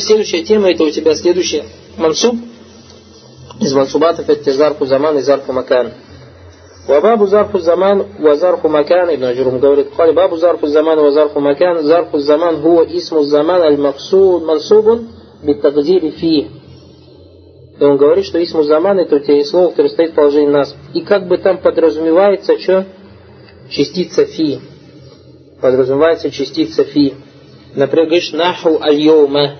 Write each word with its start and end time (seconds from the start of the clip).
Следующая 0.00 0.42
тема, 0.44 0.70
это 0.70 0.84
у 0.84 0.90
тебя 0.90 1.14
следующий 1.14 1.62
мансуб. 1.96 2.36
Из 3.60 3.72
мансубатов 3.74 4.28
это 4.28 4.52
зарфу 4.52 4.86
заман 4.86 5.18
и 5.18 5.22
зарфу 5.22 5.52
макан. 5.52 5.92
وباب 6.88 7.24
ظرف 7.24 7.56
الزمان 7.56 8.04
وظرف 8.20 8.66
مكان 8.66 9.08
ابن 9.08 9.34
جروم 9.34 9.60
говорит 9.60 9.86
قال 9.98 10.14
باب 10.14 10.34
ظرف 10.34 10.64
الزمان 10.64 10.98
وظرف 10.98 11.38
مكان 11.38 11.82
ظرف 11.82 12.14
الزمان 12.14 12.54
هو 12.54 12.82
اسم 12.82 13.18
الزمان 13.18 13.62
المقصود 13.62 14.42
منصوب 14.42 15.00
بالتقدير 15.44 16.10
فيه 16.10 16.44
и 17.80 17.84
он 17.84 17.96
говорит, 17.96 18.26
что 18.26 18.42
исму 18.44 18.62
заман 18.62 18.98
это 18.98 19.16
у 19.16 19.18
тебя 19.20 19.36
есть 19.36 19.48
слово, 19.48 19.70
которое 19.70 19.88
стоит 19.88 20.10
в 20.10 20.14
положении 20.14 20.50
нас. 20.50 20.76
И 20.92 21.00
как 21.00 21.26
бы 21.26 21.38
там 21.38 21.56
подразумевается, 21.62 22.58
что 22.58 22.84
частица 23.70 24.26
фи. 24.26 24.60
Подразумевается 25.62 26.30
частица 26.30 26.84
фи. 26.84 27.14
Например, 27.74 28.04
говоришь, 28.04 28.32
наху 28.32 28.78
аль-йома. 28.82 29.52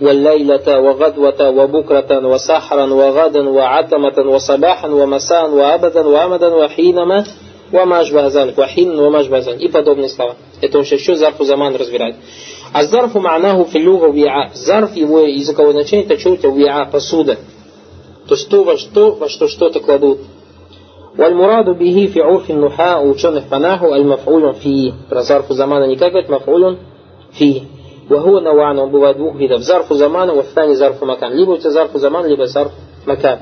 والليلة 0.00 0.80
وغدوة 0.80 1.50
وبكرة 1.50 2.26
وسحرا 2.26 2.86
وغدا 2.94 3.48
وعتمة 3.48 4.18
وصباحا 4.18 4.88
ومساء 4.88 5.50
وأبدا 5.50 6.06
وأمدا 6.06 6.48
وحينما 6.54 7.24
وما 7.72 8.00
أشبه 8.00 8.26
ذلك 8.26 8.58
وحين 8.58 8.98
وما 8.98 9.20
أشبه 9.20 9.38
ذلك 9.38 9.60
и 9.60 9.68
подобные 9.68 10.08
слова. 10.08 10.36
Это 10.60 10.78
он 10.78 10.84
еще 10.84 11.16
зарфу 11.16 11.44
заман 11.44 11.74
разбирает. 11.76 12.16
А 12.72 12.84
зарфу 12.84 13.20
ма'наху 13.20 13.64
филюга 13.64 14.10
виа. 14.10 14.50
Зарф 14.54 14.96
его 14.96 15.20
языковое 15.20 15.72
значение 15.72 16.06
это 16.06 16.18
что 16.18 16.32
у 16.32 16.36
тебя 16.36 16.50
виа, 16.50 16.84
посуда. 16.86 17.38
То 18.28 18.34
есть 18.34 18.48
то, 18.48 18.64
во 18.64 18.76
что, 18.76 19.12
во 19.12 19.28
что 19.28 19.48
что-то 19.48 19.80
кладут. 19.80 20.20
والمراد 21.18 21.78
به 21.78 22.10
في 22.12 22.20
عرف 22.20 22.50
النحاء 22.50 23.06
ученых 23.06 23.44
по 23.44 23.58
наху 23.58 23.86
аль-маф'улун 23.86 24.54
фи. 24.54 24.92
Про 25.08 25.22
зарфу 25.22 25.54
замана 25.54 25.86
не 25.86 25.96
как 25.96 26.10
говорит 26.10 26.28
маф'улун 26.28 26.78
фи. 27.32 27.62
وهو 28.10 28.40
نوعان 28.40 28.78
он 28.78 28.90
бывает 28.90 29.16
двух 29.16 29.36
видов. 29.36 29.62
Зарфу 29.62 29.94
замана, 29.94 30.34
вафтани 30.34 30.74
зарфу 30.74 31.06
макан. 31.06 31.34
Либо 31.34 31.52
у 31.52 31.56
тебя 31.56 31.70
зарфу 31.70 31.98
заман, 31.98 32.26
либо 32.26 32.46
зарф 32.46 32.72
макан. 33.04 33.40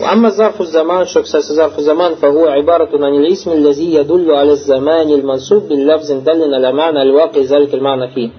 وأما 0.00 0.28
ظرف 0.28 0.60
الزمان 0.60 1.06
شو 1.06 1.22
كساس 1.22 1.52
ظرف 1.52 1.78
الزمان 1.78 2.14
فهو 2.14 2.46
عبارة 2.46 2.90
عن 2.92 3.14
الاسم 3.14 3.52
الذي 3.52 3.94
يدل 3.94 4.30
على 4.30 4.52
الزمان 4.52 5.10
المنصوب 5.10 5.68
باللفظ 5.68 6.12
دل 6.12 6.54
على 6.54 6.72
معنى 6.72 7.02
الواقع 7.02 7.40
ذلك 7.40 7.74
المعنى 7.74 8.08
فيه. 8.08 8.30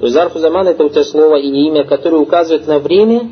Зарф 0.00 0.32
заман 0.34 0.68
это 0.68 0.84
у 0.84 0.88
тебя 0.88 1.04
слово 1.04 1.36
или 1.36 1.68
имя, 1.68 1.84
которое 1.84 2.16
указывает 2.16 2.66
на 2.66 2.78
время, 2.78 3.30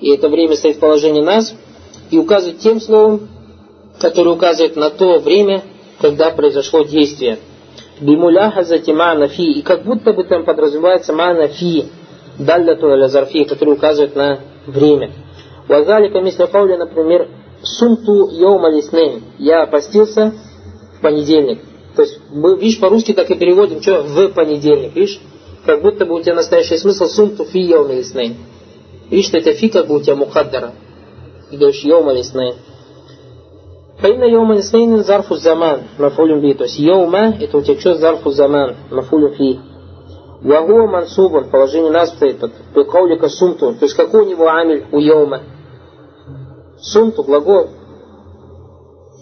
и 0.00 0.10
это 0.10 0.28
время 0.28 0.54
стоит 0.56 0.76
в 0.76 0.80
положении 0.80 1.22
нас, 1.22 1.54
и 2.10 2.18
указывает 2.18 2.58
тем 2.58 2.80
словом, 2.80 3.28
которое 3.98 4.30
указывает 4.30 4.76
на 4.76 4.90
то 4.90 5.18
время, 5.18 5.62
когда 6.00 6.30
произошло 6.30 6.82
действие 6.82 7.38
Бимуляхазати 8.01 8.91
мана 8.91 9.27
фи, 9.27 9.43
и 9.43 9.61
как 9.61 9.83
будто 9.83 10.13
бы 10.13 10.23
там 10.23 10.43
подразумевается 10.43 11.13
мана 11.13 11.47
фи, 11.47 11.85
далляту 12.37 12.87
аля 12.89 13.07
зарфи, 13.07 13.43
который 13.45 13.73
указывает 13.75 14.15
на 14.15 14.39
время. 14.65 15.11
Вазалика 15.67 16.19
мисля 16.21 16.47
кауля, 16.47 16.77
например, 16.77 17.29
сумту 17.63 18.29
йома 18.31 18.69
лиснейн, 18.69 19.23
я 19.37 19.65
постился 19.67 20.33
в 20.97 21.01
понедельник. 21.01 21.59
То 21.95 22.03
есть, 22.03 22.19
мы, 22.29 22.57
видишь, 22.57 22.79
по-русски 22.79 23.13
так 23.13 23.29
и 23.29 23.35
переводим, 23.35 23.81
что 23.81 24.01
в 24.01 24.29
понедельник, 24.29 24.95
видишь? 24.95 25.19
Как 25.65 25.81
будто 25.81 26.05
бы 26.05 26.15
у 26.15 26.21
тебя 26.21 26.35
настоящий 26.35 26.77
смысл 26.77 27.05
сумту 27.05 27.45
фи 27.45 27.59
йома 27.59 27.93
лиснейн. 27.93 28.37
Видишь, 29.09 29.27
что 29.27 29.37
это 29.37 29.53
фи 29.53 29.69
как 29.69 29.87
бы 29.87 29.95
у 29.95 30.01
тебя 30.01 30.15
мухаддара. 30.15 30.73
И 31.51 31.57
говоришь 31.57 31.83
йома 31.83 32.13
лиснейн. 32.13 32.55
فإن 34.00 34.22
يوم 34.22 34.52
الاثنين 34.52 35.02
ظرف 35.02 35.32
الزمان 35.32 35.82
مفعول 36.00 36.40
به 36.40 36.52
то 36.52 36.64
есть 36.64 36.80
يوم 36.80 37.14
это 37.40 37.56
утечет 37.56 37.96
ظرف 37.96 38.26
الزمان 38.26 38.74
مفعول 38.92 39.34
فيه 39.36 39.56
وهو 40.44 40.86
منصوب 40.86 41.50
положение 41.50 41.90
нас 41.90 42.10
стоит 42.10 42.38
по 42.74 42.84
каулика 42.84 43.28
сумту 43.28 43.74
то 43.74 43.84
есть 43.84 43.94
какой 43.94 44.22
у 44.22 44.28
него 44.28 44.48
амиль 44.48 44.84
у 44.92 44.98
йома 44.98 45.40
сумту 46.80 47.22
глагол 47.22 47.68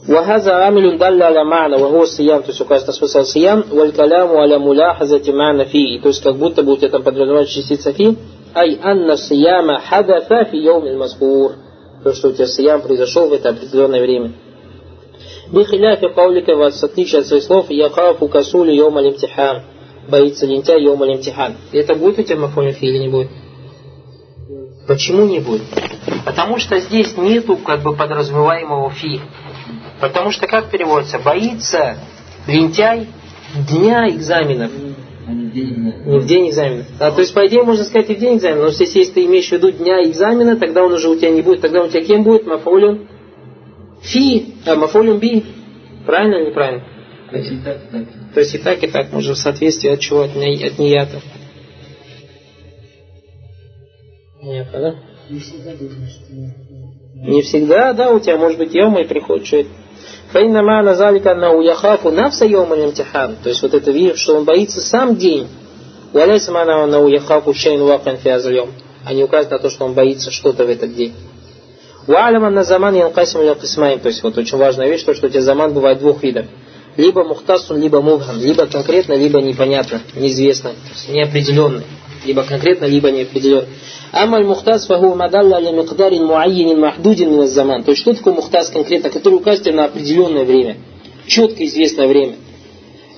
وهذا 0.09 0.53
عامل 0.53 0.99
دل 0.99 1.22
على 1.22 1.44
معنى 1.44 1.77
وهو 1.77 2.03
الصيام 2.03 2.43
то 2.43 2.49
есть 2.49 2.60
указывает 2.60 2.87
на 2.88 2.93
смысл 2.93 3.22
сиям 3.22 3.65
والكلام 3.72 4.37
على 4.37 4.59
ملاحظة 4.59 5.32
معنى 5.32 5.65
فيه 5.65 6.00
то 6.03 6.09
есть 6.09 6.22
как 6.22 6.37
будто 6.37 6.62
бы 6.62 6.72
у 6.72 6.77
тебя 6.77 6.91
там 6.91 7.03
подразумевается 7.03 7.55
частица 7.55 7.93
фи 7.93 8.16
أي 8.56 8.78
أن 8.84 9.10
الصيام 9.10 9.71
حدث 9.78 10.32
في 10.50 10.56
يوم 10.56 10.87
المذكور 10.87 11.53
то, 12.05 12.12
что 12.12 12.28
у 12.28 12.32
тебя 12.32 12.47
сиям 12.47 12.82
произошел 12.82 13.28
в 13.28 13.32
это 13.32 13.49
определенное 13.49 14.00
время. 14.03 14.32
Бихиляфи 15.52 16.10
каулика 16.10 16.56
вас 16.56 16.84
отличие 16.84 17.22
от 17.22 17.28
своих 17.28 17.44
слов 17.44 17.70
Яхафу 17.70 18.28
касули 18.28 18.72
йома 18.72 19.02
лимтихан. 19.02 19.64
Боится 20.08 20.46
лентяй 20.46 20.84
йома 20.84 21.08
лимтихан. 21.08 21.56
Это 21.72 21.96
будет 21.96 22.20
у 22.20 22.24
тебя 22.24 22.38
мафонифи 22.38 22.86
или 22.86 23.00
не 23.00 23.08
будет? 23.10 23.30
Почему 24.88 25.26
не 25.26 25.40
будет? 25.40 25.64
Потому 26.26 26.58
что 26.58 26.80
здесь 26.80 27.18
нету 27.18 27.58
как 27.58 27.82
бы 27.82 27.96
подразумеваемого 27.96 28.92
фи. 28.92 29.22
Потому 30.00 30.32
что 30.32 30.46
как 30.46 30.70
переводится? 30.70 31.20
Боится 31.20 31.98
лентяй 32.48 33.08
дня 33.70 34.08
экзаменов. 34.10 34.72
Не 35.28 36.20
в 36.20 36.26
день 36.26 36.50
экзамена. 36.50 36.86
А, 37.00 37.12
то 37.12 37.22
есть, 37.22 37.34
по 37.36 37.46
идее, 37.46 37.62
можно 37.62 37.84
сказать 37.84 38.10
и 38.10 38.16
в 38.16 38.20
день 38.20 38.38
экзамена. 38.38 38.62
Но 38.62 38.68
если, 38.68 38.86
если 38.86 39.14
ты 39.14 39.26
имеешь 39.26 39.48
в 39.48 39.52
виду 39.52 39.72
дня 39.72 40.04
экзамена, 40.04 40.58
тогда 40.58 40.84
он 40.84 40.94
уже 40.94 41.08
у 41.08 41.16
тебя 41.16 41.30
не 41.30 41.42
будет. 41.42 41.62
Тогда 41.62 41.84
у 41.84 41.88
тебя 41.88 42.04
кем 42.04 42.24
будет? 42.24 42.48
Мафаулюн 42.48 43.08
Фи, 44.02 44.56
а 44.66 44.76
мафолюм 44.76 45.20
би. 45.20 45.46
Правильно 46.06 46.36
или 46.36 46.50
неправильно? 46.50 46.84
То 47.32 47.38
есть 47.38 47.52
и 47.52 47.58
так, 47.58 47.78
и 47.78 47.88
так. 47.92 48.04
То 48.34 48.40
есть 48.40 48.56
и 48.56 48.58
так, 48.58 48.84
и 48.84 48.88
так. 48.88 49.12
Может, 49.12 49.38
в 49.38 49.42
соответствии 49.42 49.90
от 49.90 50.00
чего? 50.00 50.22
От, 50.22 50.36
не, 50.36 50.64
от 50.66 50.80
нията. 50.80 51.22
Нет, 54.42 54.68
да? 54.72 54.96
Не 55.30 55.40
всегда 55.40 55.72
Не 57.16 57.42
всегда, 57.42 57.94
да, 57.94 58.12
у 58.12 58.20
тебя 58.20 58.38
может 58.38 58.58
быть 58.58 58.74
йома 58.74 59.02
и 59.02 59.08
приходит 59.08 59.46
что 59.46 59.58
это. 59.58 59.70
Фаинна 60.31 60.60
ма'на 60.60 60.96
залика 60.96 61.31
аннаху 61.31 61.62
яхафу 61.62 62.12
нафса 62.12 62.46
йома 62.46 62.76
имтихан. 62.78 63.38
То 63.44 63.50
есть 63.50 63.62
вот 63.62 63.74
это 63.74 63.92
видишь, 63.92 64.20
что 64.20 64.38
он 64.38 64.46
боится 64.46 64.81
сам 64.81 65.16
день. 65.16 65.48
Валяйса 66.14 66.52
ма'на 66.52 66.84
аннаху 66.84 67.08
яхафу 67.08 67.54
шейн 67.54 67.84
вакан 67.84 68.18
фиазальем. 68.18 68.70
А 69.06 69.14
не 69.14 69.24
указывает 69.24 69.52
на 69.52 69.60
то, 69.60 69.70
что 69.70 69.86
он 69.86 69.94
боится 69.94 70.31
что-то 70.31 70.66
в 70.66 70.70
этот 70.70 70.96
день. 70.96 71.14
Ва'алям 72.09 72.50
на 72.50 72.64
заман 72.64 72.96
янкасим 72.96 73.42
ля 73.42 73.53
кисмаин. 73.53 74.00
То 74.00 74.08
есть 74.08 74.24
вот 74.24 74.36
очень 74.36 74.58
важная 74.58 74.90
вещь, 74.90 75.03
то, 75.03 75.14
что 75.14 75.28
у 75.28 75.30
тебя 75.30 75.42
заман 75.42 75.74
бывает 75.74 76.00
двух 76.00 76.24
видов. 76.24 76.47
Либо 76.97 77.24
мухтасун, 77.24 77.80
либо 77.80 78.02
мубхам. 78.02 78.40
Либо 78.40 78.66
конкретно, 78.66 79.14
либо 79.14 79.40
непонятно, 79.40 80.02
неизвестно, 80.16 80.72
неопределенный. 81.08 81.84
Либо 82.25 82.44
конкретно, 82.44 82.86
либо 82.86 83.12
неопределенно. 83.12 83.68
Амаль 84.12 84.44
мухтас 84.44 84.88
фаху 84.88 85.14
мадалла 85.14 85.59
ля 85.59 85.72
миqдарин 85.72 86.25
муайянин 86.25 86.80
махдудин 86.80 87.31
мин 87.31 87.46
заман. 87.46 87.84
То 87.84 87.92
есть 87.92 88.02
что 88.02 88.16
такое 88.16 88.34
мухтас 88.34 88.69
конкретно, 88.69 89.12
который 89.12 89.36
указывает 89.36 89.75
на 89.75 89.86
определенное 89.86 90.46
время. 90.46 90.78
Четко 91.28 91.64
известное 91.64 92.08
время. 92.08 92.38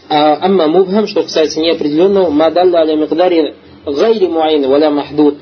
А 0.09 0.35
амма 0.46 0.68
мубхам, 0.68 1.07
что 1.07 1.24
касается 1.24 1.62
неопределенного, 1.62 2.30
мадалла 2.30 2.84
ля 2.84 2.97
миqдарин 2.97 3.56
гайри 3.85 4.28
муайян 4.28 4.69
валя 4.69 4.90
махдуд 4.90 5.38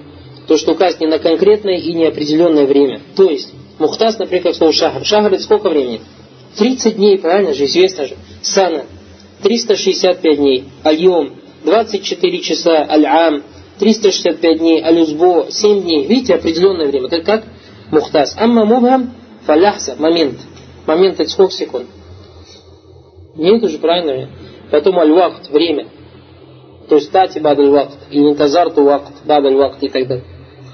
то, 0.49 0.57
что 0.57 0.71
указывает 0.71 0.99
не 0.99 1.05
на 1.05 1.19
конкретное 1.19 1.77
и 1.77 1.93
неопределенное 1.93 2.65
время. 2.65 3.01
То 3.15 3.29
есть, 3.29 3.53
мухтас, 3.77 4.17
например, 4.17 4.41
как 4.45 4.55
слово 4.55 4.73
шахр. 4.73 5.05
Шахр 5.05 5.31
это 5.31 5.43
сколько 5.43 5.69
времени? 5.69 6.01
30 6.57 6.95
дней, 6.95 7.19
правильно 7.19 7.53
же, 7.53 7.65
известно 7.65 8.07
же. 8.07 8.15
Сана, 8.41 8.85
365 9.43 10.37
дней. 10.37 10.63
Альем, 10.81 11.35
24 11.63 12.39
часа. 12.39 12.83
Аль-Ам, 12.89 13.43
365 13.77 14.57
дней. 14.57 14.81
Алюзбо, 14.81 15.45
7 15.51 15.83
дней. 15.83 16.07
Видите, 16.07 16.33
определенное 16.33 16.87
время. 16.87 17.09
Это 17.09 17.21
как 17.21 17.43
мухтас. 17.91 18.35
Амма 18.35 18.65
мубхам, 18.65 19.13
фаляхса, 19.45 19.97
момент. 19.99 20.39
Момент 20.87 21.19
это 21.19 21.29
сколько 21.29 21.53
секунд? 21.53 21.85
Нет 23.35 23.61
уже 23.61 23.77
правильно. 23.77 24.31
Потом 24.71 24.97
аль-вакт, 24.97 25.51
время. 25.51 25.89
То 26.87 26.95
есть 26.95 27.11
тати 27.11 27.37
бадаль 27.37 27.69
вакт, 27.69 27.99
или 28.09 28.31
интазарту 28.31 28.83
вакт, 28.83 29.13
бадаль 29.23 29.53
вакт 29.53 29.83
и 29.83 29.89
так 29.89 30.07
далее. 30.07 30.25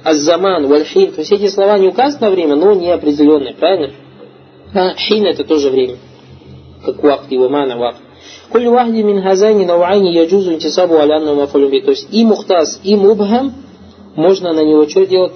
Аззаман, 0.06 0.68
вальхин. 0.68 1.12
То 1.14 1.22
есть 1.22 1.32
эти 1.32 1.50
слова 1.50 1.80
не 1.80 1.88
указаны 1.88 2.28
на 2.28 2.30
время, 2.30 2.56
но 2.56 2.74
не 2.74 2.92
определенные, 2.92 3.56
правильно? 3.56 3.92
А 4.74 4.94
хин 4.96 5.26
это 5.26 5.44
тоже 5.44 5.72
время. 5.72 5.98
Как 6.86 7.02
вакт, 7.02 7.32
его 7.32 7.50
мана 7.50 7.76
вакт. 7.76 7.98
Куль 8.50 8.68
вахди 8.68 9.02
мин 9.02 9.24
хазайни 9.24 9.66
навайни 9.66 10.10
яджузу 10.10 10.54
интисабу 10.54 10.98
алянну 11.00 11.36
мафалюби. 11.36 11.82
То 11.82 11.92
есть 11.92 12.08
и 12.12 12.24
мухтас, 12.24 12.80
и 12.84 12.96
мубхам, 12.96 13.54
можно 14.16 14.54
на 14.54 14.64
него 14.64 14.88
что 14.88 15.08
делать? 15.08 15.34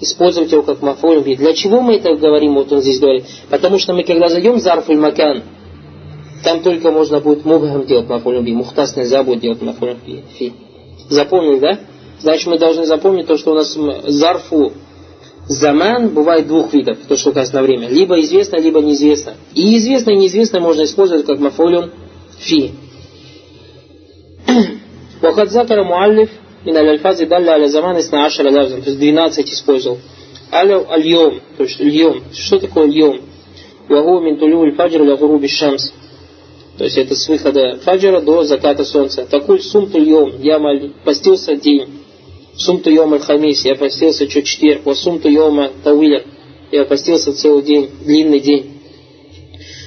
Использовать 0.00 0.52
его 0.52 0.62
как 0.62 0.82
мафалюби. 0.82 1.36
Для 1.36 1.54
чего 1.54 1.80
мы 1.80 1.96
это 1.96 2.14
говорим, 2.14 2.54
вот 2.54 2.70
он 2.70 2.82
здесь 2.82 3.00
говорит? 3.00 3.24
Потому 3.48 3.78
что 3.78 3.94
мы 3.94 4.04
когда 4.04 4.28
зайдем 4.28 4.58
зарфуль 4.60 4.98
макан, 4.98 5.42
там 6.44 6.60
только 6.60 6.90
можно 6.90 7.20
будет 7.20 7.46
мубхам 7.46 7.86
делать 7.86 8.10
мафалюби. 8.10 8.52
Мухтас 8.52 8.94
нельзя 8.94 9.22
будет 9.22 9.40
делать 9.40 9.62
мафалюби. 9.62 10.22
Запомнили, 11.08 11.58
да? 11.60 11.78
Значит, 12.22 12.46
мы 12.46 12.58
должны 12.58 12.86
запомнить 12.86 13.26
то, 13.26 13.36
что 13.36 13.50
у 13.50 13.54
нас 13.54 13.76
зарфу 14.06 14.72
заман 15.48 16.10
бывает 16.10 16.46
двух 16.46 16.72
видов, 16.72 16.98
то, 17.08 17.16
что 17.16 17.30
указано 17.30 17.60
на 17.60 17.66
время. 17.66 17.88
Либо 17.88 18.20
известно, 18.20 18.58
либо 18.58 18.80
неизвестно. 18.80 19.34
И 19.54 19.76
известное 19.76 20.14
и 20.14 20.18
неизвестное 20.18 20.60
можно 20.60 20.84
использовать 20.84 21.26
как 21.26 21.40
мафулюн 21.40 21.90
фи. 22.38 22.70
Вахад 25.20 25.50
закара 25.50 25.82
муаллиф 25.82 26.30
и 26.64 26.70
аль-альфази 26.70 27.24
далля 27.24 27.54
аля 27.54 27.66
заман 27.66 27.98
исна 27.98 28.24
ашара 28.24 28.52
лавзан. 28.52 28.82
То 28.82 28.90
есть 28.90 29.00
12 29.00 29.52
использовал. 29.52 29.98
Аля 30.52 30.78
аль-йом. 30.88 31.40
То 31.56 31.64
есть 31.64 31.80
льем. 31.80 32.22
Что 32.32 32.60
такое 32.60 32.86
льем? 32.86 33.20
Ваху 33.88 34.20
мин 34.20 34.38
тулю 34.38 34.62
аль-фаджр 34.62 35.48
шамс. 35.48 35.90
То 36.78 36.84
есть 36.84 36.96
это 36.96 37.16
с 37.16 37.28
выхода 37.28 37.80
фаджра 37.84 38.20
до 38.20 38.44
заката 38.44 38.84
солнца. 38.84 39.26
Такуль 39.28 39.60
сум 39.60 39.90
тульем. 39.90 40.40
Я 40.40 40.60
постился 41.04 41.56
день. 41.56 42.01
Сум 42.55 42.81
туйом 42.81 43.13
аль-хамис, 43.13 43.65
я 43.65 43.75
постился 43.75 44.27
чуть 44.27 44.45
четверг. 44.45 44.81
Wa 44.85 44.95
сум 44.95 45.19
туйома 45.19 45.71
тауиля, 45.83 46.23
я 46.71 46.85
постился 46.85 47.33
целый 47.33 47.63
день, 47.63 47.89
длинный 48.03 48.39
день. 48.39 48.81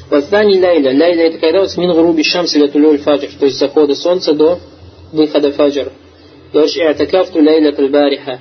Ваздани 0.08 0.58
ляйля. 0.58 0.92
Ляйля 0.92 1.26
это 1.26 1.38
когда 1.38 1.60
вот 1.60 1.70
с 1.70 1.76
мин 1.76 1.92
груби 1.92 2.22
шамс 2.22 2.54
или 2.54 2.66
тулю 2.68 2.90
аль-фаджр, 2.90 3.30
то 3.38 3.46
есть 3.46 3.58
захода 3.58 3.94
солнца 3.94 4.32
до 4.32 4.58
выхода 5.12 5.52
фаджра. 5.52 5.92
Говоришь, 6.52 6.76
«Иатакафту 6.76 7.40
лейлят 7.40 7.78
аль-бариха». 7.78 8.40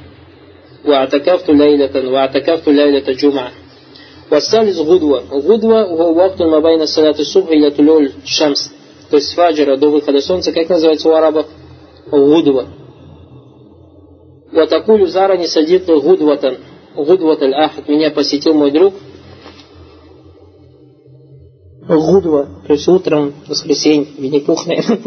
واعتكفت 0.85 1.49
ليلة 1.49 2.09
واعتكفت 2.09 2.67
ليلة 2.67 3.13
جمعة 3.13 3.51
والثالث 4.31 4.77
غدوة 4.77 5.23
غدوة 5.31 5.81
هو 5.81 6.17
وقت 6.17 6.41
ما 6.41 6.59
بين 6.59 6.85
صلاة 6.85 7.15
الصبح 7.19 7.49
إلى 7.49 7.71
طلوع 7.71 8.07
الشمس 8.23 8.71
то 9.09 9.17
есть 9.17 9.29
с 9.29 9.33
фаджира 9.33 9.75
до 9.75 9.89
выхода 9.89 10.21
солнца, 10.21 10.51
как 10.51 10.69
называется 10.69 11.09
у 11.09 11.13
арабов? 11.13 11.47
Гудва. 12.11 12.67
Ватакулю 14.54 15.06
зарани 15.06 15.46
садит 15.46 15.86
гудватан. 15.86 16.58
Гудват 16.94 17.42
аль-ахад. 17.42 17.88
Меня 17.88 18.10
посетил 18.10 18.54
мой 18.54 18.70
друг. 18.70 18.94
Гудва. 21.88 22.48
То 22.66 22.72
есть 22.72 22.88
утром, 22.88 23.34
воскресенье, 23.48 24.06
Винни-Пух, 24.16 24.66
наверное. 24.66 25.00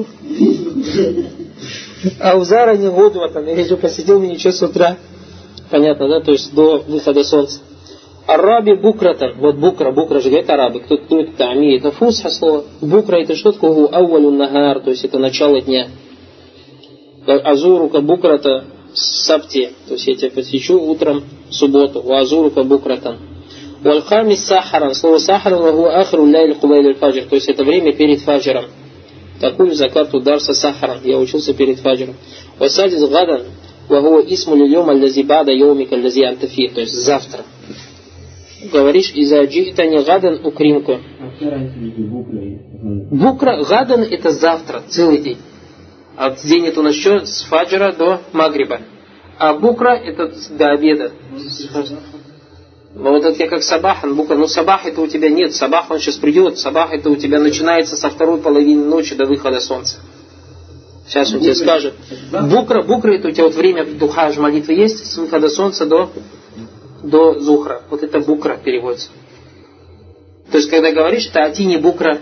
А 2.19 2.38
у 2.38 2.44
зарани 2.44 2.89
гудватан. 2.89 3.47
Или 3.47 3.63
же 3.63 3.77
посетил 3.77 4.19
меня 4.19 4.33
еще 4.33 4.51
с 4.51 4.61
утра. 4.61 4.97
Понятно, 5.71 6.09
да? 6.09 6.19
То 6.19 6.33
есть 6.33 6.53
до 6.53 6.83
выхода 6.85 7.23
солнца. 7.23 7.59
Араби 8.27 8.73
букратан. 8.73 9.35
Вот 9.38 9.55
букра, 9.55 9.91
букра 9.91 10.19
же 10.19 10.29
говорит 10.29 10.49
арабы. 10.49 10.81
Кто, 10.81 10.97
кто 10.97 11.21
это 11.21 11.31
тами? 11.38 11.77
Это 11.77 11.91
фусха 11.91 12.29
слово. 12.29 12.65
Букра 12.81 13.21
это 13.21 13.35
что 13.35 13.53
такое? 13.53 13.88
Ауалю 13.88 14.31
нагар, 14.31 14.81
то 14.81 14.89
есть 14.89 15.05
это 15.05 15.17
начало 15.17 15.61
дня. 15.61 15.88
Азурука 17.25 18.01
букрата 18.01 18.65
сабти. 18.97 19.71
То 19.88 19.94
есть 19.94 20.07
я 20.07 20.15
тебя 20.15 20.31
посвящу 20.31 20.79
утром 20.79 21.23
в 21.49 21.53
субботу. 21.53 22.01
У 22.01 22.13
азурука 22.13 22.63
букратан. 22.63 23.19
Вальхами 23.81 24.35
сахаран. 24.35 24.94
Слово 24.94 25.19
сахаран 25.19 25.61
вагу 25.61 25.85
ахру 25.85 26.25
ляйль 26.25 26.55
кубайль 26.55 26.95
фаджр. 26.95 27.25
То 27.25 27.35
есть 27.35 27.47
это 27.47 27.63
время 27.63 27.94
перед 27.94 28.21
фаджром. 28.21 28.65
Такую 29.39 29.73
закату 29.75 30.19
дарса 30.19 30.53
сахаран. 30.53 30.99
Я 31.03 31.19
учился 31.19 31.53
перед 31.53 31.79
фаджром. 31.79 32.15
Васадис 32.57 33.07
гадан. 33.07 33.44
Вагу 33.88 34.19
исму 34.19 34.55
лильем 34.55 34.89
аллази 34.89 35.21
бада 35.21 35.51
йомика 35.51 35.95
аллази 35.95 36.23
антафи. 36.23 36.69
То 36.69 36.81
есть 36.81 36.94
завтра. 36.94 37.44
Говоришь, 38.71 39.11
из-за 39.13 39.44
джихтани 39.44 40.03
гадан 40.03 40.45
укримку. 40.45 40.99
Букра, 43.11 43.63
гадан 43.63 44.01
это 44.01 44.31
завтра, 44.31 44.83
целый 44.89 45.19
день. 45.19 45.38
А 46.18 46.31
это 46.31 46.80
у 46.80 46.84
нас 46.84 46.96
что? 46.96 47.25
С 47.28 47.44
фаджра 47.44 47.94
до 47.94 48.22
магриба. 48.34 48.81
А 49.38 49.54
букра 49.54 49.96
это 49.96 50.34
до 50.50 50.69
обеда. 50.69 51.12
Ну 52.96 53.12
вот 53.12 53.24
это 53.24 53.44
я 53.44 53.48
как 53.48 53.62
сабахан, 53.62 54.16
букра. 54.16 54.36
Ну 54.36 54.48
сабах 54.48 54.88
это 54.88 55.00
у 55.00 55.06
тебя 55.06 55.30
нет. 55.30 55.54
Сабах 55.54 55.92
он 55.92 56.00
сейчас 56.00 56.16
придет. 56.16 56.58
Сабах 56.58 56.92
это 56.92 57.12
у 57.12 57.16
тебя 57.16 57.40
начинается 57.40 57.96
со 57.96 58.10
второй 58.10 58.40
половины 58.40 58.84
ночи 58.84 59.14
до 59.14 59.28
выхода 59.28 59.60
солнца. 59.60 59.98
Сейчас 61.08 61.31
он 61.34 61.40
тебе 61.40 61.54
скажет. 61.54 61.94
Букра, 62.50 62.81
букра 62.81 63.14
это 63.14 63.28
у 63.28 63.31
тебя 63.31 63.44
вот 63.44 63.54
время 63.54 63.86
духа 63.86 64.34
молитвы 64.38 64.74
есть 64.74 65.06
с 65.06 65.18
выхода 65.18 65.50
солнца 65.50 65.86
до, 65.86 66.10
до 67.04 67.40
зухра. 67.40 67.84
Вот 67.92 68.02
это 68.02 68.19
букра 68.19 68.58
переводится. 68.58 69.10
То 70.50 70.58
есть, 70.58 70.69
когда 70.72 70.92
говоришь, 70.92 71.28
это 71.28 71.44
атини 71.44 71.78
букра, 71.78 72.19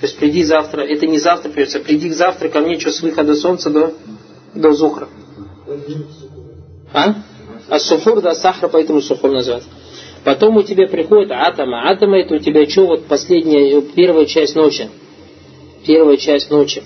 то 0.00 0.06
есть 0.06 0.18
приди 0.18 0.42
завтра, 0.42 0.82
это 0.82 1.06
не 1.06 1.18
завтра 1.18 1.50
придется, 1.50 1.80
приди 1.80 2.10
завтра 2.10 2.48
ко 2.48 2.60
мне, 2.60 2.78
что 2.78 2.90
с 2.90 3.00
выхода 3.00 3.34
солнца 3.36 3.70
до, 3.70 3.94
до 4.54 4.72
зухра. 4.72 5.08
А? 6.92 7.14
А 7.68 7.78
суфур, 7.78 8.20
да, 8.20 8.34
сахар, 8.34 8.68
поэтому 8.68 9.00
суфур 9.00 9.30
называется. 9.30 9.68
Потом 10.24 10.56
у 10.56 10.62
тебя 10.62 10.88
приходит 10.88 11.30
атома. 11.30 11.90
Атома 11.90 12.18
это 12.18 12.34
у 12.34 12.38
тебя 12.38 12.68
что, 12.68 12.86
вот 12.86 13.06
последняя, 13.06 13.80
первая 13.80 14.26
часть 14.26 14.54
ночи. 14.56 14.88
Первая 15.86 16.16
часть 16.16 16.50
ночи. 16.50 16.82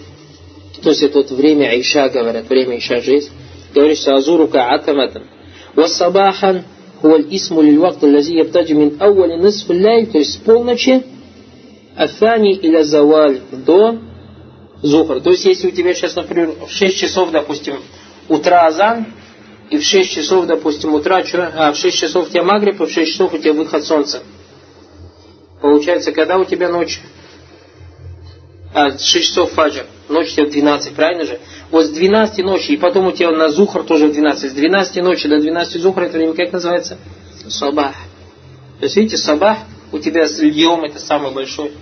То 0.82 0.90
есть 0.90 1.02
это 1.02 1.18
вот 1.18 1.30
время 1.30 1.66
Айша, 1.66 2.08
говорят, 2.08 2.48
время 2.48 2.74
Айша 2.74 2.96
есть. 2.96 3.30
Говоришь, 3.74 4.06
азурука 4.06 4.68
атаматан. 4.70 5.24
Вассабахан 5.74 6.64
хуаль 7.00 7.26
исму 7.30 7.62
лильвакт 7.62 8.02
лази 8.02 8.34
ябтаджи 8.34 8.74
мин 8.74 8.96
ауали 9.00 9.40
нисф 9.40 9.66
то 9.66 10.18
есть 10.18 10.34
с 10.34 10.36
полночи, 10.36 11.04
афани 11.98 12.54
или 12.54 12.82
заваль 12.82 13.40
до 13.50 13.98
зухр. 14.82 15.20
То 15.20 15.30
есть 15.30 15.44
если 15.44 15.68
у 15.68 15.70
тебя 15.72 15.92
сейчас, 15.94 16.14
например, 16.14 16.54
в 16.66 16.70
6 16.70 16.96
часов, 16.96 17.32
допустим, 17.32 17.80
утра 18.28 18.66
азан, 18.66 19.06
и 19.68 19.76
в 19.76 19.82
6 19.82 20.10
часов, 20.10 20.46
допустим, 20.46 20.94
утра, 20.94 21.22
а 21.56 21.72
в 21.72 21.76
6 21.76 21.98
часов 21.98 22.28
у 22.28 22.30
тебя 22.30 22.44
магриб, 22.44 22.80
и 22.80 22.86
в 22.86 22.90
6 22.90 23.12
часов 23.12 23.34
у 23.34 23.38
тебя 23.38 23.52
выход 23.52 23.84
солнца. 23.84 24.22
Получается, 25.60 26.12
когда 26.12 26.38
у 26.38 26.44
тебя 26.44 26.68
ночь? 26.68 27.00
А, 28.72 28.96
6 28.96 29.26
часов 29.26 29.50
фаджр 29.52 29.86
ночь 30.08 30.32
у 30.32 30.36
тебя 30.36 30.46
в 30.46 30.50
12, 30.50 30.94
правильно 30.94 31.24
же? 31.24 31.40
Вот 31.72 31.86
с 31.86 31.90
12 31.90 32.44
ночи, 32.44 32.70
и 32.70 32.76
потом 32.76 33.08
у 33.08 33.12
тебя 33.12 33.32
на 33.32 33.48
зухр 33.48 33.82
тоже 33.82 34.06
в 34.06 34.12
12. 34.12 34.52
С 34.52 34.54
12 34.54 35.02
ночи 35.02 35.28
до 35.28 35.40
12 35.40 35.82
зухра 35.82 36.04
это 36.04 36.16
время 36.16 36.34
как 36.34 36.52
называется? 36.52 36.96
Сабах. 37.48 37.94
То 38.78 38.84
есть, 38.84 38.96
видите, 38.96 39.16
сабах 39.16 39.58
у 39.90 39.98
тебя 39.98 40.28
с 40.28 40.38
льем 40.38 40.84
это 40.84 41.00
самый 41.00 41.32
большой. 41.32 41.72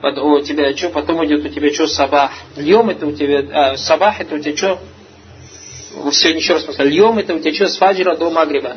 У 0.00 0.40
тебя 0.40 0.76
что, 0.76 0.90
потом 0.90 1.24
идет 1.26 1.44
у 1.44 1.48
тебя 1.48 1.72
что, 1.72 1.88
сабах. 1.88 2.30
Льем 2.56 2.88
это 2.88 3.06
у 3.06 3.12
тебя, 3.12 3.44
а, 3.52 3.76
сабах 3.76 4.20
это 4.20 4.36
у 4.36 4.38
тебя 4.38 4.56
что? 4.56 4.78
Сегодня 6.12 6.40
еще 6.40 6.54
раз 6.54 6.62
посмотрим. 6.62 6.92
Льем 6.92 7.18
это 7.18 7.34
у 7.34 7.40
тебя 7.40 7.52
что, 7.52 7.68
с 7.68 7.76
фаджира 7.76 8.14
до 8.14 8.30
магриба. 8.30 8.76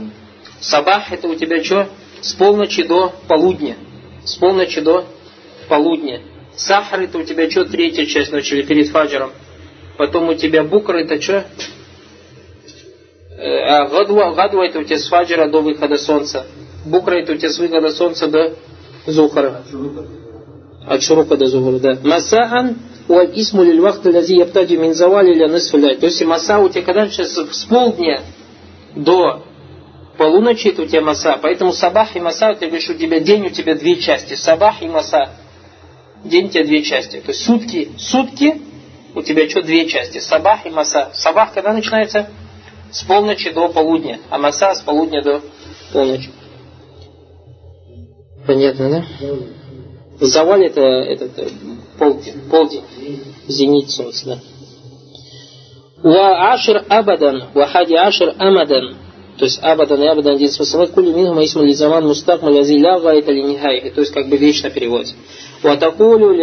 Сабах 0.59 1.11
это 1.11 1.27
у 1.27 1.35
тебя 1.35 1.63
что? 1.63 1.89
С 2.21 2.33
полночи 2.33 2.83
до 2.83 3.13
полудня. 3.27 3.75
С 4.25 4.35
полночи 4.35 4.81
до 4.81 5.05
полудня. 5.69 6.21
Сахар 6.55 7.01
это 7.01 7.19
у 7.19 7.23
тебя 7.23 7.49
что, 7.49 7.65
третья 7.65 8.05
часть 8.05 8.31
ночи 8.31 8.55
или 8.55 8.63
перед 8.63 8.89
фаджером. 8.89 9.31
Потом 9.97 10.29
у 10.29 10.33
тебя 10.33 10.63
букра 10.63 10.97
это 10.97 11.21
что? 11.21 11.45
Э, 13.37 13.59
а 13.59 13.87
гадва, 13.87 14.33
гадва 14.33 14.63
это 14.63 14.79
у 14.79 14.83
тебя 14.83 14.97
с 14.97 15.07
фаджера 15.07 15.47
до 15.47 15.61
выхода 15.61 15.97
солнца. 15.97 16.47
Букра 16.85 17.15
это 17.15 17.33
у 17.33 17.35
тебя 17.35 17.49
с 17.49 17.59
выхода 17.59 17.91
солнца 17.91 18.27
до 18.27 18.55
зухара. 19.05 19.63
От 20.87 21.03
шурука 21.03 21.37
до 21.37 21.47
зухара, 21.47 21.79
да. 21.79 21.97
Масаан 22.03 22.77
уаль 23.07 23.31
исму 23.35 23.63
лиль 23.63 23.81
вахт 23.81 24.05
лази 24.05 24.35
яптади 24.35 24.75
мин 24.75 24.93
завали 24.93 25.33
ля 25.33 25.47
нисфуляй. 25.47 25.97
То 25.97 26.07
есть 26.07 26.23
маса 26.23 26.59
у 26.59 26.69
тебя 26.69 26.81
когда 26.83 27.07
сейчас 27.07 27.33
с 27.33 27.65
полдня 27.65 28.21
до 28.95 29.43
полуночи 30.17 30.67
это 30.67 30.83
у 30.83 30.85
тебя 30.85 31.01
маса. 31.01 31.39
Поэтому 31.41 31.73
сабах 31.73 32.15
и 32.15 32.19
маса, 32.19 32.53
ты 32.53 32.67
говоришь, 32.67 32.89
у 32.89 32.93
тебя 32.93 33.19
день, 33.19 33.45
у 33.45 33.49
тебя 33.49 33.75
две 33.75 33.95
части. 33.97 34.35
Сабах 34.35 34.81
и 34.81 34.87
маса 34.87 35.29
день 36.23 36.45
у 36.45 36.49
тебя 36.49 36.63
две 36.63 36.83
части. 36.83 37.17
То 37.17 37.31
есть 37.31 37.43
сутки, 37.43 37.91
сутки 37.97 38.61
у 39.15 39.21
тебя 39.21 39.49
что, 39.49 39.61
две 39.61 39.87
части. 39.87 40.19
Сабах 40.19 40.65
и 40.65 40.69
маса. 40.69 41.09
Сабах 41.13 41.53
когда 41.53 41.73
начинается? 41.73 42.29
С 42.91 43.03
полночи 43.03 43.51
до 43.51 43.69
полудня. 43.69 44.19
А 44.29 44.37
маса 44.37 44.75
с 44.75 44.81
полудня 44.81 45.23
до 45.23 45.41
полночи. 45.93 46.29
Понятно, 48.45 48.89
да? 48.89 49.05
Заваль 50.21 50.67
это, 50.67 50.81
это, 50.81 51.25
это 51.25 51.51
полдень, 51.97 52.35
полдень. 52.49 52.83
Зенит 53.47 53.89
солнца, 53.89 54.25
да. 54.27 54.39
Ва 56.03 56.53
ашир 56.53 56.85
абадан, 56.87 57.45
ва 57.55 57.65
хади 57.65 57.95
ашир 57.95 58.35
амадан. 58.37 58.97
То 59.39 59.45
есть 59.45 59.59
абадан 59.63 59.99
и 60.03 60.07
абадан 60.07 60.35
один 60.35 60.49
смысл. 60.49 60.85
Кули 60.93 61.11
минху 61.11 61.33
маисму 61.33 61.63
лизаман 61.63 62.05
мустак 62.05 62.43
малязи 62.43 62.73
ля 62.73 62.99
гайта 62.99 63.31
линихай. 63.31 63.89
То 63.89 64.01
есть 64.01 64.13
как 64.13 64.29
бы 64.29 64.37
вечно 64.37 64.69
переводится. 64.69 65.15
Ватакулю 65.63 66.35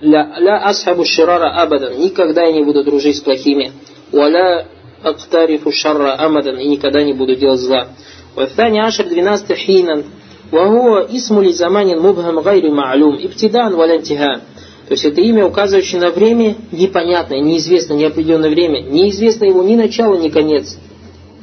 ля 0.00 0.56
асхабу 0.64 1.04
ширара 1.04 1.62
абадан. 1.62 2.00
Никогда 2.00 2.42
я 2.42 2.52
не 2.52 2.64
буду 2.64 2.82
дружить 2.82 3.18
с 3.18 3.20
плохими. 3.20 3.70
Валя 4.10 4.66
актарифу 5.00 5.70
шарра 5.70 6.16
амадан. 6.18 6.58
И 6.58 6.66
никогда 6.66 7.04
не 7.04 7.12
буду 7.12 7.36
делать 7.36 7.60
зла. 7.60 7.86
Вафтани 8.34 8.80
ашар 8.80 9.06
12 9.06 9.56
хинан. 9.56 10.06
Вахуа 10.51 11.07
исму 11.09 11.41
ли 11.41 11.51
заманин 11.51 11.99
мубхам 11.99 12.41
гайри 12.41 12.69
ма'лум. 12.69 13.17
Иптидан 13.25 13.75
валянтиха. 13.75 14.41
То 14.87 14.93
есть 14.93 15.03
это 15.03 15.19
имя, 15.19 15.45
указывающее 15.45 15.99
на 15.99 16.11
время 16.11 16.55
непонятное, 16.71 17.41
неизвестное, 17.41 17.97
неопределенное 17.97 18.49
время. 18.49 18.81
Неизвестно 18.81 19.45
его 19.45 19.61
ни 19.61 19.75
начало, 19.75 20.15
ни 20.15 20.29
конец. 20.29 20.77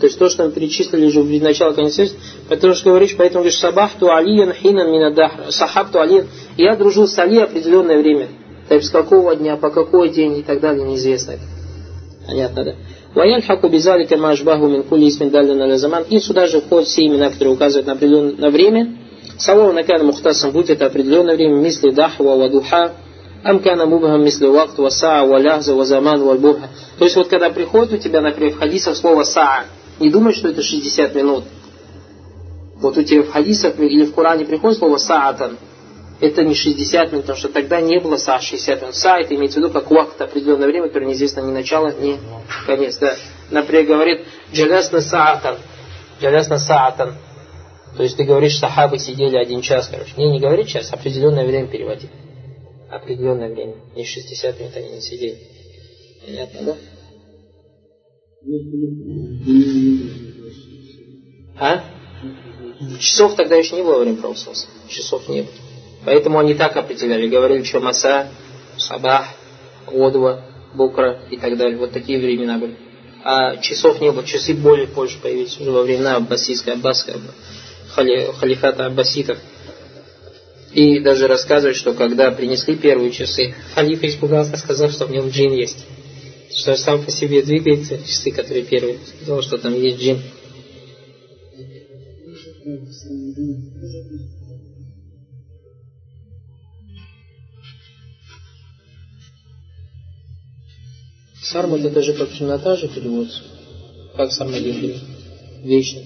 То 0.00 0.06
есть 0.06 0.18
то, 0.18 0.28
что 0.30 0.44
мы 0.44 0.50
перечислили 0.50 1.06
уже 1.06 1.20
в 1.20 1.42
начало 1.42 1.72
конец, 1.72 1.98
потому 2.48 2.74
что 2.74 2.90
говоришь, 2.90 3.14
поэтому 3.16 3.42
говоришь, 3.42 3.58
сабахту 3.58 4.10
алиян 4.10 4.52
хинан 4.52 4.90
минадахр, 4.90 5.50
сахабту 5.50 6.00
алиян. 6.00 6.26
Я 6.56 6.74
дружил 6.74 7.06
с 7.06 7.18
Али 7.18 7.38
определенное 7.38 7.98
время. 7.98 8.28
То 8.68 8.76
есть 8.76 8.88
с 8.88 8.90
какого 8.90 9.36
дня, 9.36 9.56
по 9.56 9.70
какой 9.70 10.08
день 10.08 10.38
и 10.38 10.42
так 10.42 10.60
далее, 10.60 10.84
неизвестно. 10.84 11.34
Понятно, 12.26 12.64
да? 12.64 12.74
ويلحق 13.16 13.66
بذلك 13.66 14.12
ما 14.12 14.32
أشبهه 14.32 14.66
من 14.66 14.82
كل 14.90 15.06
اسم 15.06 15.28
دال 15.28 15.62
على 15.62 15.78
زمان 15.78 16.04
и 16.10 16.18
сюда 16.18 16.46
же 16.46 16.60
входят 16.60 16.88
все 16.88 17.06
имена, 17.06 17.30
которые 17.30 17.54
указывают 17.54 17.86
на 17.86 17.92
определенное 17.92 18.50
время 18.50 18.92
Сава 19.39 19.71
накан 19.71 20.05
мухтасан, 20.05 20.51
будь 20.51 20.69
это 20.69 20.85
определенное 20.85 21.35
время, 21.35 21.55
мисли 21.55 21.91
дахва 21.91 22.35
ва 22.35 22.49
духа, 22.49 22.91
амкана 23.43 23.85
мубхам 23.85 24.21
мисли 24.23 24.47
вакт 24.47 24.77
ва 24.77 24.89
саа 24.89 25.25
ва 25.25 25.39
лахза 25.39 25.73
ва 25.73 25.85
заман 25.85 26.21
ва 26.23 26.35
бурха. 26.35 26.69
То 26.97 27.05
есть 27.05 27.15
вот 27.15 27.29
когда 27.29 27.49
приходит 27.49 27.93
у 27.93 27.97
тебя, 27.97 28.19
например, 28.19 28.53
в 28.53 28.59
хадисах 28.59 28.97
слово 28.97 29.23
саа, 29.23 29.63
не 29.99 30.09
думай, 30.09 30.33
что 30.33 30.49
это 30.49 30.61
60 30.61 31.15
минут. 31.15 31.45
Вот 32.81 32.97
у 32.97 33.03
тебя 33.03 33.23
в 33.23 33.31
хадисах 33.31 33.79
или 33.79 34.05
в 34.05 34.13
Коране 34.13 34.45
приходит 34.45 34.77
слово 34.77 34.97
саатан, 34.97 35.57
это 36.19 36.43
не 36.43 36.53
60 36.53 37.11
минут, 37.11 37.23
потому 37.23 37.39
что 37.39 37.47
тогда 37.47 37.79
не 37.79 37.97
было 37.99 38.17
саа, 38.17 38.41
60 38.41 38.81
минут. 38.81 38.95
Са 38.95 39.19
это 39.19 39.35
имеется 39.35 39.59
в 39.59 39.63
виду 39.63 39.73
как 39.73 39.89
вакт, 39.89 40.21
определенное 40.21 40.67
время, 40.67 40.87
которое 40.87 41.05
неизвестно 41.05 41.39
ни 41.39 41.51
начало, 41.51 41.93
ни 41.97 42.19
конец. 42.65 42.97
Да. 42.97 43.15
Например, 43.51 43.85
говорит 43.85 44.25
джалясна 44.53 44.99
саатан. 44.99 45.55
Джалясна 46.21 46.57
саатан. 46.57 47.13
То 47.95 48.03
есть 48.03 48.17
ты 48.17 48.23
говоришь, 48.23 48.57
сахабы 48.57 48.99
сидели 48.99 49.37
один 49.37 49.61
час, 49.61 49.87
короче. 49.87 50.13
Не, 50.17 50.31
не 50.31 50.39
говорит 50.39 50.67
час, 50.67 50.91
определенное 50.91 51.45
время 51.45 51.67
переводи. 51.67 52.07
Определенное 52.89 53.49
время. 53.49 53.75
Не 53.95 54.05
60 54.05 54.59
минут 54.59 54.75
они 54.75 54.89
не 54.89 55.01
сидели. 55.01 55.37
Понятно, 56.25 56.61
да? 56.63 56.75
А? 61.59 61.83
Часов 62.99 63.35
тогда 63.35 63.55
еще 63.55 63.75
не 63.75 63.83
было 63.83 63.95
во 63.95 63.99
время 63.99 64.17
правосудия. 64.17 64.67
Часов 64.87 65.27
не 65.27 65.41
было. 65.41 65.51
Поэтому 66.05 66.39
они 66.39 66.53
так 66.53 66.77
определяли. 66.77 67.27
Говорили, 67.27 67.63
что 67.63 67.81
Маса, 67.81 68.29
Сабах, 68.77 69.27
Одва, 69.87 70.45
Букра 70.73 71.21
и 71.29 71.37
так 71.37 71.57
далее. 71.57 71.77
Вот 71.77 71.91
такие 71.91 72.19
времена 72.19 72.57
были. 72.57 72.77
А 73.23 73.57
часов 73.57 73.99
не 73.99 74.11
было. 74.11 74.23
Часы 74.23 74.53
более 74.53 74.87
позже 74.87 75.17
появились 75.21 75.59
уже 75.59 75.71
во 75.71 75.83
времена 75.83 76.15
Аббасийской, 76.15 76.73
Аббасской, 76.73 77.15
хали, 77.99 78.31
халифата 78.33 78.85
Аббаситов. 78.85 79.37
И 80.73 80.99
даже 80.99 81.27
рассказывают, 81.27 81.77
что 81.77 81.93
когда 81.93 82.31
принесли 82.31 82.75
первые 82.75 83.11
часы, 83.11 83.53
халиф 83.73 84.03
испугался, 84.03 84.55
сказал, 84.55 84.89
что 84.89 85.07
в 85.07 85.11
нем 85.11 85.29
джин 85.29 85.53
есть. 85.53 85.85
Что 86.53 86.75
сам 86.75 87.03
по 87.03 87.11
себе 87.11 87.41
двигается, 87.41 87.97
часы, 87.97 88.31
которые 88.31 88.63
первые. 88.63 88.99
Сказал, 89.15 89.41
что 89.41 89.57
там 89.57 89.73
есть 89.73 89.99
джин. 89.99 90.21
Сармат 101.41 101.81
это 101.81 102.03
же 102.03 102.13
как 102.13 102.31
темнота 102.31 102.75
же 102.75 102.87
переводится. 102.87 103.41
Как 104.15 104.31
сармадин 104.31 104.99
Вечно. 105.63 106.01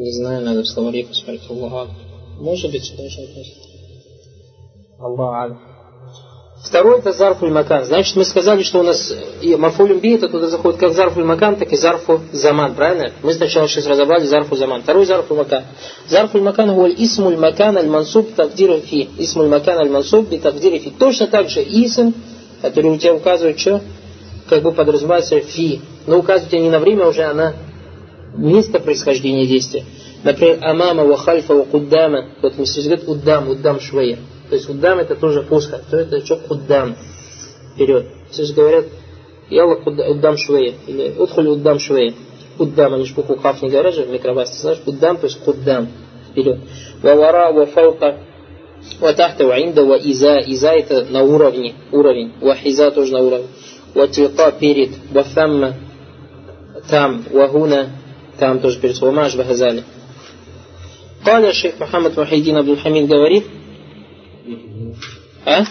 Не 0.00 0.12
знаю, 0.12 0.42
надо 0.42 0.62
в 0.62 0.66
словаре 0.66 1.04
посмотреть. 1.04 1.42
Аллах. 1.50 1.90
Может 2.38 2.72
быть, 2.72 2.90
даже 2.96 3.20
относится. 3.20 3.68
Аллах. 4.98 5.58
Второй 6.64 7.00
это 7.00 7.12
зарфуль 7.12 7.50
макан. 7.50 7.84
Значит, 7.84 8.16
мы 8.16 8.24
сказали, 8.24 8.62
что 8.62 8.80
у 8.80 8.82
нас 8.82 9.12
и 9.42 9.54
мафулюм 9.56 9.98
би 9.98 10.14
это 10.14 10.30
туда 10.30 10.48
заходит 10.48 10.80
как 10.80 10.94
зарфуль 10.94 11.24
макан, 11.24 11.56
так 11.56 11.70
и 11.70 11.76
зарфу 11.76 12.22
заман, 12.32 12.74
правильно? 12.74 13.12
Мы 13.22 13.34
сначала 13.34 13.68
сейчас 13.68 13.86
разобрали 13.86 14.24
зарфу 14.24 14.56
заман. 14.56 14.82
Второй 14.82 15.04
зарфуль 15.04 15.36
макан. 15.36 15.64
Зарфуль 16.08 16.40
макан 16.40 16.74
гуаль 16.74 16.94
исмуль 16.96 17.36
макан 17.36 17.76
аль 17.76 17.88
мансуб 17.88 18.34
тавдиру 18.34 18.78
фи. 18.80 19.10
Исмуль 19.18 19.48
макан 19.48 19.80
аль 19.80 19.90
мансуб 19.90 20.30
би 20.30 20.38
тавдиру 20.38 20.78
фи. 20.78 20.94
Точно 20.98 21.26
так 21.26 21.50
же 21.50 21.60
исм, 21.60 22.12
который 22.62 22.90
у 22.90 22.96
тебя 22.96 23.14
указывает 23.14 23.60
что? 23.60 23.82
Как 24.48 24.62
бы 24.62 24.72
подразумевается 24.72 25.38
фи. 25.40 25.82
Но 26.06 26.18
указывает 26.18 26.50
тебе 26.50 26.62
не 26.62 26.70
на 26.70 26.78
время 26.78 27.06
уже, 27.06 27.22
а 27.24 27.34
на 27.34 27.54
место 28.36 28.80
происхождения 28.80 29.46
действия. 29.46 29.84
Например, 30.22 30.58
амама, 30.62 31.04
ва 31.04 31.16
хальфа, 31.16 31.54
ва 31.54 31.64
куддама. 31.64 32.30
Вот 32.42 32.58
мы 32.58 32.66
сейчас 32.66 32.84
говорим 32.84 33.08
уддам, 33.08 33.48
уддам 33.48 33.80
швея. 33.80 34.18
То 34.48 34.56
есть 34.56 34.68
уддам 34.68 34.98
это 34.98 35.14
тоже 35.14 35.42
пуска. 35.42 35.80
То 35.90 35.96
это 35.96 36.24
что 36.24 36.36
куддам. 36.36 36.96
Вперед. 37.74 38.06
Же 38.32 38.52
говорят, 38.52 38.86
ялла 39.48 39.76
уддам 39.76 40.36
швея. 40.36 40.74
Или 40.86 41.14
удхули 41.18 41.48
уддам 41.48 41.78
швея. 41.78 42.14
Уддам, 42.58 42.94
они 42.94 43.06
же 43.06 43.14
букву 43.14 43.36
хав 43.36 43.62
не 43.62 43.70
говорят 43.70 43.94
же 43.94 44.02
в 44.02 44.10
микровасте. 44.10 44.58
Знаешь, 44.58 44.82
уддам, 44.84 45.16
то 45.16 45.26
есть 45.26 45.40
куддам. 45.40 45.88
Вперед. 46.30 46.58
Вавара, 47.02 47.52
ва 47.52 47.66
фаука, 47.66 48.18
ва 49.00 49.12
тахта, 49.14 49.46
ва 49.46 49.58
инда, 49.62 49.84
ва 49.84 49.96
иза. 49.96 50.70
Это 50.72 51.06
на 51.10 51.22
уровне. 51.22 51.74
Уровень. 51.92 52.32
Ва 52.40 52.54
хиза 52.56 52.90
тоже 52.90 53.12
на 53.12 53.20
уровне. 53.20 53.46
Ва 53.94 54.08
тилка 54.08 54.52
перед. 54.52 54.90
Ва 55.10 55.22
фамма 55.22 55.74
там. 56.90 57.24
Ва 57.32 57.48
хуна 57.48 57.90
там 58.40 58.58
тоже 58.58 58.80
перед 58.80 58.96
словом 58.96 59.20
Ашба 59.20 59.44
Газали. 59.44 59.84
Каля 61.22 61.52
шейх 61.52 61.78
Мухаммад 61.78 62.16
Мухайдин 62.16 62.56
Абдульхамид 62.56 63.06
говорит, 63.06 63.44
а? 65.44 65.64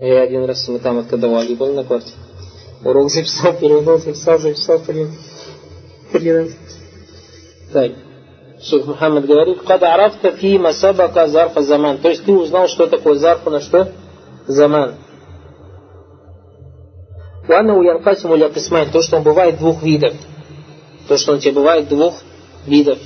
Я 0.00 0.22
один 0.22 0.44
раз 0.46 0.66
мы 0.66 0.80
там 0.80 0.98
откадывали, 0.98 1.54
был 1.54 1.72
на 1.72 1.84
квартире. 1.84 2.16
Урок 2.84 3.10
записал, 3.10 3.52
перевел, 3.52 3.98
записал, 3.98 4.38
записал, 4.38 4.80
перевел. 4.80 5.10
Три 6.10 6.32
раза. 6.32 6.54
Так. 7.72 7.92
Шейх 8.62 8.86
Мухаммад 8.86 9.26
говорит, 9.26 9.60
когда 9.62 9.94
арафта 9.94 10.32
фима 10.32 10.72
сабака 10.72 11.28
зарфа 11.28 11.62
заман». 11.62 11.98
То 11.98 12.08
есть 12.08 12.24
ты 12.24 12.32
узнал, 12.32 12.66
что 12.66 12.88
такое 12.88 13.14
зарфа 13.14 13.50
на 13.50 13.60
что? 13.60 13.92
Заман. 14.50 14.94
Уанна 17.48 17.82
янкасиму 17.82 18.36
ля 18.36 18.48
То, 18.48 19.02
что 19.02 19.16
он 19.16 19.22
бывает 19.22 19.58
двух 19.58 19.82
видов 19.82 20.14
то, 21.10 21.16
что 21.16 21.32
он 21.32 21.40
тебе 21.40 21.54
бывает 21.54 21.88
двух 21.88 22.22
видов. 22.68 22.98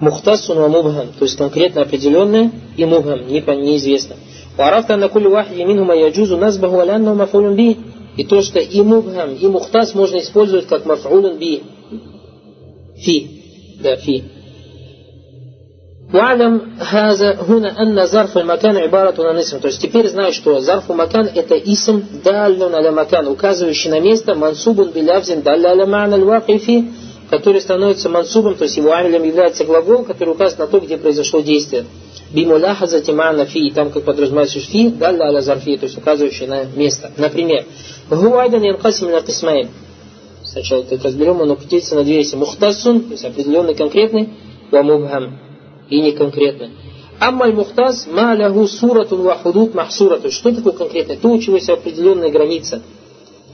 Мухтасун 0.00 0.58
ва 0.58 0.66
мубхам, 0.66 1.12
то 1.16 1.24
есть 1.24 1.38
конкретно 1.38 1.82
определенное, 1.82 2.50
и 2.76 2.84
мубхам, 2.84 3.28
неизвестно. 3.28 4.16
Варафта 4.56 4.96
на 4.96 5.08
кулю 5.08 5.30
вахиди 5.30 5.64
минхума 5.64 5.94
яджузу 5.94 6.36
назбаху 6.36 6.80
алянну 6.80 7.14
мафулун 7.14 7.54
би. 7.54 7.78
И 8.16 8.24
то, 8.24 8.42
что 8.42 8.58
и 8.58 8.82
мубхам, 8.82 9.36
и 9.36 9.46
мухтас 9.46 9.94
можно 9.94 10.18
использовать 10.18 10.66
как 10.66 10.84
мафулун 10.84 11.38
би. 11.38 11.62
Фи. 12.96 13.78
Да, 13.80 13.94
фи. 13.94 14.24
Валям 16.16 16.54
хаза 16.80 17.36
гуна 17.46 17.74
анна 17.76 18.06
зарфу 18.06 18.42
макан 18.42 18.76
ибарату 18.86 19.22
на 19.22 19.34
нисм. 19.34 19.60
То 19.60 19.68
есть 19.68 19.82
теперь 19.82 20.08
знай, 20.08 20.32
что 20.32 20.60
зарфу 20.60 20.94
макан 20.94 21.28
это 21.34 21.56
исм 21.58 22.04
даллюн 22.24 22.74
аля 22.74 22.90
макан, 22.90 23.28
указывающий 23.28 23.90
на 23.90 24.00
место 24.00 24.34
мансубун 24.34 24.92
билявзин 24.92 25.42
далля 25.42 25.72
аля 25.72 25.84
ма'на 25.84 26.18
вакифи, 26.24 26.90
который 27.28 27.60
становится 27.60 28.08
мансубом, 28.08 28.54
то 28.54 28.64
есть 28.64 28.78
его 28.78 28.94
амилем 28.94 29.24
является 29.24 29.66
глагол, 29.66 30.04
который 30.04 30.30
указывает 30.30 30.58
на 30.60 30.66
то, 30.68 30.82
где 30.86 30.96
произошло 30.96 31.40
действие. 31.40 31.84
Бимуляхаза 32.32 33.02
тимана 33.02 33.44
фи, 33.44 33.70
там 33.72 33.90
как 33.90 34.04
подразумевается 34.04 34.58
фи, 34.60 34.88
далля 34.88 35.26
аля 35.26 35.42
зарфи, 35.42 35.76
то 35.76 35.84
есть 35.84 35.98
указывающий 35.98 36.46
на 36.46 36.64
место. 36.64 37.10
Например, 37.18 37.66
гуайдан 38.08 38.62
янкасим 38.62 39.10
на 39.10 39.20
кисмаин. 39.20 39.68
Сначала 40.44 40.80
это 40.80 40.98
разберем, 41.04 41.42
он 41.42 41.50
упутится 41.50 41.94
на 41.94 42.04
две 42.04 42.24
Мухтасун, 42.32 43.02
то 43.02 43.12
есть 43.12 43.24
определенный 43.26 43.74
конкретный, 43.74 44.30
ва 44.70 44.82
мубхам 44.82 45.45
и 45.88 46.00
не 46.00 46.12
конкретно. 46.12 46.70
Аммаль 47.18 47.54
мухтаз 47.54 48.06
ма 48.06 48.34
лягу 48.34 48.66
суратун 48.66 49.22
ва 49.22 49.36
худут 49.36 49.74
махсура. 49.74 50.18
То 50.18 50.26
есть 50.26 50.38
что 50.38 50.54
такое 50.54 50.72
конкретное? 50.72 51.16
То, 51.16 51.28
у 51.28 51.38
чего 51.38 51.56
есть 51.56 51.70
определенная 51.70 52.30
граница. 52.30 52.82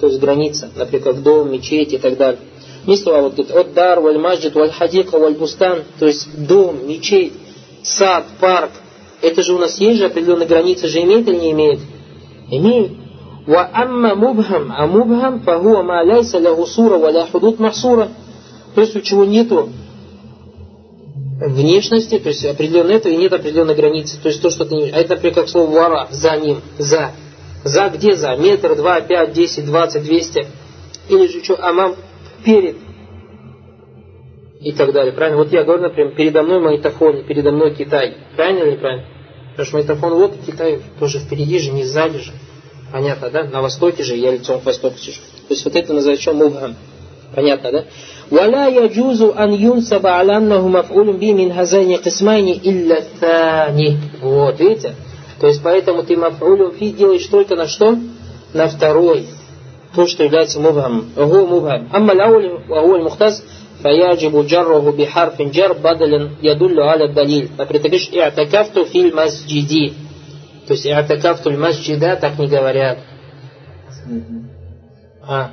То 0.01 0.09
есть 0.09 0.19
граница, 0.19 0.71
например, 0.75 1.15
дом, 1.15 1.53
мечеть 1.53 1.93
и 1.93 1.99
так 1.99 2.17
далее. 2.17 2.41
Мислова 2.87 3.23
вот 3.23 3.35
говорит, 3.35 3.55
от 3.55 3.73
дар, 3.75 4.01
валь 4.01 4.19
маджид, 4.19 4.55
валь 4.55 4.73
хадика, 4.73 5.19
валь 5.19 5.35
бустан. 5.35 5.85
То 6.01 6.07
есть 6.07 6.29
дом, 6.47 6.89
мечеть, 6.89 7.35
сад, 7.85 8.25
парк. 8.41 8.71
Это 9.21 9.43
же 9.43 9.55
у 9.55 9.59
нас 9.59 9.79
есть 9.79 10.01
же 10.01 10.07
определенные 10.07 10.49
границы, 10.49 10.89
же 10.89 11.01
имеет 11.03 11.29
или 11.29 11.37
не 11.37 11.53
имеет? 11.53 11.79
Имеет. 12.51 12.93
Ва 13.47 13.71
амма 13.73 14.17
мубхам, 14.17 14.73
а 14.77 14.87
мубхам, 14.87 15.41
фахуа 15.41 15.83
ма 15.83 16.03
ляйса 16.03 16.41
сура, 16.67 16.99
валя 16.99 17.29
худут 17.31 17.61
махсура. 17.61 18.09
То 18.75 18.81
есть 18.81 18.97
у 18.97 19.01
чего 19.01 19.25
нету 19.25 19.69
внешности, 21.49 22.19
то 22.19 22.29
есть 22.29 22.45
определенной 22.45 22.97
этого, 22.97 23.13
и 23.13 23.17
нет 23.17 23.33
определенной 23.33 23.75
границы. 23.75 24.19
То 24.21 24.29
есть 24.29 24.41
то, 24.41 24.51
что 24.51 24.65
ты 24.65 24.75
не... 24.75 24.91
А 24.91 24.99
это, 24.99 25.15
например, 25.15 25.35
как 25.35 25.49
слово 25.49 25.71
вара, 25.71 26.09
за 26.11 26.37
ним, 26.37 26.61
за. 26.79 27.13
За 27.65 27.89
где 27.89 28.15
за? 28.17 28.37
Метр, 28.37 28.77
два, 28.77 29.01
пять, 29.01 29.33
десять, 29.33 29.67
двадцать, 29.67 30.05
двести. 30.05 30.47
Или 31.09 31.27
же 31.27 31.43
что, 31.43 31.63
амам, 31.65 31.97
перед. 32.45 32.77
И 34.61 34.73
так 34.73 34.93
далее. 34.93 35.13
Правильно? 35.13 35.39
Вот 35.39 35.53
я 35.53 35.65
говорю, 35.65 35.83
например, 35.83 36.15
передо 36.15 36.43
мной 36.43 36.61
магнитофон, 36.61 37.25
передо 37.25 37.51
мной 37.51 37.75
Китай. 37.75 38.17
Правильно 38.37 38.65
или 38.65 38.73
неправильно? 38.73 39.07
Потому 39.51 39.67
что 39.67 39.77
магнитофон 39.77 40.15
вот, 40.15 40.35
Китай 40.47 40.81
тоже 41.01 41.19
впереди 41.19 41.59
же, 41.59 41.73
не 41.73 41.85
сзади 41.85 42.19
же. 42.19 42.33
Понятно, 42.93 43.31
да? 43.31 43.45
На 43.45 43.63
востоке 43.63 44.03
же, 44.03 44.17
я 44.17 44.31
лицом 44.31 44.61
к 44.61 44.67
востоку 44.67 44.99
сижу. 44.99 45.21
То 45.49 45.55
есть 45.55 45.65
вот 45.65 45.75
это 45.75 45.93
называется 45.93 46.23
что? 46.23 46.35
Мубхам. 46.35 46.77
Понятно, 47.36 47.72
да? 47.72 47.84
ولا 48.32 48.68
يجوز 48.68 49.22
أن 49.22 49.54
ينسب 49.54 50.08
على 50.08 50.38
أنه 50.38 50.68
مفعول 50.68 51.18
به 51.18 51.34
من 51.34 51.52
هذين 51.52 51.98
قسمين 51.98 52.62
إلا 52.66 52.98
الثاني 52.98 53.98
вот 54.22 54.60
видите 54.60 54.96
то 55.40 55.48
есть 55.48 55.62
поэтому 55.64 56.04
ты 56.04 56.18
маф'улю 56.18 56.72
фи 56.72 56.92
делаешь 56.92 57.26
только 57.28 57.56
на 57.56 57.68
что 57.68 57.98
на 58.54 58.68
второй 58.68 59.28
то 59.96 60.08
что 60.08 60.24
является 60.24 60.60
мубхам 60.60 61.06
هو 61.18 61.46
мубхам 61.46 61.88
أما 61.96 62.14
الأول 62.14 62.52
وهو 62.70 62.96
المختص 62.96 63.44
فيجب 63.84 64.48
جره 64.48 64.92
بحرف 64.92 65.42
جر 65.42 65.74
بدلا 65.74 66.30
يدل 66.42 66.80
على 66.82 67.06
الدليل 67.06 67.50
например 67.58 67.82
ты 67.82 67.88
говоришь 67.88 68.10
اعتكفت 68.14 68.80
في 68.80 69.02
المسجد 69.02 69.94
то 70.68 70.74
есть 70.74 70.88
اعتكفت 70.88 71.48
المسجد 71.48 72.20
так 72.20 72.38
не 72.40 72.48
говорят 72.48 72.98
а 75.24 75.52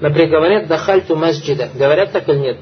Например, 0.00 0.30
говорят 0.30 0.68
«дахальту 0.68 1.16
масджида». 1.16 1.70
Говорят 1.74 2.12
так 2.12 2.28
или 2.28 2.38
нет? 2.38 2.58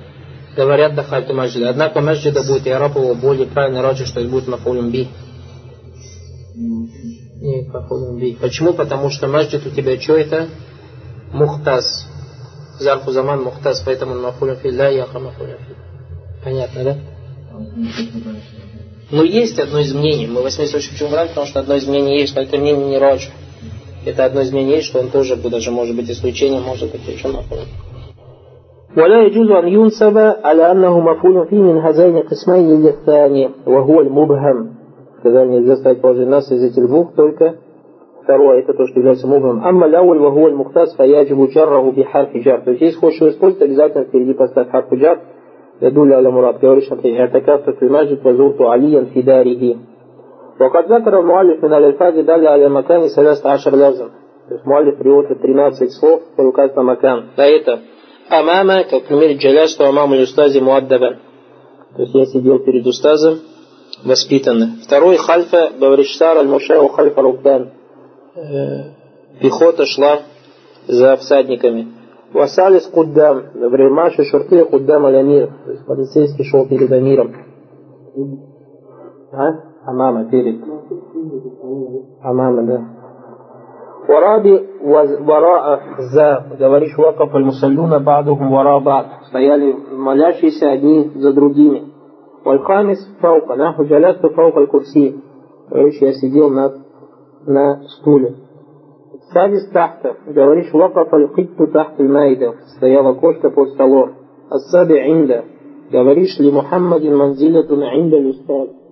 Говорят 0.56 0.94
«дахальту 0.94 1.34
масджида». 1.34 1.70
Однако 1.70 2.00
масджида 2.00 2.44
будет 2.44 2.66
араб 2.68 2.96
его 2.96 3.14
более 3.14 3.46
правильно 3.46 3.82
раджи, 3.82 4.06
что 4.06 4.20
это 4.20 4.28
будет 4.28 4.46
мафулем 4.46 4.90
би. 4.90 5.08
Не, 6.54 7.68
мафулем 7.68 8.18
би. 8.18 8.34
Почему? 8.40 8.72
Потому 8.72 9.10
что 9.10 9.26
масджид 9.26 9.66
у 9.66 9.70
тебя 9.70 10.00
что 10.00 10.16
это? 10.16 10.48
Мухтаз. 11.32 12.06
Зарфу 12.78 13.10
заман 13.10 13.42
мухтаз, 13.42 13.82
поэтому 13.84 14.14
мафулем 14.20 14.56
фи 14.56 14.70
ля 14.70 14.88
яха 14.88 15.18
мафулем 15.18 15.58
фи. 15.58 15.74
Понятно, 16.44 16.84
да? 16.84 16.96
Но 19.10 19.22
есть 19.22 19.58
одно 19.58 19.80
из 19.80 19.92
мнений. 19.92 20.26
Мы 20.26 20.42
80 20.42 20.90
почему 20.90 21.10
брали, 21.10 21.28
потому 21.28 21.46
что 21.46 21.60
одно 21.60 21.74
из 21.74 21.86
мнений 21.86 22.20
есть, 22.20 22.34
но 22.34 22.42
это 22.42 22.56
мнение 22.56 22.86
не 22.86 22.98
раджи. 22.98 23.30
Это 24.05 24.25
одно 24.25 24.41
из 24.41 24.51
мнений 24.51 24.75
есть, 24.75 24.87
что 24.87 24.99
он 24.99 25.09
тоже 25.09 25.35
даже 25.35 25.71
может 25.71 25.95
быть 25.95 26.09
исключением, 26.09 26.63
может 26.63 26.91
быть 26.91 27.07
еще 27.07 27.27
мaf'улun. 27.27 27.67
ولا 28.97 29.21
يجوز 29.21 29.51
أن 29.51 29.67
ينسب 29.67 30.17
على 30.43 30.71
أنه 30.71 30.99
مفعول 30.99 31.47
فيه 31.47 31.57
من 31.57 31.77
هذين 31.77 32.17
القسمين 32.17 32.81
للثاني 32.81 33.49
وهو 33.65 34.01
المبهم 34.01 34.79
Сказали, 35.19 35.49
нельзя 35.49 35.75
ставить 35.75 36.01
положение 36.01 36.31
нас 36.31 36.49
из 36.49 36.63
этих 36.63 36.87
двух, 36.87 37.13
только 37.13 37.55
второе, 38.23 38.59
это 38.59 38.73
то, 38.73 38.87
что 38.87 38.99
является 38.99 39.27
мубхам. 39.27 39.65
Амма 39.65 39.87
ляуль 39.87 40.17
вахуа 40.19 40.49
мухтас 40.51 40.95
фаяджибу 40.95 41.47
джарраху 41.47 41.91
бихарфи 41.91 42.37
джар. 42.37 42.61
То 42.61 42.71
есть, 42.71 42.81
если 42.81 42.97
хочешь 42.97 43.19
его 43.19 43.29
использовать, 43.31 43.69
обязательно 43.69 44.05
впереди 44.05 44.33
поставь 44.33 44.69
харфу 44.69 44.95
джар. 44.95 45.19
يدل 45.81 46.13
على 46.13 46.31
مراد 46.31 46.59
говоришь, 46.59 46.89
например, 46.89 47.21
اعتكفت 47.21 47.69
في 47.69 47.83
المسجد 47.85 48.27
وزرت 48.27 48.61
عليا 48.61 49.05
في 49.13 49.21
داره 49.21 49.75
وقد 50.59 50.91
ذكر 50.91 51.19
المؤلف 51.19 51.63
من 51.63 51.73
الألفاظ 51.73 52.13
دل 52.13 52.47
على 52.47 52.69
مكان 52.69 53.07
ثلاثة 53.07 53.49
عشر 53.49 53.75
لفظا 53.75 54.09
то 54.49 54.55
есть 54.55 54.65
муалиф 54.65 54.97
приводит 54.97 55.39
13 55.43 55.91
слов, 55.93 56.21
которые 56.31 56.49
указывают 56.49 56.75
на 56.75 56.81
макан. 56.81 57.29
А 57.37 57.43
это 57.43 57.81
амама, 58.29 58.83
как 58.83 59.05
пример 59.05 59.37
джаля, 59.37 59.67
что 59.67 59.87
амаму 59.87 60.15
устази 60.15 60.59
муаддаба. 60.59 61.17
То 61.95 62.01
есть 62.01 62.15
я 62.15 62.25
сидел 62.25 62.57
перед 62.57 62.85
устазом, 62.87 63.41
воспитанный. 64.03 64.81
Второй 64.83 65.17
хальфа, 65.17 65.69
бавриштар 65.79 66.37
аль-мушау 66.37 66.87
хальфа 66.87 67.21
рукдан. 67.21 67.71
Пехота 69.39 69.85
шла 69.85 70.21
за 70.87 71.15
всадниками. 71.17 71.93
Васалис 72.33 72.87
куддам, 72.87 73.43
времаши 73.53 74.23
шурты 74.25 74.65
куддам 74.65 75.05
аль-амир. 75.05 75.47
То 75.65 75.71
есть 75.71 75.85
полицейский 75.85 76.45
шел 76.45 76.67
перед 76.67 76.91
амиром. 76.91 77.35
А? 79.31 79.69
Амама 79.86 80.24
перед. 80.30 80.62
Амама, 82.22 82.62
да. 82.62 82.84
Вараби 84.08 84.68
вара'a 84.82 85.80
за, 86.12 86.56
говоришь, 86.58 86.96
вакаф 86.96 87.34
аль-мусаллюна 87.34 88.00
бадухум 88.00 88.50
вара 88.50 88.80
бад. 88.80 89.06
Стояли 89.28 89.72
молящиеся 89.92 90.70
одни 90.72 91.10
за 91.14 91.32
другими. 91.32 91.90
Вальхамис 92.44 92.98
фаука, 93.20 93.56
наху 93.56 93.84
джалясту 93.84 94.30
фаука 94.30 94.60
аль-курси. 94.60 95.22
Говоришь, 95.70 96.00
я 96.00 96.12
сидел 96.12 96.50
на, 96.50 96.72
на 97.46 97.82
стуле. 97.88 98.36
Садис 99.32 99.70
тахта, 99.70 100.16
говоришь, 100.26 100.72
вакаф 100.72 101.12
аль-хитту 101.12 101.68
тахт 101.68 101.98
аль-майда. 101.98 102.54
Стояла 102.76 103.14
кошка 103.14 103.50
под 103.50 103.70
столом. 103.70 104.12
Ассаби 104.50 104.94
инда, 104.94 105.44
говоришь, 105.90 106.38
ли 106.38 106.50
Мухаммадин 106.50 107.16
манзилятун 107.16 107.82
инда 107.82 108.18
люстад. 108.18 108.68
У 108.68 108.83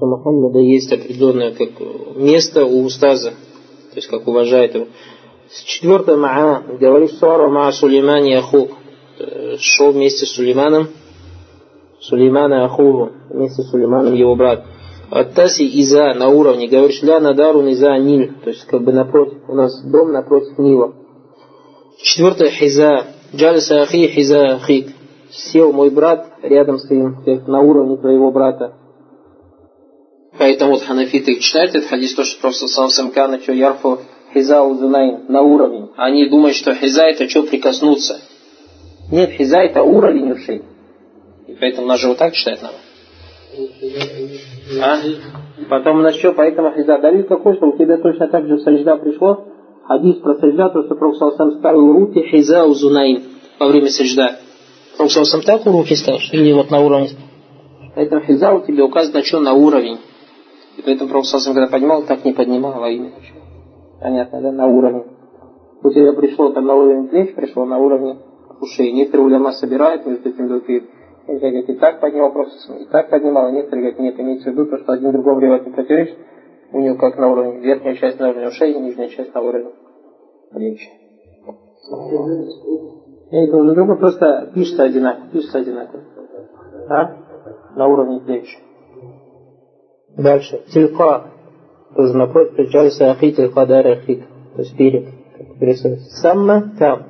Мухаммада 0.00 0.58
есть 0.58 0.92
определенное 0.92 1.52
как 1.52 1.70
место 2.16 2.64
у 2.64 2.84
устаза, 2.84 3.30
то 3.30 3.96
есть 3.96 4.08
как 4.08 4.26
уважает 4.26 4.74
его. 4.74 4.86
Четвертое 5.66 6.16
ма'a, 6.16 6.78
говорит 6.78 7.12
Сара 7.12 7.48
ма 7.48 7.70
Сулейман 7.72 8.26
Ахук. 8.38 8.70
Шел 9.58 9.92
вместе 9.92 10.26
с 10.26 10.30
Сулейманом, 10.30 10.88
Сулеймана 12.00 12.64
Ахуху, 12.64 13.10
вместе 13.28 13.62
с 13.62 13.70
Сулейманом 13.70 14.14
его 14.14 14.34
брат. 14.34 14.64
Аттаси 15.10 15.64
Иза 15.80 16.14
на 16.14 16.30
уровне, 16.30 16.66
говоришь, 16.66 17.02
ля 17.02 17.20
надару 17.20 17.64
Иза 17.68 17.96
Ниль, 17.98 18.32
то 18.42 18.50
есть 18.50 18.64
как 18.64 18.82
бы 18.82 18.92
напротив, 18.92 19.38
у 19.46 19.54
нас 19.54 19.80
дом 19.84 20.10
напротив 20.12 20.58
Нила. 20.58 20.94
Четвертое 21.98 22.50
Хиза, 22.50 23.06
Джалиса 23.34 23.82
Ахи 23.82 24.06
Хиза 24.08 24.54
Ахик. 24.54 24.88
Сел 25.30 25.72
мой 25.72 25.90
брат 25.90 26.26
рядом 26.42 26.78
с 26.78 26.86
твоим, 26.86 27.16
на 27.46 27.60
уровне 27.60 27.96
твоего 27.98 28.30
брата. 28.32 28.74
Поэтому 30.42 30.72
вот 30.72 30.82
ханафиты 30.82 31.36
читают 31.36 31.72
этот 31.76 31.88
хадис, 31.88 32.14
то, 32.14 32.24
что 32.24 32.40
просто 32.40 32.66
сам 32.66 32.88
Самкана, 32.88 33.38
что 33.38 33.52
ярфу 33.52 34.00
хиза 34.34 34.60
узунайн 34.60 35.26
на 35.28 35.40
уровень. 35.40 35.90
Они 35.96 36.28
думают, 36.28 36.56
что 36.56 36.74
хиза 36.74 37.04
это 37.04 37.28
что 37.28 37.44
прикоснуться. 37.44 38.20
Нет, 39.12 39.30
хиза 39.30 39.58
это 39.58 39.84
уровень 39.84 40.32
ушей. 40.32 40.62
И 41.46 41.54
поэтому 41.60 41.86
нас 41.86 42.00
же 42.00 42.08
вот 42.08 42.18
так 42.18 42.34
читает 42.34 42.58
надо. 42.60 42.74
А? 44.84 44.98
Потом 45.70 46.00
у 46.00 46.02
нас 46.02 46.16
что, 46.16 46.32
поэтому 46.32 46.72
хиза. 46.72 46.98
Далит 46.98 47.28
какой, 47.28 47.54
что 47.54 47.66
у 47.66 47.78
тебя 47.78 47.98
точно 47.98 48.26
так 48.26 48.44
же 48.48 48.58
сажда 48.58 48.96
пришло. 48.96 49.44
Хадис 49.86 50.16
про 50.16 50.34
сажда, 50.40 50.70
то, 50.70 50.82
что 50.82 50.96
Пророк 50.96 51.36
сам 51.36 51.52
ставил 51.60 51.92
руки 51.92 52.20
хиза 52.28 52.64
узунайн 52.64 53.22
во 53.60 53.68
время 53.68 53.90
сажда. 53.90 54.38
Пророк 54.96 55.12
сам 55.12 55.42
так 55.42 55.64
руки 55.66 55.94
ставил, 55.94 56.18
или 56.32 56.52
вот 56.52 56.72
на 56.72 56.80
уровне. 56.80 57.10
Поэтому 57.94 58.22
хиза 58.22 58.52
у 58.52 58.66
тебя 58.66 58.84
указано, 58.84 59.22
что 59.22 59.38
на 59.38 59.52
уровень. 59.52 59.98
И 60.82 60.84
поэтому 60.84 61.22
Сасам, 61.22 61.54
когда 61.54 61.70
поднимал, 61.70 62.02
так 62.02 62.24
не 62.24 62.32
поднимал 62.32 62.80
во 62.80 62.88
имя. 62.88 63.12
Понятно, 64.00 64.40
да? 64.40 64.52
На 64.52 64.66
уровне. 64.66 65.04
У 65.84 65.90
тебя 65.90 66.12
пришло 66.12 66.50
там 66.50 66.66
на 66.66 66.74
уровень 66.74 67.08
плеч, 67.08 67.34
пришло 67.34 67.64
на 67.64 67.78
уровне 67.78 68.18
ушей. 68.60 68.92
Некоторые 68.92 69.26
уляма 69.26 69.52
собирают 69.52 70.06
между 70.06 70.28
этим 70.28 70.48
говорят, 70.48 70.66
говорят, 71.26 71.68
и 71.68 71.74
так 71.74 72.00
поднимал 72.00 72.32
просто, 72.32 72.74
и 72.74 72.84
так 72.86 73.10
поднимал, 73.10 73.46
а 73.46 73.50
некоторые 73.52 73.92
говорят, 73.92 74.00
нет, 74.00 74.20
имеется 74.20 74.50
в 74.50 74.52
виду, 74.52 74.66
то, 74.66 74.78
что 74.78 74.92
один 74.92 75.12
другому 75.12 75.40
ревать 75.40 75.66
не 75.66 75.72
противоречит, 75.72 76.18
у 76.72 76.80
него 76.80 76.96
как 76.96 77.16
на 77.16 77.30
уровне, 77.30 77.60
верхняя 77.60 77.94
часть 77.96 78.18
на 78.18 78.30
уровне 78.30 78.48
ушей, 78.48 78.78
нижняя 78.78 79.08
часть 79.08 79.34
на 79.34 79.40
уровне 79.40 79.70
плеч. 80.50 80.88
Я 83.30 83.46
говорю, 83.46 83.64
ну 83.64 83.74
другой 83.74 83.98
просто 83.98 84.50
пишется 84.54 84.84
одинаково, 84.84 85.28
пишется 85.32 85.58
одинаково. 85.58 86.02
А? 86.88 87.16
На 87.76 87.86
уровне 87.88 88.20
плеч. 88.20 88.46
Дальше. 90.16 90.62
Тилька. 90.72 91.24
Должно 91.96 92.26
получается 92.28 93.10
ахи 93.10 93.32
тилька 93.32 93.66
дар 93.66 93.86
ахик. 93.86 94.24
То 94.54 94.62
есть 94.62 94.76
перед. 94.76 95.08
Самма 96.20 96.72
там. 96.78 97.04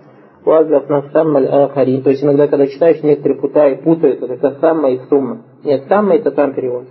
Уазлав 0.44 0.88
на 0.88 1.10
самма 1.10 1.40
ахарин. 1.64 2.02
То 2.02 2.10
есть 2.10 2.22
иногда, 2.22 2.48
когда 2.48 2.66
читаешь, 2.66 3.02
некоторые 3.02 3.40
путают, 3.40 3.82
путают. 3.82 4.22
Это 4.22 4.58
самма 4.60 4.90
и 4.90 4.98
сумма. 5.08 5.42
Нет, 5.64 5.84
самма 5.88 6.16
это 6.16 6.32
там 6.32 6.54
перевод. 6.54 6.86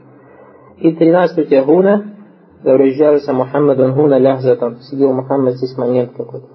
И 0.78 0.92
тринадцатый 0.94 1.44
у 1.44 1.48
тебя 1.48 1.64
гуна. 1.64 2.16
Говорит, 2.64 3.28
Мухаммадан 3.28 3.96
гуна 3.96 4.20
ляхзатан. 4.20 4.78
Сидел 4.82 5.14
Мухаммад 5.14 5.56
здесь 5.56 5.78
момент 5.78 6.12
какой-то. 6.16 6.48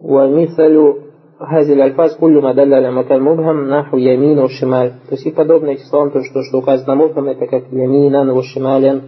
Уамисалю 0.00 1.09
هذه 1.51 1.73
الألفاظ 1.73 2.15
كل 2.21 2.41
ما 2.43 2.53
دل 2.53 2.73
على 2.73 2.91
مكان 2.91 3.21
مبهم 3.21 3.69
نحو 3.69 3.97
يمين 3.97 4.39
وشمال 4.39 4.91
то 5.09 5.15
есть 5.15 5.25
и 5.25 5.31
подобные 5.31 5.77
числа 5.77 6.09
то 6.09 6.23
что, 6.23 6.43
что 6.43 6.57
указано 6.57 6.95
мубхам 6.95 7.27
это 7.27 7.45
как 7.47 7.63
يمينا 7.71 8.33
وشمالا 8.33 9.01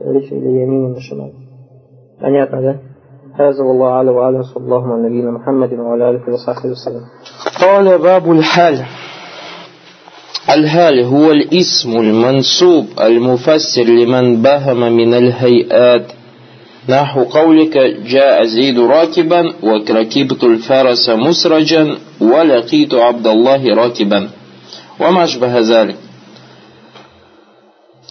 говоришь 0.00 0.32
или 0.32 0.62
يمين 0.62 0.94
وشمال 0.96 1.32
понятно 2.20 2.62
да 2.62 2.76
هذا 3.34 3.62
والله 3.64 3.88
أعلم 3.88 4.08
وأعلم 4.08 4.42
صلى 4.42 4.64
الله 4.64 4.92
على 4.92 5.02
نبينا 5.08 5.30
محمد 5.30 5.72
وعلى 5.72 6.10
آله 6.10 6.32
وصحبه 6.32 6.70
وسلم 6.70 7.04
قال 7.60 7.98
باب 7.98 8.32
الحال 8.32 8.84
الهال 10.54 11.04
هو 11.04 11.30
الاسم 11.30 12.00
المنسوب 12.00 12.86
المفسر 13.00 13.82
لمن 13.82 14.42
بهم 14.42 14.96
من 14.96 15.14
الهيئات 15.14 16.06
نحو 16.88 17.24
قولك 17.24 17.78
جاء 18.06 18.44
زيد 18.44 18.78
راكبا 18.78 19.54
وركبت 19.62 20.44
الفرس 20.44 21.08
مسرجا 21.08 21.98
ولقيت 22.20 22.94
عبد 22.94 23.26
الله 23.26 23.74
راكبا 23.74 24.28
وما 25.00 25.24
أشبه 25.24 25.60
ذلك 25.60 25.96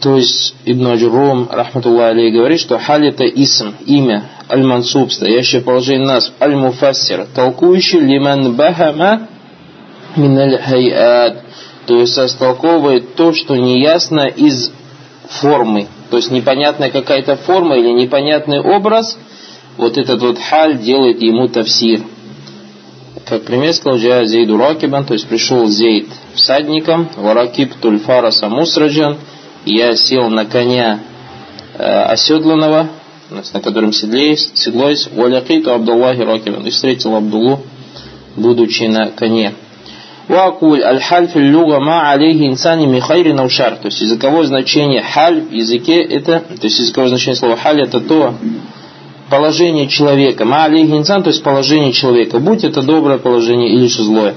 То 0.01 0.17
есть 0.17 0.55
Ибн 0.65 0.87
Аджурум, 0.87 1.47
рахматуллах 1.51 2.09
алей, 2.11 2.31
говорит, 2.31 2.59
что 2.59 2.79
халь 2.79 3.09
это 3.09 3.23
исм, 3.23 3.75
имя, 3.85 4.23
аль-мансуб, 4.49 5.11
стоящее 5.11 5.61
положение 5.61 6.07
нас, 6.07 6.33
аль-муфассир, 6.41 7.27
толкующий 7.35 7.99
лиман 7.99 8.55
бахама 8.55 9.27
миналь 10.15 10.57
хайат, 10.57 11.43
то 11.85 11.99
есть 11.99 12.17
растолковывает 12.17 13.13
то, 13.13 13.31
что 13.33 13.55
неясно 13.55 14.21
из 14.21 14.71
формы, 15.29 15.87
то 16.10 16.16
есть 16.16 16.30
непонятная 16.30 16.90
какая-то 16.90 17.36
форма 17.36 17.76
или 17.76 17.90
непонятный 17.90 18.60
образ, 18.60 19.18
вот 19.76 19.98
этот 19.98 20.20
вот 20.20 20.38
حال 20.38 20.78
делает 20.78 21.22
ему 21.22 21.48
تفسير. 21.48 22.02
Как 23.26 23.42
пример 23.42 23.74
сказал, 23.74 23.98
«جاء 23.98 24.24
زيد 24.24 24.56
راكبا», 24.56 25.04
то 25.04 25.14
есть 25.14 25.26
пришел 25.26 25.66
Зейд 25.66 26.06
всадником, 26.34 27.08
«Варакиб 27.16 27.74
тульфараса 27.74 28.48
мусраджан», 28.48 29.16
я 29.64 29.96
сел 29.96 30.28
на 30.28 30.44
коня 30.44 31.00
э, 31.76 31.82
оседланного, 31.82 32.88
на 33.30 33.60
котором 33.60 33.92
седлеюсь, 33.92 34.52
седлоюсь, 34.54 35.08
«Валякиту 35.12 35.72
Абдуллахи 35.72 36.20
Ракибан», 36.20 36.64
и 36.66 36.70
встретил 36.70 37.16
Абдуллу, 37.16 37.62
будучи 38.36 38.84
на 38.84 39.10
коне. 39.10 39.54
Вакуль 40.28 40.82
аль-халь 40.82 41.28
люга 41.34 41.78
ма 41.78 42.10
алейхи 42.10 42.48
инсани 42.48 42.86
михайри 42.86 43.32
наушар. 43.32 43.76
То 43.76 43.86
есть 43.86 44.00
языковое 44.00 44.44
значение 44.44 45.02
халь 45.02 45.40
в 45.40 45.52
языке 45.52 46.02
это, 46.02 46.40
то 46.40 46.64
есть 46.64 46.78
языковое 46.80 47.10
значение 47.10 47.36
слова 47.36 47.56
халь 47.56 47.82
это 47.82 48.00
то 48.00 48.34
положение 49.30 49.86
человека. 49.88 50.44
Ма 50.44 50.64
алейхи 50.64 50.92
инсан, 50.92 51.22
то 51.22 51.28
есть 51.30 51.42
положение 51.42 51.92
человека. 51.92 52.38
Будь 52.38 52.64
это 52.64 52.82
доброе 52.82 53.18
положение 53.18 53.70
или 53.70 53.86
же 53.86 54.02
злое. 54.02 54.34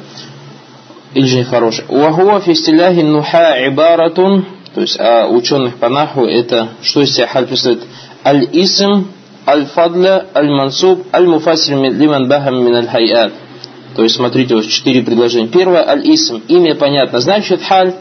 Или 1.16 1.26
же 1.26 1.40
нехорошее. 1.40 1.88
Вахуа 1.90 2.40
фистиляхи 2.40 3.02
нуха 3.02 3.56
ибаратун. 3.68 4.46
То 4.76 4.82
есть 4.82 5.00
а 5.00 5.28
ученых 5.28 5.78
по 5.78 5.90
наху 5.90 6.26
это, 6.26 6.70
что 6.84 7.02
из 7.02 7.16
себя 7.16 7.26
халь 7.26 7.48
представляет? 7.48 7.88
Аль-исм, 8.24 9.08
аль-фадля, 9.48 10.28
аль-мансуб, 10.36 11.08
аль-муфасир 11.12 11.82
лиман 11.82 12.28
бахам 12.28 12.64
мин 12.64 12.76
аль-хайат. 12.76 13.34
То 13.96 14.04
есть, 14.04 14.16
смотрите, 14.16 14.56
вот 14.56 14.68
четыре 14.68 15.02
предложения. 15.02 15.48
Первое, 15.48 15.88
аль-исм, 15.88 16.42
имя 16.48 16.76
понятно, 16.76 17.20
значит 17.20 17.62
халь, 17.62 17.94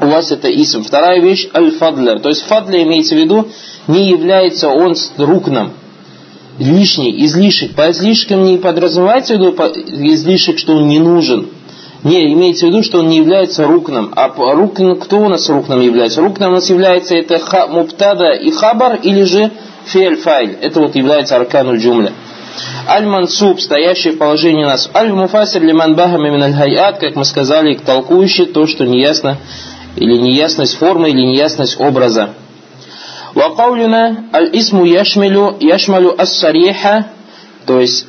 у 0.00 0.06
вас 0.06 0.30
это 0.30 0.48
исм. 0.48 0.82
Вторая 0.82 1.20
вещь, 1.20 1.48
аль-фадля. 1.54 2.18
То 2.18 2.28
есть, 2.28 2.42
фадля 2.42 2.82
имеется 2.82 3.14
в 3.14 3.18
виду, 3.18 3.48
не 3.88 4.08
является 4.08 4.68
он 4.68 4.94
рукном, 5.18 5.72
лишний, 6.58 7.24
излишек. 7.24 7.74
По 7.74 7.90
излишкам 7.90 8.44
не 8.44 8.58
подразумевается 8.58 9.34
в 9.34 9.38
виду 9.38 9.54
излишек, 10.12 10.58
что 10.58 10.76
он 10.76 10.88
не 10.88 10.98
нужен. 10.98 11.48
Не, 12.04 12.32
имеется 12.32 12.66
в 12.66 12.70
виду, 12.70 12.82
что 12.82 12.98
он 12.98 13.08
не 13.08 13.18
является 13.18 13.64
рукном. 13.66 14.12
А 14.16 14.28
рукн, 14.28 14.94
кто 14.94 15.18
у 15.18 15.28
нас 15.28 15.48
рукном 15.48 15.80
является? 15.80 16.20
Рукном 16.20 16.50
у 16.52 16.54
нас 16.56 16.68
является 16.68 17.14
это 17.14 17.38
ха, 17.38 17.68
муптада 17.68 18.32
и 18.32 18.50
хабар, 18.50 18.98
или 19.02 19.22
же 19.22 19.52
фель 19.84 20.16
файль. 20.16 20.58
Это 20.60 20.80
вот 20.80 20.96
является 20.96 21.36
аркануль 21.36 21.78
джумля. 21.78 22.12
Аль-Мансуб, 22.88 23.60
стоящий 23.60 24.10
в 24.10 24.18
положении 24.18 24.64
нас. 24.64 24.90
Аль-Муфасир 24.94 25.62
лиман 25.62 25.94
бахами 25.94 26.30
мин 26.30 26.42
аль-хайат, 26.42 26.98
как 26.98 27.16
мы 27.16 27.24
сказали, 27.24 27.74
толкующий 27.74 28.46
то, 28.46 28.66
что 28.66 28.84
неясно, 28.84 29.38
или 29.96 30.16
неясность 30.16 30.76
формы, 30.76 31.10
или 31.10 31.22
неясность 31.22 31.80
образа. 31.80 32.30
Вакаулюна 33.34 34.26
аль-исму 34.32 34.84
яшмилю 34.84 35.56
яшмалю 35.60 36.20
ас-сариха, 36.20 37.06
то 37.66 37.80
есть 37.80 38.06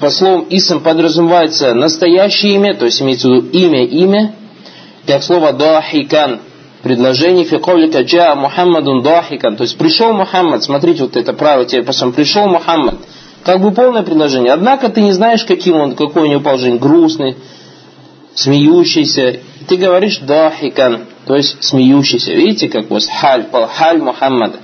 по 0.00 0.10
словам 0.10 0.46
исм 0.50 0.80
подразумевается 0.80 1.74
настоящее 1.74 2.54
имя, 2.54 2.74
то 2.74 2.84
есть 2.84 3.00
имеется 3.02 3.28
в 3.28 3.32
виду 3.32 3.48
имя, 3.48 3.84
имя, 3.84 4.34
как 5.06 5.22
слово 5.22 5.52
дахикан, 5.52 6.40
предложение 6.82 7.44
фиколика 7.44 8.02
джа 8.02 8.34
Мухаммадун 8.34 9.02
дахикан, 9.02 9.56
то 9.56 9.62
есть 9.62 9.76
пришел 9.76 10.12
Мухаммад, 10.12 10.62
смотрите, 10.62 11.02
вот 11.02 11.16
это 11.16 11.32
правило 11.32 11.64
тебе 11.64 11.82
посмотрим, 11.82 12.14
пришел 12.16 12.46
Мухаммад, 12.46 12.96
как 13.44 13.60
бы 13.60 13.70
полное 13.70 14.02
предложение, 14.02 14.52
однако 14.52 14.88
ты 14.88 15.00
не 15.00 15.12
знаешь, 15.12 15.44
каким 15.44 15.76
он, 15.76 15.94
какой 15.94 16.22
у 16.22 16.26
него 16.26 16.40
положение, 16.40 16.78
грустный, 16.78 17.36
смеющийся, 18.34 19.40
ты 19.66 19.76
говоришь 19.76 20.18
дахикан, 20.18 21.06
то 21.26 21.34
есть 21.36 21.62
смеющийся. 21.62 22.32
Видите, 22.32 22.68
как 22.68 22.88
вот 22.90 23.04
халь, 23.04 23.46
халь 23.74 23.98
Мухаммада. 23.98 24.58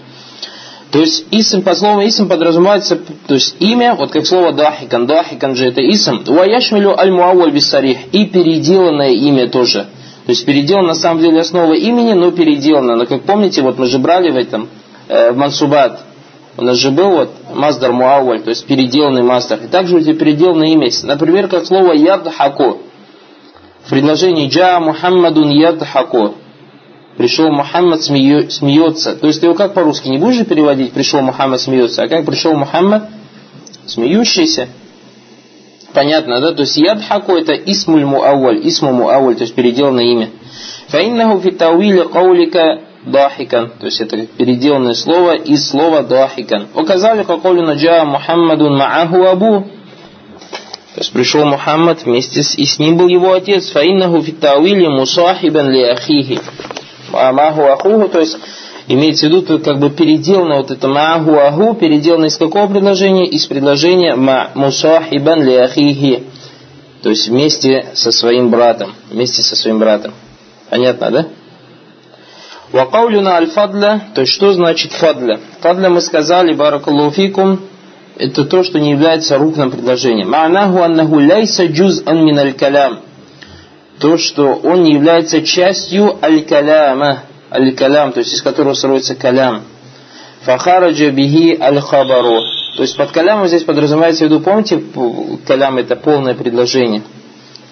То 0.90 1.00
есть 1.00 1.26
исм 1.32 1.62
по 1.62 1.74
слову 1.74 2.06
исм 2.06 2.28
подразумевается, 2.28 2.96
то 3.26 3.34
есть 3.34 3.56
имя, 3.58 3.96
вот 3.96 4.12
как 4.12 4.24
слово 4.26 4.52
дахикан, 4.52 5.06
дахикан 5.06 5.56
же 5.56 5.66
это 5.66 5.80
исм, 5.80 6.22
ваяшмилю 6.24 6.96
аль 6.96 7.10
муаваль 7.10 7.50
бисарих, 7.50 7.98
и 8.12 8.26
переделанное 8.26 9.10
имя 9.10 9.48
тоже. 9.48 9.88
То 10.24 10.30
есть 10.30 10.46
переделано 10.46 10.88
на 10.88 10.94
самом 10.94 11.20
деле 11.20 11.40
основа 11.40 11.74
имени, 11.74 12.12
но 12.12 12.30
переделано. 12.30 12.94
Но 12.94 13.06
как 13.06 13.22
помните, 13.22 13.60
вот 13.62 13.76
мы 13.76 13.86
же 13.86 13.98
брали 13.98 14.30
в 14.30 14.36
этом, 14.36 14.68
э, 15.08 15.32
в 15.32 15.36
мансубат, 15.36 16.00
у 16.56 16.62
нас 16.62 16.76
же 16.76 16.90
был 16.90 17.10
вот 17.10 17.30
маздар 17.52 17.92
муаваль, 17.92 18.42
то 18.42 18.50
есть 18.50 18.66
переделанный 18.66 19.22
маздар. 19.22 19.60
И 19.64 19.66
также 19.66 19.96
у 19.96 20.00
тебя 20.00 20.14
переделанное 20.14 20.68
имя 20.68 20.86
есть. 20.86 21.02
Например, 21.02 21.48
как 21.48 21.66
слово 21.66 21.92
ядхаку. 21.92 22.82
В 23.84 23.90
предложении 23.90 24.48
джа 24.48 24.78
Мухаммадун 24.80 25.50
ядхаку 25.50 26.36
пришел 27.16 27.50
Мухаммад 27.50 28.02
смеется. 28.02 29.16
То 29.16 29.26
есть 29.26 29.40
ты 29.40 29.46
его 29.46 29.54
как 29.54 29.74
по-русски 29.74 30.08
не 30.08 30.18
будешь 30.18 30.36
же 30.36 30.44
переводить, 30.44 30.92
пришел 30.92 31.20
Мухаммад 31.22 31.60
смеется, 31.60 32.02
а 32.02 32.08
как 32.08 32.24
пришел 32.24 32.54
Мухаммад 32.54 33.10
смеющийся. 33.86 34.68
Понятно, 35.92 36.40
да? 36.40 36.52
То 36.52 36.62
есть 36.62 36.76
ядхаку 36.76 37.36
это 37.36 37.52
исмуль 37.52 38.04
муаваль, 38.04 38.60
исму 38.66 38.92
муаваль, 38.92 39.36
то 39.36 39.42
есть 39.42 39.54
переделанное 39.54 40.04
имя. 40.04 40.30
Дахикан, 43.06 43.72
то 43.78 43.86
есть 43.86 44.00
это 44.00 44.26
переделанное 44.26 44.94
слово 44.94 45.36
из 45.36 45.68
слова 45.68 46.02
дахикан. 46.02 46.68
Указали 46.74 47.22
каколю 47.22 47.62
наджа 47.62 48.04
Мухаммадун 48.04 48.76
мааху 48.76 49.24
абу, 49.24 49.66
то 50.94 51.00
есть 51.00 51.12
пришел 51.12 51.44
Мухаммад 51.44 52.04
вместе 52.04 52.42
с, 52.42 52.54
и 52.54 52.64
с 52.64 52.78
ним 52.78 52.96
был 52.96 53.08
его 53.08 53.32
отец. 53.32 53.70
Фаиннаху 53.70 54.22
фи 54.22 54.30
тауиле 54.32 54.88
мусахибан 54.88 55.68
ли 55.70 55.82
ахихи. 55.82 56.40
Маху 57.10 57.62
ахуху, 57.62 58.08
то 58.08 58.20
есть 58.20 58.36
имеется 58.86 59.26
в 59.26 59.30
виду 59.30 59.42
тут 59.42 59.64
как 59.64 59.80
бы 59.80 59.90
переделано 59.90 60.58
вот 60.58 60.70
это 60.70 60.86
маху 60.86 61.36
аху, 61.36 61.74
переделано 61.74 62.26
из 62.26 62.36
какого 62.36 62.72
предложения? 62.72 63.26
Из 63.26 63.44
предложения 63.46 64.14
ма 64.14 64.50
мусахибан 64.54 65.42
ли 65.42 65.56
ахихи. 65.56 66.22
То 67.02 67.10
есть 67.10 67.28
вместе 67.28 67.86
со 67.94 68.12
своим 68.12 68.50
братом. 68.50 68.94
Вместе 69.10 69.42
со 69.42 69.56
своим 69.56 69.80
братом. 69.80 70.14
Понятно, 70.70 71.10
да? 71.10 71.26
Вакаулюна 72.72 73.36
аль-фадля, 73.36 74.00
то 74.14 74.22
есть 74.22 74.32
что 74.32 74.52
значит 74.52 74.92
фадля? 74.92 75.38
Фадля 75.60 75.90
мы 75.90 76.00
сказали, 76.00 76.54
баракалуфикум, 76.54 77.60
это 78.16 78.44
то, 78.44 78.62
что 78.62 78.78
не 78.80 78.92
является 78.92 79.38
рукным 79.38 79.70
предложением. 79.70 80.34
Ма'наху 80.34 80.82
аннаху 80.82 81.18
ляйса 81.18 81.66
джуз 81.66 82.02
ан 82.06 82.24
мин 82.24 82.38
аль-калям 82.38 83.00
то, 83.98 84.18
что 84.18 84.54
он 84.62 84.82
не 84.82 84.94
является 84.94 85.42
частью 85.42 86.18
аль-каляма, 86.22 87.22
аль-калям, 87.50 88.12
то 88.12 88.20
есть 88.20 88.34
из 88.34 88.42
которого 88.42 88.74
строится 88.74 89.14
калям. 89.14 89.62
Фахараджа 90.42 91.10
бихи 91.10 91.56
аль-хабару. 91.60 92.40
То 92.76 92.82
есть 92.82 92.96
под 92.96 93.12
калямом 93.12 93.46
здесь 93.46 93.62
подразумевается 93.62 94.24
в 94.24 94.26
виду, 94.26 94.40
помните, 94.40 94.82
калям 95.46 95.78
это 95.78 95.96
полное 95.96 96.34
предложение. 96.34 97.02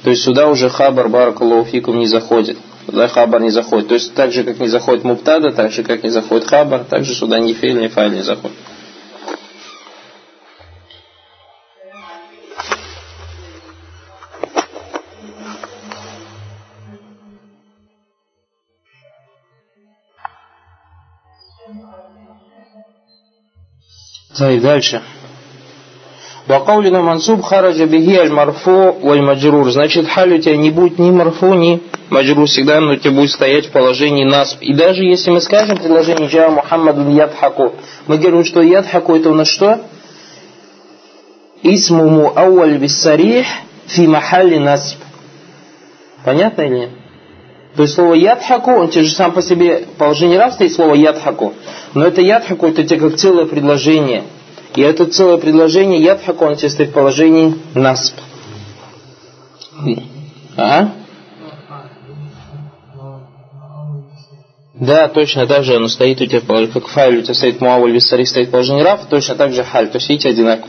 То 0.05 0.11
есть 0.11 0.22
сюда 0.22 0.48
уже 0.48 0.70
хабар 0.70 1.09
баракаллаху 1.09 1.92
не 1.92 2.07
заходит. 2.07 2.57
Сюда 2.86 3.08
хабар 3.08 3.40
не 3.40 3.50
заходит. 3.50 3.88
То 3.88 3.94
есть 3.94 4.14
так 4.14 4.32
же, 4.32 4.42
как 4.44 4.58
не 4.58 4.68
заходит 4.68 5.04
муптада, 5.04 5.50
так 5.52 5.70
же, 5.72 5.82
как 5.82 6.02
не 6.02 6.10
заходит 6.10 6.48
хабар, 6.48 6.84
так 6.84 7.04
же 7.04 7.14
сюда 7.14 7.38
ни 7.38 7.52
фейль, 7.52 7.78
ни 7.78 7.88
файль 7.88 8.14
не 8.14 8.22
заходит. 8.22 8.56
Так, 24.36 24.60
дальше. 24.60 25.02
Вакаулина 26.46 27.02
мансуб 27.02 27.42
хараджа 27.42 27.87
бихи 27.87 28.16
аль 28.16 28.31
марфу 28.31 28.96
валь 29.00 29.22
маджрур. 29.22 29.70
Значит, 29.70 30.09
халь 30.09 30.35
у 30.35 30.38
тебя 30.38 30.57
не 30.57 30.70
будет 30.70 30.98
ни 30.98 31.11
марфу, 31.11 31.55
ни 31.55 31.81
маджрур. 32.11 32.46
Всегда 32.46 32.81
но 32.81 32.94
у 32.94 32.96
тебя 32.96 33.12
будет 33.12 33.31
стоять 33.31 33.66
в 33.66 33.70
положении 33.70 34.24
насб. 34.24 34.59
И 34.61 34.74
даже 34.74 35.05
если 35.05 35.31
мы 35.31 35.40
скажем 35.40 35.78
предложение 35.78 36.28
джа 36.28 36.50
Мухаммаду 36.50 37.09
ядхаку, 37.11 37.74
мы 38.09 38.18
говорим, 38.18 38.44
что 38.44 38.61
ядхаку 38.61 39.14
это 39.14 39.31
у 39.31 39.35
нас 39.35 39.48
что? 39.48 39.83
Исмуму 41.62 42.33
ауаль 42.37 42.76
биссарих 42.78 43.46
фи 43.87 44.09
махалли 44.09 44.59
насб. 44.59 44.98
Понятно 46.24 46.62
или 46.62 46.74
нет? 46.74 46.90
То 47.76 47.83
есть 47.83 47.94
слово 47.94 48.14
ядхаку, 48.14 48.72
он 48.72 48.88
тебе 48.88 49.05
же 49.05 49.14
сам 49.14 49.33
по 49.33 49.42
себе 49.42 49.87
положение 49.96 50.38
раз 50.38 50.55
стоит 50.55 50.72
слово 50.72 50.94
ядхаку. 50.94 51.55
Но 51.94 52.05
это 52.05 52.20
ядхаку, 52.20 52.66
это 52.66 52.83
тебе 52.83 53.00
как 53.00 53.16
целое 53.16 53.46
предложение. 53.46 54.24
И 54.74 54.80
это 54.80 55.06
целое 55.06 55.37
предложение 55.37 56.02
ядхаку, 56.02 56.46
он 56.46 56.56
тебе 56.56 56.70
стоит 56.70 56.90
в 56.90 56.92
положении 56.92 57.54
насп. 57.74 58.14
А? 60.56 60.92
Да, 64.74 65.08
точно 65.08 65.46
так 65.46 65.64
же 65.64 65.76
оно 65.76 65.88
стоит 65.88 66.20
у 66.20 66.26
тебя, 66.26 66.40
как 66.66 66.88
файл 66.88 67.18
у 67.18 67.22
тебя 67.22 67.35
стоит 67.35 67.61
муаваль 67.61 67.92
висари 67.92 68.24
стоит 68.24 68.48
в 68.48 68.50
положении 68.50 68.82
рав, 68.82 69.06
точно 69.08 69.37
так 69.37 69.52
же 69.52 69.62
халь. 69.62 69.88
То 69.88 69.98
есть 69.98 70.08
видите, 70.08 70.30
одинаково. 70.30 70.68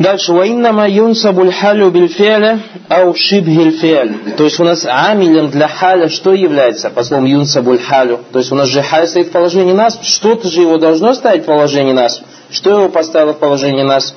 Дальше, 0.00 0.32
ваиннама 0.32 0.88
юнсабуль 0.88 1.52
халю 1.52 1.90
бильфеля 1.90 2.60
ау 2.88 3.14
шибхиль 3.14 3.72
феаль. 3.72 4.14
То 4.38 4.44
есть 4.44 4.58
у 4.58 4.64
нас 4.64 4.86
амилем 4.88 5.50
для 5.50 5.68
халя 5.68 6.08
что 6.08 6.32
является? 6.32 6.88
По 6.88 7.04
словам 7.04 7.26
юнсабуль 7.26 7.78
халю. 7.78 8.20
То 8.32 8.38
есть 8.38 8.50
у 8.50 8.54
нас 8.54 8.68
же 8.68 8.80
халь 8.80 9.06
стоит 9.06 9.26
в 9.26 9.30
положении 9.32 9.74
нас. 9.74 9.98
Что-то 10.02 10.48
же 10.48 10.62
его 10.62 10.78
должно 10.78 11.12
ставить 11.12 11.42
в 11.42 11.44
положении 11.44 11.92
нас. 11.92 12.22
Что 12.50 12.70
его 12.70 12.88
поставило 12.88 13.34
в 13.34 13.40
положение 13.40 13.84
нас? 13.84 14.14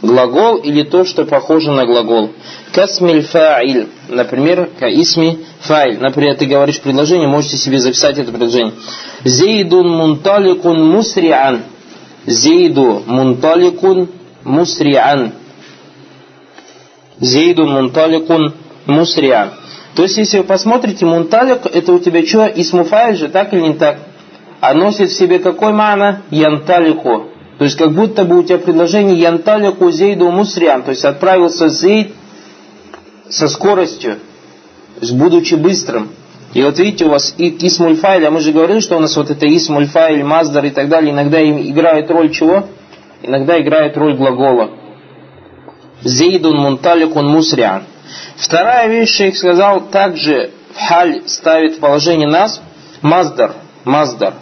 Глагол 0.00 0.56
или 0.56 0.82
то, 0.82 1.04
что 1.04 1.26
похоже 1.26 1.72
на 1.72 1.84
глагол. 1.84 2.30
Касмиль 2.72 3.20
фа'иль. 3.20 3.88
Например, 4.08 4.70
каисми 4.80 5.40
фа'иль. 5.60 5.98
Например, 6.00 6.36
ты 6.36 6.46
говоришь 6.46 6.80
предложение, 6.80 7.28
можете 7.28 7.58
себе 7.58 7.78
записать 7.80 8.16
это 8.16 8.32
предложение. 8.32 8.72
Зейдун 9.24 9.90
мунталикун 9.90 10.82
мусриан. 10.82 11.64
Зейду 12.24 13.02
мунталикун 13.04 14.08
мусриан. 14.44 15.32
Зейду 17.18 17.66
мунталикун 17.66 18.54
мусриан. 18.86 19.50
То 19.94 20.02
есть, 20.02 20.16
если 20.16 20.38
вы 20.38 20.44
посмотрите, 20.44 21.04
мунталик, 21.04 21.66
это 21.66 21.92
у 21.92 21.98
тебя 21.98 22.26
что, 22.26 22.46
исмуфайль 22.46 23.16
же, 23.16 23.28
так 23.28 23.52
или 23.52 23.60
не 23.60 23.74
так? 23.74 23.98
А 24.60 24.74
носит 24.74 25.10
в 25.10 25.16
себе 25.16 25.38
какой 25.38 25.72
мана? 25.72 26.22
Янталику. 26.30 27.28
То 27.58 27.64
есть, 27.64 27.76
как 27.76 27.92
будто 27.92 28.24
бы 28.24 28.38
у 28.38 28.42
тебя 28.42 28.58
предложение 28.58 29.20
янталику 29.20 29.90
зейду 29.90 30.30
мусриан. 30.30 30.82
То 30.82 30.90
есть, 30.90 31.04
отправился 31.04 31.68
зейд 31.68 32.12
со 33.28 33.48
скоростью, 33.48 34.14
то 34.96 35.00
есть, 35.02 35.12
будучи 35.14 35.54
быстрым. 35.54 36.10
И 36.54 36.62
вот 36.62 36.78
видите, 36.78 37.06
у 37.06 37.08
вас 37.08 37.34
и 37.38 37.56
исмульфайль, 37.66 38.26
а 38.26 38.30
мы 38.30 38.40
же 38.40 38.52
говорили, 38.52 38.80
что 38.80 38.96
у 38.96 39.00
нас 39.00 39.16
вот 39.16 39.30
это 39.30 39.46
исмульфайль, 39.46 40.22
маздар 40.22 40.64
и 40.66 40.70
так 40.70 40.88
далее, 40.88 41.12
иногда 41.12 41.40
им 41.40 41.58
играет 41.58 42.10
роль 42.10 42.30
чего? 42.30 42.66
Иногда 43.22 43.60
играет 43.60 43.96
роль 43.96 44.14
глагола. 44.14 44.70
Зейдун 46.02 46.58
мунталикун 46.58 47.26
мусриан. 47.28 47.84
Вторая 48.36 48.88
вещь, 48.88 49.14
шейх 49.16 49.36
сказал, 49.36 49.82
также 49.82 50.50
в 50.74 50.80
халь 50.80 51.22
ставит 51.26 51.80
положение 51.80 52.28
нас 52.28 52.60
маздар, 53.02 53.54
маздар. 53.84 54.34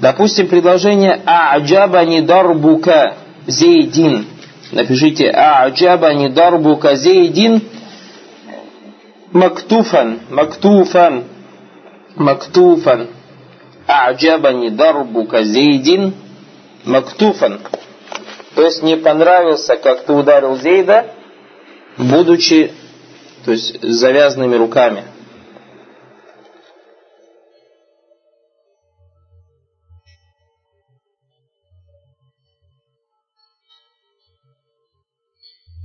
Допустим, 0.00 0.48
предложение 0.48 1.20
а'джабани 1.26 2.22
дарбука 2.22 3.14
зейдин. 3.46 4.26
Напишите 4.72 5.30
а'джабани 5.30 6.28
дарбука 6.28 6.96
зейдин 6.96 7.62
мактуфан, 9.32 10.20
мактуфан, 10.30 11.24
мактуфан. 12.16 13.08
А'джабани 13.86 14.70
дарбука 14.70 15.44
зейдин 15.44 16.14
мактуфан. 16.84 17.60
То 18.54 18.62
есть 18.62 18.82
не 18.82 18.96
понравился, 18.96 19.76
как 19.76 20.04
ты 20.04 20.12
ударил 20.12 20.56
Зейда, 20.56 21.06
будучи 21.96 22.72
то 23.44 23.50
есть, 23.50 23.80
завязанными 23.82 24.54
руками. 24.54 25.04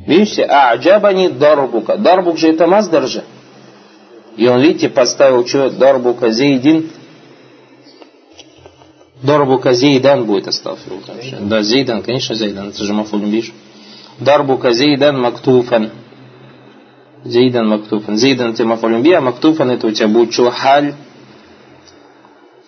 Видите, 0.06 0.44
а 0.44 0.72
аджабани 0.72 1.28
дарбука. 1.30 1.98
Дарбук 1.98 2.38
же 2.38 2.50
это 2.50 2.66
маздар 2.66 3.08
же. 3.08 3.26
И 4.38 4.48
он, 4.48 4.62
видите, 4.62 4.88
поставил 4.88 5.46
что? 5.46 5.70
Дарбука 5.72 6.30
зейдин 6.30 6.92
Дарбука 9.22 9.74
Зейдан 9.74 10.26
будет 10.26 10.48
астафиру. 10.48 11.02
Да, 11.42 11.62
Зейдан, 11.64 12.04
конечно, 12.04 12.36
Зейдан. 12.36 12.70
Это 12.70 12.84
же 12.84 12.94
мафулин 12.94 13.32
биш. 13.32 13.52
Дарбука 14.20 14.74
Зейдан 14.74 15.20
Мактуфан. 15.20 15.92
Зейдан 17.24 17.68
Мактуфан. 17.68 18.18
Зейдан 18.18 18.52
это 18.52 18.64
мафулин 18.66 19.02
би, 19.02 19.12
а 19.12 19.22
Мактуфан 19.22 19.72
это 19.72 19.88
у 19.88 19.92
тебя 19.92 20.08
будет 20.08 20.32
чухаль 20.32 20.94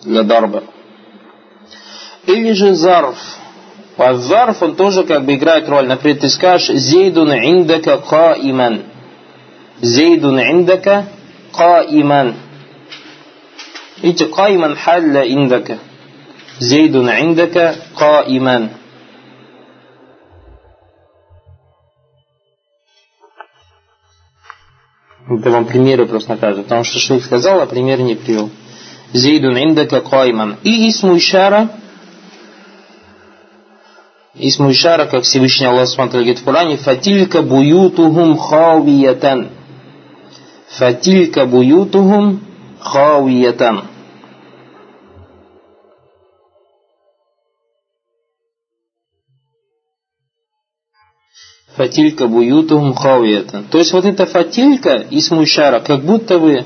для 0.01 0.23
дарба. 0.23 0.63
Или 2.25 2.51
же 2.53 2.73
зарф. 2.73 3.17
А 3.97 4.15
зарф 4.15 4.63
он 4.63 4.75
тоже 4.75 5.03
как 5.03 5.25
бы 5.25 5.35
играет 5.35 5.67
роль. 5.69 5.87
Например, 5.87 6.19
ты 6.19 6.29
скажешь 6.29 6.75
Зейдун 6.79 7.31
индака 7.31 7.97
каиман. 7.97 8.83
Зейдун 9.81 10.39
индака 10.39 11.05
каиман. 11.51 12.35
Видите, 14.01 14.25
каиман 14.27 14.75
халля 14.75 15.21
индака. 15.27 15.79
Зейдун 16.59 17.09
индака 17.09 17.75
каиман. 17.97 18.71
Это 25.29 25.51
вам 25.51 25.65
примеры 25.65 26.05
просто 26.05 26.31
накажут. 26.31 26.65
Потому 26.65 26.83
что 26.83 26.99
шейх 26.99 27.23
сказал, 27.23 27.61
а 27.61 27.65
пример 27.65 28.01
не 28.01 28.15
привел. 28.15 28.49
Зейдун 29.13 29.57
индака 29.57 30.01
каиман. 30.01 30.57
И 30.63 30.89
исму 30.89 31.17
ишара, 31.17 31.69
исму 34.35 34.71
ишара, 34.71 35.05
как 35.05 35.23
Всевышний 35.23 35.65
Аллах 35.65 35.87
Субтитры 35.87 36.19
говорит 36.19 36.39
в 36.39 36.43
Коране, 36.43 36.75
фатилька 36.75 37.41
буютухум 37.41 38.37
хавиятан. 38.37 39.49
Фатилька 40.77 41.45
буютухум 41.45 42.41
хавиятан. 42.79 43.85
Фатилька 51.79 52.27
буютухум 52.27 52.93
хавиятан. 52.93 53.63
То 53.71 53.77
есть 53.77 53.93
вот 53.93 54.03
эта 54.03 54.25
фатилька 54.25 54.95
и 54.97 55.21
смущара, 55.21 55.79
как 55.79 56.03
будто 56.03 56.37
бы 56.37 56.65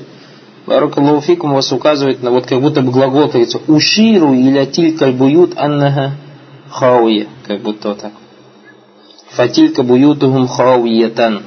Баракаллаху 0.66 1.46
вас 1.46 1.70
указывает 1.70 2.20
на 2.24 2.32
вот 2.32 2.46
как 2.46 2.60
будто 2.60 2.82
бы 2.82 2.90
глагол 2.90 3.28
говорится 3.28 3.60
уширу 3.68 4.34
или 4.34 4.64
тилька 4.64 5.12
буют 5.12 5.52
аннага 5.56 6.14
хауя, 6.68 7.26
как 7.46 7.60
будто 7.60 7.90
вот 7.90 8.00
так. 8.00 8.10
Фатилька 9.30 9.84
буютухум 9.84 10.48
хауиятан. 10.48 11.42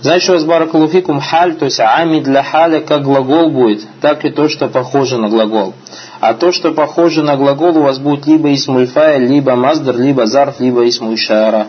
Значит, 0.00 0.30
у 0.30 0.32
вас 0.32 0.44
баракалуфикум 0.44 1.20
халь, 1.20 1.54
то 1.54 1.66
есть 1.66 1.78
ами 1.78 2.18
для 2.20 2.42
халя 2.42 2.80
как 2.80 3.04
глагол 3.04 3.50
будет, 3.50 3.86
так 4.00 4.24
и 4.24 4.30
то, 4.30 4.48
что 4.48 4.66
похоже 4.66 5.18
на 5.18 5.28
глагол. 5.28 5.74
А 6.20 6.34
то, 6.34 6.50
что 6.50 6.72
похоже 6.72 7.22
на 7.22 7.36
глагол, 7.36 7.78
у 7.78 7.82
вас 7.82 7.98
будет 8.00 8.26
либо 8.26 8.52
исмульфая, 8.52 9.18
либо 9.18 9.54
маздар, 9.54 9.96
либо 9.96 10.26
зарф, 10.26 10.58
либо 10.58 10.88
исмульшара. 10.88 11.68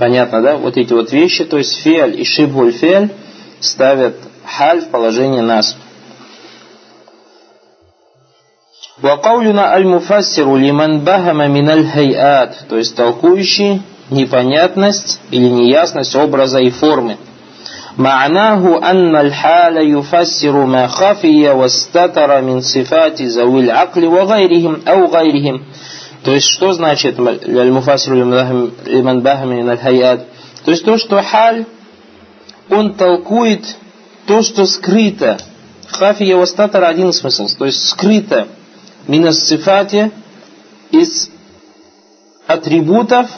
Понятно, 0.00 0.42
да? 0.42 0.56
Вот 0.56 0.76
эти 0.76 0.92
вот 0.92 1.10
вещи, 1.12 1.44
то 1.44 1.58
есть 1.58 1.80
фиаль 1.80 2.20
и 2.20 2.24
шибуль 2.24 2.72
фиаль 2.72 3.10
ставят 3.60 4.16
халь 4.44 4.82
в 4.82 4.88
положение 4.90 5.42
нас. 5.42 5.76
Вакаулюна 8.98 9.72
аль-муфассиру 9.72 10.56
лиман 10.56 11.00
бахама 11.00 11.48
миналь 11.48 11.86
хайат, 11.86 12.66
то 12.68 12.76
есть 12.76 12.96
толкующий 12.96 13.82
непонятность 14.10 15.20
или 15.30 15.48
неясность 15.48 16.14
образа 16.16 16.60
и 16.60 16.70
формы. 16.70 17.18
معناه 17.98 18.90
أن 18.90 19.16
الحال 19.16 19.76
يفسر 19.76 20.64
ما 20.64 20.86
خفي 20.86 21.48
واستتر 21.48 22.40
من 22.40 22.60
صفات 22.60 23.22
ذوي 23.22 23.60
العقل 23.60 24.04
وغيرهم 24.04 24.80
أو 24.88 25.06
غيرهم 25.06 25.60
то 26.23 26.33
есть, 26.33 26.47
что 26.47 26.73
значит 26.73 27.19
аль-муфасиру 27.19 28.15
лиман 28.15 29.21
бахами 29.21 29.67
аль-хаят? 29.67 30.27
То 30.63 30.71
есть, 30.71 30.85
то, 30.85 30.97
что 30.97 31.21
халь, 31.21 31.65
он 32.69 32.93
толкует 32.93 33.63
то, 34.27 34.43
что 34.43 34.65
скрыто. 34.65 35.39
Хафи 35.87 36.23
его 36.23 36.45
статара 36.45 36.87
один 36.87 37.11
смысл, 37.11 37.47
то 37.57 37.65
есть 37.65 37.89
скрыто 37.89 38.47
минас 39.07 39.45
сифати 39.45 40.11
из 40.91 41.29
атрибутов 42.47 43.29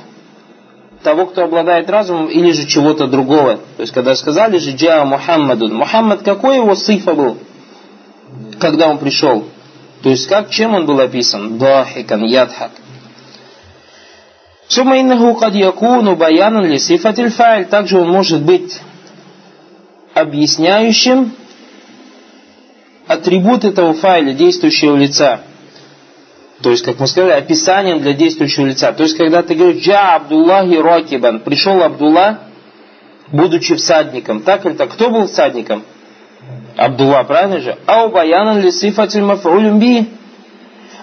того, 1.03 1.25
кто 1.27 1.43
обладает 1.43 1.89
разумом, 1.89 2.27
или 2.27 2.51
же 2.51 2.65
чего-то 2.65 3.07
другого. 3.07 3.59
То 3.77 3.81
есть, 3.81 3.93
когда 3.93 4.15
сказали 4.15 4.57
же 4.57 4.71
Джа 4.71 5.03
Мухаммадун, 5.03 5.73
Мухаммад 5.73 6.23
какой 6.23 6.57
его 6.57 6.75
сифа 6.75 7.13
был, 7.13 7.37
когда 8.59 8.87
он 8.87 8.97
пришел? 8.97 9.45
То 10.03 10.09
есть 10.09 10.27
как, 10.27 10.49
чем 10.49 10.75
он 10.75 10.85
был 10.85 10.99
описан? 10.99 11.57
Дахикан, 11.57 12.25
ядхак. 12.25 12.71
Сумма 14.67 14.99
иннаху 14.99 15.33
кад 15.35 15.55
якуну 15.55 16.15
баянан 16.17 16.65
ли 16.65 16.77
сифатиль 16.77 17.29
файль. 17.29 17.65
Также 17.65 17.99
он 17.99 18.09
может 18.09 18.41
быть 18.41 18.81
объясняющим 20.13 21.31
атрибут 23.07 23.63
этого 23.63 23.93
файля, 23.93 24.33
действующего 24.33 24.97
лица. 24.97 25.41
То 26.61 26.71
есть, 26.71 26.83
как 26.83 26.99
мы 26.99 27.07
сказали, 27.07 27.31
описанием 27.31 27.99
для 27.99 28.13
действующего 28.13 28.65
лица. 28.65 28.91
То 28.93 29.03
есть, 29.03 29.17
когда 29.17 29.41
ты 29.41 29.55
говоришь 29.55 29.83
«Джа 29.83 30.15
Абдуллахи 30.15 30.75
Рокибан», 30.75 31.39
пришел 31.41 31.81
Абдулла, 31.81 32.39
будучи 33.31 33.75
всадником. 33.75 34.41
Так 34.41 34.65
или 34.65 34.73
так? 34.73 34.91
Кто 34.91 35.09
был 35.09 35.27
всадником? 35.27 35.83
Абдулла, 36.77 37.23
правильно 37.23 37.59
же? 37.59 37.77
Ау 37.85 38.09
баянан 38.09 38.59
ли 38.59 38.71
сифатиль 38.71 39.21
мафрулюм 39.21 39.79
би. 39.79 40.09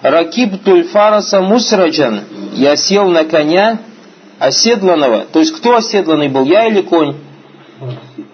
Ракиб 0.03 0.62
туль 0.64 0.85
фараса 0.85 1.40
мусраджан. 1.40 2.22
Я 2.55 2.76
сел 2.76 3.09
на 3.09 3.24
коня 3.24 3.79
оседланного. 4.38 5.26
То 5.33 5.40
есть 5.40 5.55
кто 5.57 5.76
оседланный 5.76 6.29
был, 6.29 6.44
я 6.44 6.66
или 6.66 6.81
конь? 6.81 7.16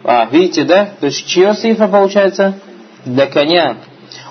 А, 0.05 0.27
видите, 0.31 0.65
да? 0.65 0.89
То 1.01 1.07
есть 1.07 1.27
чье 1.27 1.55
сифа 1.55 1.89
получается? 1.89 2.55
Для 3.05 3.27
коня. 3.27 3.77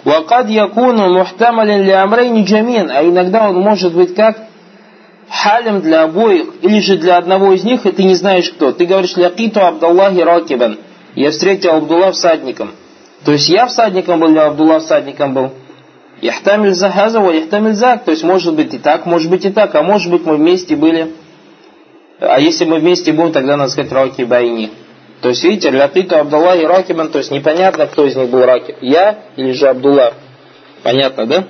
Вакад 0.03 0.49
якуну 0.49 1.13
мухтамалин 1.13 1.83
ли 1.83 1.91
амрейни 1.91 2.43
джамин. 2.43 2.89
А 2.89 3.03
иногда 3.03 3.49
он 3.49 3.59
может 3.59 3.93
быть 3.93 4.15
как 4.15 4.37
халем 5.29 5.81
для 5.81 6.03
обоих, 6.03 6.47
или 6.61 6.79
же 6.79 6.97
для 6.97 7.17
одного 7.17 7.53
из 7.53 7.63
них, 7.63 7.85
и 7.85 7.91
ты 7.91 8.03
не 8.03 8.15
знаешь 8.15 8.49
кто. 8.49 8.71
Ты 8.71 8.85
говоришь, 8.85 9.17
лякиту 9.17 9.61
Абдаллахи 9.61 10.19
Ракибан. 10.19 10.79
Я 11.15 11.31
встретил 11.31 11.71
Абдулла 11.71 12.11
всадником. 12.11 12.71
То 13.23 13.31
есть 13.31 13.49
я 13.49 13.67
всадником 13.67 14.19
был, 14.19 14.29
или 14.29 14.37
Абдулла 14.37 14.79
всадником 14.79 15.33
был. 15.33 15.51
Яхтамиль 16.21 16.73
захаза, 16.73 17.19
ва 17.19 17.31
яхтамиль 17.31 17.73
зак. 17.73 18.03
То 18.03 18.11
есть 18.11 18.23
может 18.23 18.55
быть 18.55 18.73
и 18.73 18.77
так, 18.77 19.05
может 19.05 19.29
быть 19.29 19.45
и 19.45 19.49
так, 19.49 19.73
а 19.75 19.81
может 19.81 20.11
быть 20.11 20.25
мы 20.25 20.35
вместе 20.35 20.75
были. 20.75 21.13
А 22.19 22.39
если 22.39 22.65
мы 22.65 22.79
вместе 22.79 23.11
будем, 23.11 23.31
тогда 23.31 23.57
надо 23.57 23.71
сказать 23.71 23.91
Раки 23.91 24.23
Байни. 24.23 24.71
То 25.21 25.29
есть, 25.29 25.43
видите, 25.43 25.71
Лякиту 25.71 26.17
Абдулла 26.17 26.55
и 26.55 26.65
Ракибан, 26.65 27.09
то 27.09 27.17
есть 27.17 27.31
непонятно, 27.31 27.87
кто 27.87 28.05
из 28.05 28.15
них 28.15 28.29
был 28.29 28.45
Ракиб. 28.45 28.75
Я 28.81 29.19
или 29.35 29.51
же 29.51 29.67
Абдулла. 29.67 30.13
Понятно, 30.83 31.25
да? 31.25 31.45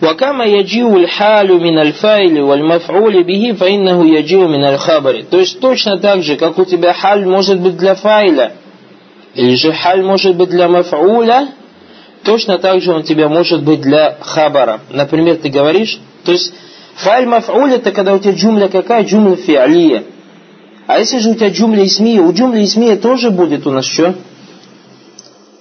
Вакама 0.00 0.46
яджиу 0.46 1.06
халю 1.08 1.58
мин 1.58 1.78
аль-файли 1.78 2.40
валь 2.40 2.62
маф'ули 2.62 3.22
бихи 3.22 3.52
фаиннаху 3.52 4.04
яджиу. 4.04 4.46
То 5.30 5.38
есть 5.38 5.58
точно 5.60 5.98
так 5.98 6.22
же, 6.22 6.36
как 6.36 6.58
у 6.58 6.64
тебя 6.66 6.92
халь 6.92 7.24
может 7.24 7.60
быть 7.60 7.78
для 7.78 7.94
файля, 7.94 8.52
или 9.34 9.54
же 9.54 9.72
халь 9.72 10.02
может 10.02 10.36
быть 10.36 10.50
для 10.50 10.66
маф'уля, 10.66 11.48
точно 12.24 12.58
так 12.58 12.82
же 12.82 12.92
он 12.92 13.04
тебя 13.04 13.28
может 13.28 13.62
быть 13.62 13.80
для 13.80 14.18
хабара. 14.20 14.80
Например, 14.90 15.36
ты 15.36 15.48
говоришь, 15.48 15.98
то 16.24 16.32
есть 16.32 16.52
файль 16.96 17.26
маф'уль 17.26 17.72
это 17.72 17.90
когда 17.90 18.12
у 18.12 18.18
тебя 18.18 18.34
джумля 18.34 18.68
какая? 18.68 19.02
Джумля 19.02 19.36
фиалия. 19.36 20.04
А 20.86 20.98
если 20.98 21.18
же 21.18 21.30
у 21.30 21.34
тебя 21.34 21.48
джумля 21.48 21.84
исмия, 21.86 22.20
у 22.20 22.32
джумля 22.34 22.62
исмия 22.62 22.96
тоже 22.96 23.30
будет 23.30 23.66
у 23.66 23.70
нас 23.70 23.86
что? 23.86 24.14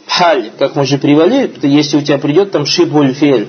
Халь, 0.08 0.52
как 0.60 0.76
мы 0.76 0.86
же 0.86 0.98
привели, 0.98 1.50
если 1.64 1.98
у 1.98 2.02
тебя 2.02 2.18
придет 2.18 2.52
там 2.52 2.66
шибуль 2.66 3.14
фиэль 3.14 3.48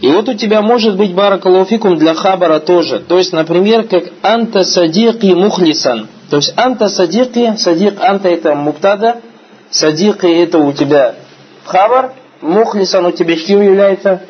и 0.00 0.12
вот 0.12 0.28
у 0.28 0.34
тебя 0.34 0.62
может 0.62 0.96
быть 0.96 1.12
баракалуфикум 1.12 1.96
для 1.96 2.14
хабара 2.14 2.60
тоже. 2.60 3.00
То 3.00 3.18
есть, 3.18 3.32
например, 3.32 3.88
как 3.88 4.04
анта 4.22 4.62
садики 4.62 5.26
мухлисан. 5.26 6.08
То 6.30 6.36
есть 6.36 6.52
анта 6.56 6.88
садики, 6.88 7.56
садик 7.56 8.00
анта 8.00 8.28
это 8.28 8.54
муптада, 8.54 9.20
садики 9.70 10.26
это 10.26 10.58
у 10.58 10.72
тебя 10.72 11.16
хабар, 11.64 12.12
мухлисан 12.40 13.06
у 13.06 13.10
тебя 13.10 13.36
что 13.36 13.60
является? 13.60 14.22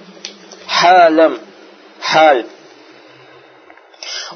Халам. 0.67 1.39
Халь. 2.01 2.47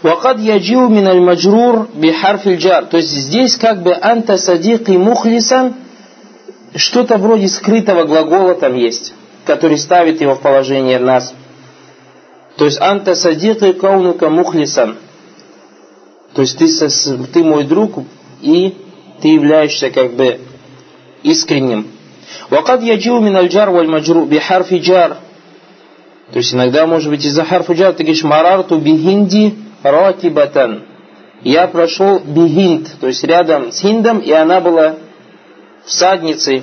Вакад 0.03 0.39
яджиу 0.39 0.89
мин 0.89 1.07
аль 1.09 1.21
маджрур 1.21 1.89
бихарф 1.95 2.47
джар. 2.47 2.87
То 2.87 2.99
есть 2.99 3.09
здесь 3.09 3.57
как 3.57 3.83
бы 3.83 3.97
анта 3.99 4.37
садики 4.37 4.91
мухлисан, 4.91 5.77
что-то 6.75 7.17
вроде 7.17 7.49
скрытого 7.49 8.05
глагола 8.05 8.55
там 8.55 8.75
есть 8.75 9.15
который 9.45 9.79
ставит 9.79 10.21
его 10.21 10.35
в 10.35 10.41
положение 10.41 10.99
нас. 10.99 11.35
То 12.57 12.65
есть 12.65 12.81
анта 12.81 13.15
садиты 13.15 13.73
каунука 13.73 14.29
мухлисан. 14.29 14.99
То 16.35 16.43
есть 16.43 16.59
ты, 16.59 16.69
ты 17.33 17.45
мой 17.45 17.65
друг 17.65 18.05
и 18.41 18.75
ты 19.21 19.29
являешься 19.29 19.91
как 19.91 20.15
бы 20.15 20.41
искренним. 21.23 21.89
Вакад 22.51 22.83
яджиу 22.83 23.21
мин 23.21 23.37
аль-джар 23.37 23.71
валь 23.71 23.89
маджру 23.89 24.25
бихарфи 24.25 24.79
джар. 24.79 25.19
То 26.33 26.39
есть 26.39 26.55
иногда, 26.55 26.87
может 26.87 27.11
быть, 27.11 27.25
из-за 27.25 27.45
харфу 27.45 27.75
джар 27.75 27.93
ты 27.93 28.05
говоришь 28.05 28.25
марарту 28.25 28.79
бихинди 28.79 29.55
ракибатан. 29.83 30.85
Я 31.43 31.67
прошел 31.67 32.21
бихинд, 32.21 32.89
то 33.01 33.09
есть 33.09 33.23
рядом 33.25 33.73
с 33.73 33.81
хиндом, 33.81 34.19
и 34.19 34.31
она 34.33 34.61
была 34.61 34.97
всадницей. 35.85 36.63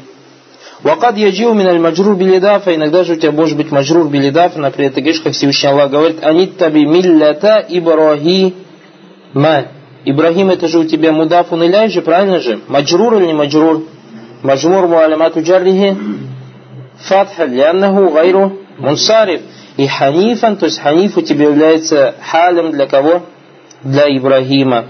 Вакад 0.83 1.17
яджиу 1.17 1.53
мин 1.53 1.67
аль 1.67 1.79
маджрур 1.79 2.15
билидафа, 2.15 2.73
иногда 2.73 3.03
же 3.03 3.13
у 3.13 3.15
тебя 3.17 3.31
может 3.31 3.57
быть 3.57 3.69
маджрур 3.71 4.07
билидаф, 4.07 4.55
например, 4.55 4.93
ты 4.93 5.01
говоришь, 5.01 5.21
как 5.21 5.33
Всевышний 5.33 5.69
Аллах 5.69 5.91
говорит, 5.91 6.23
анит 6.23 6.57
таби 6.57 6.85
миллята 6.85 7.65
ма. 9.33 9.65
Ибрахим 10.05 10.49
это 10.49 10.69
же 10.69 10.79
у 10.79 10.85
тебя 10.85 11.11
мудафун 11.11 11.65
иляй 11.65 11.89
же, 11.89 12.01
правильно 12.01 12.39
же? 12.39 12.61
Маджрур 12.67 13.15
или 13.15 13.25
не 13.27 13.33
маджрур? 13.33 13.83
Маджмур 14.41 14.87
муалямату 14.87 15.41
джаррихи 15.41 15.97
фатха 16.99 17.45
ляннаху 17.45 18.09
гайру 18.09 18.59
мунсариф. 18.77 19.41
И 19.75 19.85
ханифан, 19.85 20.55
то 20.55 20.65
есть 20.65 20.79
ханиф 20.79 21.17
у 21.17 21.21
тебя 21.21 21.47
является 21.49 22.15
халем 22.21 22.71
для 22.71 22.87
кого? 22.87 23.23
Для 23.83 24.05
Ибрахима. 24.05 24.85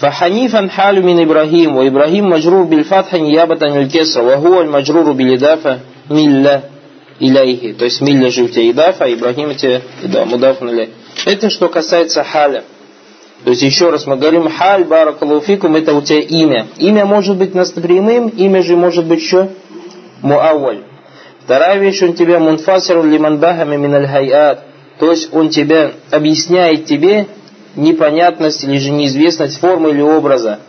فحنيفا 0.00 0.68
حال 0.68 1.02
من 1.02 1.20
إبراهيم 1.20 1.76
وإبراهيم 1.76 2.28
مجرور 2.28 2.62
بالفتح 2.64 3.14
نيابة 3.14 3.58
عن 3.62 3.76
الكسر 3.82 4.22
وهو 4.22 4.60
المجرور 4.60 5.12
بالإضافة 5.12 5.78
ملة 6.10 6.62
إليه 7.20 7.78
то 7.78 7.84
есть 7.84 8.00
милля 8.02 8.30
же 8.30 8.42
у 8.42 8.48
тебя 8.48 8.70
идафа, 8.70 9.04
Ибрахим 9.12 9.50
у 9.50 9.54
тебя 9.54 9.80
да, 10.02 10.26
мудаф 10.26 10.60
нуля. 10.60 10.88
Это 11.24 11.48
что 11.48 11.68
касается 11.68 12.22
халя. 12.22 12.64
То 13.44 13.50
есть 13.50 13.62
еще 13.62 13.90
раз 13.90 14.06
мы 14.06 14.16
говорим 14.16 14.50
халь 14.50 14.84
баракалуфикум 14.84 15.76
это 15.76 15.94
у 15.94 16.02
тебя 16.02 16.20
имя. 16.20 16.66
Имя 16.76 17.06
может 17.06 17.36
быть 17.36 17.52
прямым, 17.52 18.28
имя 18.28 18.62
же 18.62 18.76
может 18.76 19.06
быть 19.06 19.22
что? 19.22 19.50
Муаваль. 20.22 20.82
Вторая 21.44 21.78
вещь, 21.78 22.02
он 22.02 22.14
тебя 22.14 22.38
мунфасиру 22.38 23.02
лиман 23.02 23.38
бахами 23.38 23.76
миналь 23.76 24.06
хайат. 24.06 24.64
То 24.98 25.10
есть 25.10 25.32
он 25.32 25.50
тебя 25.50 25.92
объясняет 26.10 26.86
тебе 26.86 27.26
непонятность 27.75 28.63
или 28.63 28.77
же 28.77 28.91
неизвестность 28.91 29.59
формы 29.59 29.91
или 29.91 30.01
образа. 30.01 30.59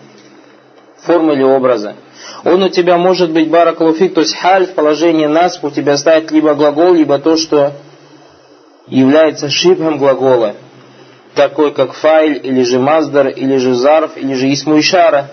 Формы 1.02 1.34
или 1.34 1.42
образа. 1.42 1.96
Он 2.44 2.62
у 2.62 2.68
тебя 2.68 2.98
может 2.98 3.32
быть 3.32 3.50
баракалуфик, 3.50 4.14
то 4.14 4.20
есть 4.20 4.36
халь 4.36 4.66
в 4.66 4.74
положении 4.74 5.26
нас 5.26 5.58
у 5.62 5.70
тебя 5.70 5.96
ставит 5.96 6.30
либо 6.30 6.54
глагол, 6.54 6.94
либо 6.94 7.18
то, 7.18 7.36
что 7.36 7.72
является 8.86 9.48
шибхом 9.48 9.98
глагола. 9.98 10.54
Такой 11.34 11.72
как 11.72 11.92
файль, 11.94 12.40
или 12.42 12.62
же 12.62 12.78
маздар, 12.78 13.28
или 13.28 13.56
же 13.56 13.74
зарф, 13.74 14.16
или 14.16 14.34
же 14.34 14.52
исмуишара. 14.52 15.30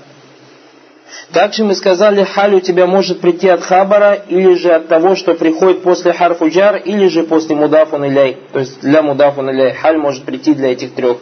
Также 1.31 1.63
мы 1.63 1.75
сказали, 1.75 2.23
халь 2.23 2.55
у 2.55 2.59
тебя 2.59 2.87
может 2.87 3.21
прийти 3.21 3.47
от 3.49 3.61
хабара, 3.61 4.13
или 4.13 4.55
же 4.55 4.71
от 4.71 4.87
того, 4.87 5.15
что 5.15 5.35
приходит 5.35 5.83
после 5.83 6.13
харфу 6.13 6.49
джар, 6.49 6.77
или 6.77 7.07
же 7.07 7.23
после 7.23 7.55
мудафун 7.55 8.05
иляй. 8.05 8.37
То 8.51 8.59
есть 8.59 8.81
для 8.81 9.01
мудафун 9.01 9.49
иляй 9.49 9.73
халь 9.73 9.97
может 9.97 10.23
прийти 10.23 10.53
для 10.53 10.71
этих 10.71 10.93
трех 10.93 11.17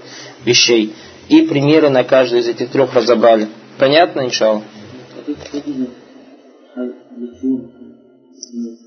вещей. 0.46 0.94
И 1.30 1.42
примеры 1.42 1.90
на 1.90 2.04
каждый 2.04 2.40
из 2.40 2.48
этих 2.48 2.70
трех 2.70 2.94
разобрали. 2.94 3.48
Понятно, 3.78 4.22
иншалла? 4.26 4.62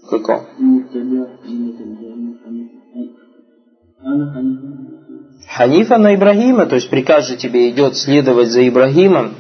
Какого? 0.09 0.47
Ханифа 5.49 5.99
на 5.99 6.15
Ибрагима, 6.15 6.67
то 6.67 6.77
есть 6.77 6.89
приказ 6.89 7.29
же 7.29 7.37
тебе 7.37 7.69
идет 7.69 7.97
следовать 7.97 8.49
за 8.49 8.67
Ибрагимом, 8.67 9.35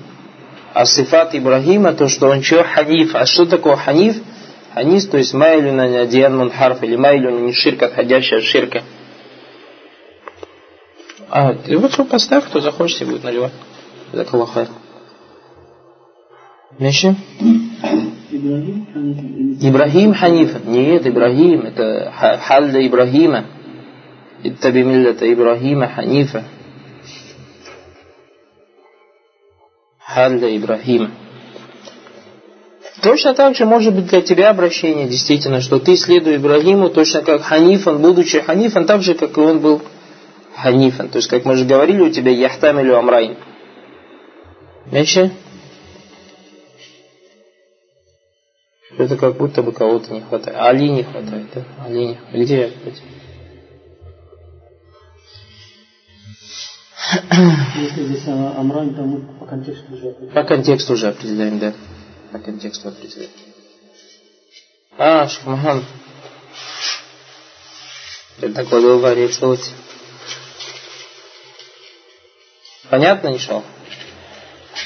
а 0.72 0.87
сифат 0.87 1.35
Ибрагима, 1.35 1.92
то, 1.94 2.09
что 2.09 2.28
он 2.28 2.42
что, 2.42 2.62
ханиф. 2.64 3.14
А 3.14 3.26
что 3.26 3.46
такое 3.46 3.76
ханиф? 3.76 4.16
Ханиф, 4.74 5.11
то 5.11 5.18
есть 5.18 5.35
майлю 5.35 5.72
на 5.72 6.06
диан 6.06 6.37
мунхарф, 6.37 6.83
или 6.83 6.96
майлю 6.96 7.33
на 7.33 7.38
не 7.40 7.52
ширка, 7.52 7.87
отходящая 7.87 8.40
от 8.40 8.46
ширка. 8.46 8.83
А, 11.28 11.54
ты 11.54 11.76
вот 11.76 11.92
что 11.92 12.04
поставь, 12.04 12.46
кто 12.46 12.61
захочет, 12.61 12.98
себе 12.98 13.11
будет 13.11 13.24
наливать. 13.24 13.52
Это 14.12 14.30
Аллахай. 14.33 14.66
Меши? 16.78 17.14
Ибрахим 19.61 20.14
Ханиф. 20.14 20.64
Нет, 20.64 21.06
Ибрахим. 21.06 21.62
Это 21.62 22.12
халь 22.42 22.87
Ибрахима. 22.87 23.44
Иттаби 24.42 24.83
миллата 24.83 25.30
Ибрахима 25.33 25.88
Ханифа. 25.88 26.44
Халь 30.14 30.56
Ибрахима. 30.56 31.11
Точно 33.02 33.34
так 33.34 33.56
же 33.56 33.64
может 33.64 33.94
быть 33.94 34.06
для 34.06 34.20
тебя 34.20 34.50
обращение, 34.50 35.08
действительно, 35.08 35.61
что 35.61 35.78
ты 35.78 35.96
следуй 35.96 36.36
Ибрагиму, 36.36 36.90
точно 36.90 37.22
как 37.22 37.42
Ханифан, 37.42 38.02
будучи 38.02 38.40
Ханифан, 38.40 38.86
так 38.86 39.02
же, 39.02 39.14
как 39.14 39.38
и 39.38 39.40
он 39.40 39.61
был 39.61 39.80
ханифан. 40.56 41.08
То 41.08 41.16
есть, 41.16 41.28
как 41.28 41.44
мы 41.44 41.56
же 41.56 41.64
говорили, 41.64 42.00
у 42.00 42.11
тебя 42.11 42.30
яхтамилю 42.30 42.96
амрайн. 42.98 43.36
Меньше? 44.90 45.30
Это 48.98 49.16
как 49.16 49.36
будто 49.36 49.62
бы 49.62 49.72
кого-то 49.72 50.12
не 50.12 50.20
хватает. 50.20 50.58
Али 50.58 50.88
не 50.88 51.02
хватает. 51.04 51.46
Да? 51.54 51.62
Али 51.86 52.06
не 52.06 52.14
хватает. 52.16 52.44
Где 52.44 52.61
я? 52.61 52.70
Если 57.76 58.05
здесь 58.05 58.28
Амрань, 58.28 58.94
то 58.94 59.03
мы 59.03 59.22
по 59.38 59.46
контексту 59.46 59.94
уже 59.94 60.11
определяем. 60.11 60.34
По 60.34 60.44
контексту 60.44 60.92
уже 60.92 61.09
определяем, 61.09 61.59
да. 61.59 61.72
По 62.30 62.38
контексту 62.38 62.88
определяем. 62.88 63.30
А, 64.98 65.26
Шахмахан. 65.26 65.84
Это 68.40 68.55
такое 68.55 68.80
говорит, 68.80 69.32
что 69.32 69.57
Понятно, 72.90 73.28
иншаллах? 73.28 73.64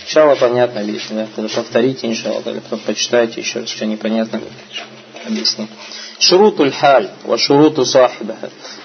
Иншаллах 0.05 0.39
понятно 0.39 0.81
объясню, 0.83 1.27
да? 1.37 1.49
Повторите, 1.49 2.07
иншаллах, 2.07 2.47
или 2.47 2.61
почитайте 2.87 3.41
еще 3.41 3.61
раз, 3.61 3.71
что 3.71 3.87
непонятно. 3.87 4.41
Объясню. 5.27 5.69
Шурутуль 6.19 6.71
халь, 6.71 7.11
ва 7.25 7.39
шуруту 7.39 7.85
сахиба, 7.85 8.37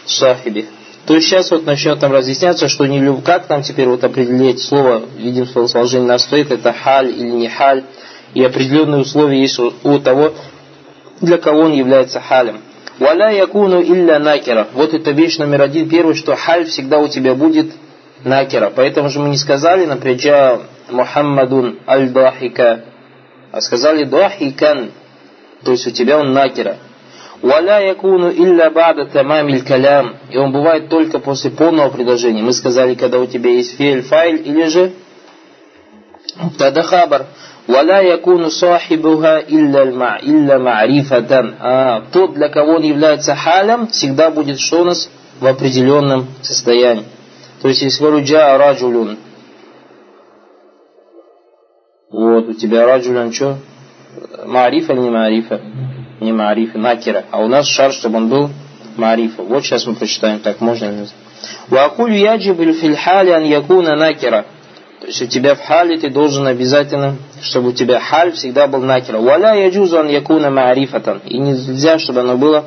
сахиби. 0.06 0.68
То 1.10 1.16
есть 1.16 1.28
сейчас 1.28 1.50
вот 1.50 1.66
начнет 1.66 2.00
там 2.00 2.12
разъясняться, 2.12 2.68
что 2.68 2.86
не 2.86 3.00
люб... 3.00 3.24
как 3.24 3.48
там 3.48 3.64
теперь 3.64 3.88
вот 3.88 4.04
определять 4.04 4.60
слово, 4.60 5.02
видим 5.18 5.48
словосложение 5.48 6.08
на 6.08 6.20
стоит, 6.20 6.52
это 6.52 6.72
халь 6.72 7.10
или 7.10 7.32
не 7.32 7.50
халь, 7.50 7.84
и 8.36 8.44
определенные 8.44 9.02
условия 9.02 9.42
есть 9.42 9.58
у, 9.58 9.98
того, 9.98 10.34
для 11.20 11.40
кого 11.40 11.62
он 11.62 11.74
является 11.74 12.20
халем. 12.20 12.62
Валя 13.00 13.32
якуну 13.32 13.82
илля 13.82 14.20
накера. 14.20 14.68
Вот 14.76 14.94
это 14.94 15.10
вещь 15.10 15.40
номер 15.40 15.64
один. 15.64 15.90
Первый, 15.90 16.14
что 16.14 16.36
халь 16.36 16.66
всегда 16.66 17.00
у 17.00 17.08
тебя 17.08 17.34
будет 17.34 17.72
накера. 18.24 18.70
Поэтому 18.70 19.10
же 19.10 19.20
мы 19.20 19.30
не 19.30 19.38
сказали, 19.38 19.88
например, 19.88 20.62
Мухаммадун 20.92 21.80
аль-дахика, 21.88 22.82
а 23.52 23.62
сказали 23.62 24.04
дахикан. 24.04 24.92
То 25.64 25.72
есть 25.72 25.88
у 25.88 25.90
тебя 25.90 26.20
он 26.20 26.34
накера. 26.34 26.78
Валя 27.42 27.80
якуну 27.80 28.32
илля 28.32 28.70
бада 28.70 29.06
тамамиль 29.06 29.64
калям. 29.64 30.18
И 30.30 30.38
он 30.38 30.52
бывает 30.52 30.90
только 30.90 31.20
после 31.20 31.52
полного 31.52 31.90
предложения. 31.90 32.44
Мы 32.44 32.54
сказали, 32.54 32.96
когда 32.96 33.20
у 33.20 33.26
тебя 33.26 33.52
есть 33.52 33.78
фейль, 33.78 34.02
файль 34.02 34.42
или 34.46 34.68
же 34.68 34.92
тогда 36.58 36.84
хабар. 36.84 37.28
Валя 37.68 38.02
якуну 38.02 38.50
сахибуха 38.50 39.44
илля 39.48 40.20
илля 40.22 40.60
ма'рифатан. 40.60 41.56
А 41.60 42.04
тот, 42.12 42.34
для 42.34 42.50
кого 42.50 42.74
он 42.74 42.84
является 42.84 43.36
халям, 43.36 43.88
всегда 43.88 44.32
будет 44.32 44.60
что 44.60 44.82
у 44.82 44.84
нас 44.86 45.10
в 45.40 45.46
определенном 45.46 46.28
состоянии. 46.42 47.06
То 47.62 47.70
есть, 47.70 47.82
если 47.82 48.02
говорю 48.02 48.24
джа 48.24 48.58
раджулюн, 48.58 49.18
вот, 52.12 52.50
у 52.50 52.54
тебя 52.54 52.86
раджулян 52.86 53.32
что? 53.32 53.58
Марифа 54.46 54.94
или 54.94 55.02
не 55.02 55.10
марифа? 55.10 55.62
Не 56.20 56.32
марифа, 56.32 56.78
накера. 56.78 57.26
А 57.32 57.40
у 57.40 57.48
нас 57.48 57.68
шар, 57.68 57.92
чтобы 57.94 58.18
он 58.18 58.30
был 58.30 58.50
марифа. 58.98 59.44
Вот 59.44 59.64
сейчас 59.64 59.86
мы 59.86 59.96
прочитаем, 59.96 60.40
так 60.40 60.62
можно 60.62 60.86
ли 60.86 61.08
Вакуль 61.70 62.16
яджиб 62.16 62.58
фил 62.58 62.96
ан 63.06 63.44
якуна 63.44 63.96
накера. 63.96 64.46
То 65.00 65.08
есть 65.08 65.22
у 65.22 65.28
тебя 65.28 65.56
в 65.56 65.62
хале 65.62 65.98
ты 65.98 66.10
должен 66.10 66.46
обязательно, 66.48 67.16
чтобы 67.42 67.70
у 67.70 67.72
тебя 67.72 68.00
халь 68.00 68.34
всегда 68.34 68.68
был 68.68 68.82
накера. 68.82 69.20
Валя 69.20 69.54
яджузу 69.54 70.00
ан 70.00 70.10
якуна 70.10 70.50
марифатан. 70.50 71.22
И 71.26 71.38
нельзя, 71.38 72.00
чтобы 72.00 72.22
оно 72.22 72.36
было 72.38 72.66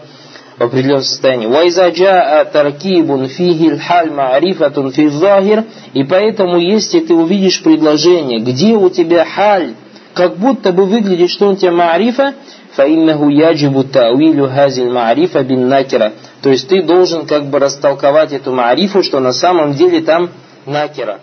в 0.57 0.63
определенном 0.63 1.03
состоянии. 1.03 1.47
Вайза 1.47 1.89
джаа 1.89 2.45
таркибун 2.47 3.29
фиги 3.29 3.77
халь 3.77 4.11
марифатун 4.11 4.93
фи 4.93 5.09
захир. 5.09 5.65
И 5.93 6.05
поэтому, 6.05 6.57
если 6.59 7.01
ты 7.01 7.15
увидишь 7.15 7.63
предложение, 7.63 8.41
где 8.41 8.75
у 8.77 8.89
тебя 8.89 9.27
халь, 9.27 9.75
как 10.15 10.37
будто 10.37 10.73
бы 10.73 10.85
выглядит, 10.85 11.31
что 11.31 11.49
он 11.49 11.57
тебе 11.57 11.71
маарифа, 11.71 12.35
фаиннаху 12.75 13.29
яджибу 13.29 13.85
тауилю 13.85 14.49
хазиль 14.49 14.91
маарифа 14.91 15.43
бин 15.43 15.69
накера. 15.69 16.13
То 16.43 16.51
есть 16.51 16.69
ты 16.69 16.83
должен 16.83 17.27
как 17.27 17.47
бы 17.47 17.59
растолковать 17.59 18.33
эту 18.33 18.53
маарифу, 18.53 19.03
что 19.03 19.21
на 19.21 19.33
самом 19.33 19.73
деле 19.73 20.01
там 20.01 20.31
накера. 20.67 21.21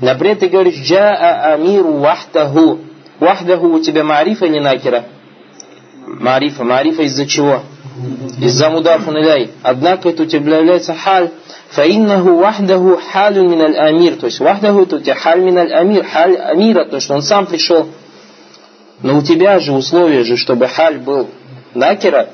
Например, 0.00 0.36
ты 0.36 0.48
говоришь, 0.48 0.76
джаа 0.76 1.54
амиру 1.54 1.98
вахтаху. 1.98 2.80
Вахдаху 3.20 3.68
у 3.68 3.80
тебя 3.80 4.02
маарифа, 4.02 4.46
а 4.46 4.48
не 4.48 4.60
накера? 4.60 5.04
Маарифа. 6.06 6.64
Маарифа 6.64 7.02
из-за 7.02 7.26
чего? 7.26 7.60
Из-за 8.40 8.70
мудафу 8.70 9.12
нуляй. 9.12 9.50
Однако 9.62 10.08
это 10.08 10.24
у 10.24 10.26
тебя 10.26 10.58
является 10.58 10.94
халь. 10.94 11.30
Фаиннаху 11.70 12.34
вахдаху 12.34 13.00
халю 13.12 13.48
миналь 13.48 13.76
амир. 13.76 14.16
То 14.16 14.26
есть 14.26 14.40
вахдаху 14.40 14.82
это 14.82 14.96
у 14.96 14.98
тебя 14.98 15.14
халь 15.14 15.40
миналь 15.40 15.72
амир. 15.72 16.04
Халь 16.04 16.36
амира, 16.36 16.84
то 16.86 16.96
есть 16.96 17.10
он 17.10 17.22
сам 17.22 17.46
пришел 17.46 17.86
но 19.02 19.18
у 19.18 19.22
тебя 19.22 19.58
же 19.58 19.72
условие 19.72 20.24
же, 20.24 20.36
чтобы 20.36 20.68
халь 20.68 20.98
был 20.98 21.28
накера, 21.74 22.28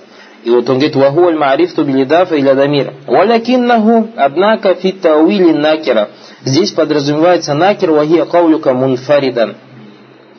и 0.45 0.51
вот 0.51 0.69
он 0.71 0.77
говорит, 0.77 0.97
вагуаль 0.97 1.37
маарифту 1.37 1.85
билидафа 1.85 2.35
или 2.35 2.49
адамир. 2.49 2.95
Валякиннаху, 3.07 4.09
однако, 4.17 4.75
фит 4.75 5.03
тауили 5.03 5.53
накера. 5.53 6.11
Здесь 6.45 6.71
подразумевается 6.73 7.53
накер 7.53 7.91
вагия 7.91 8.25
каулюка 8.25 8.73
мунфаридан. 8.73 9.57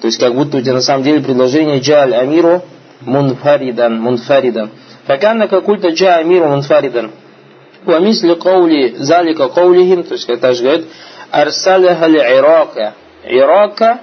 То 0.02 0.08
есть, 0.08 0.20
как 0.20 0.34
будто 0.34 0.58
у 0.58 0.62
тебя 0.62 0.74
на 0.74 0.82
самом 0.82 1.04
деле 1.04 1.22
предложение 1.22 1.80
джаль 1.80 2.16
амиру 2.16 2.64
мунфаридан, 3.02 4.02
мунфаридан. 4.02 4.72
Факанна 5.06 5.48
какульта 5.48 5.90
джа 5.90 6.16
амиру 6.16 6.48
мунфаридан. 6.48 7.12
Вамисли 7.86 8.34
каули 8.36 8.96
залика 8.98 9.50
каулихим, 9.50 10.04
то 10.04 10.14
есть, 10.14 10.26
как 10.26 10.40
также 10.40 10.64
говорит, 10.64 10.88
арсаляха 11.30 12.08
ли 12.08 12.20
ирака. 12.20 12.94
Ирака 13.24 14.00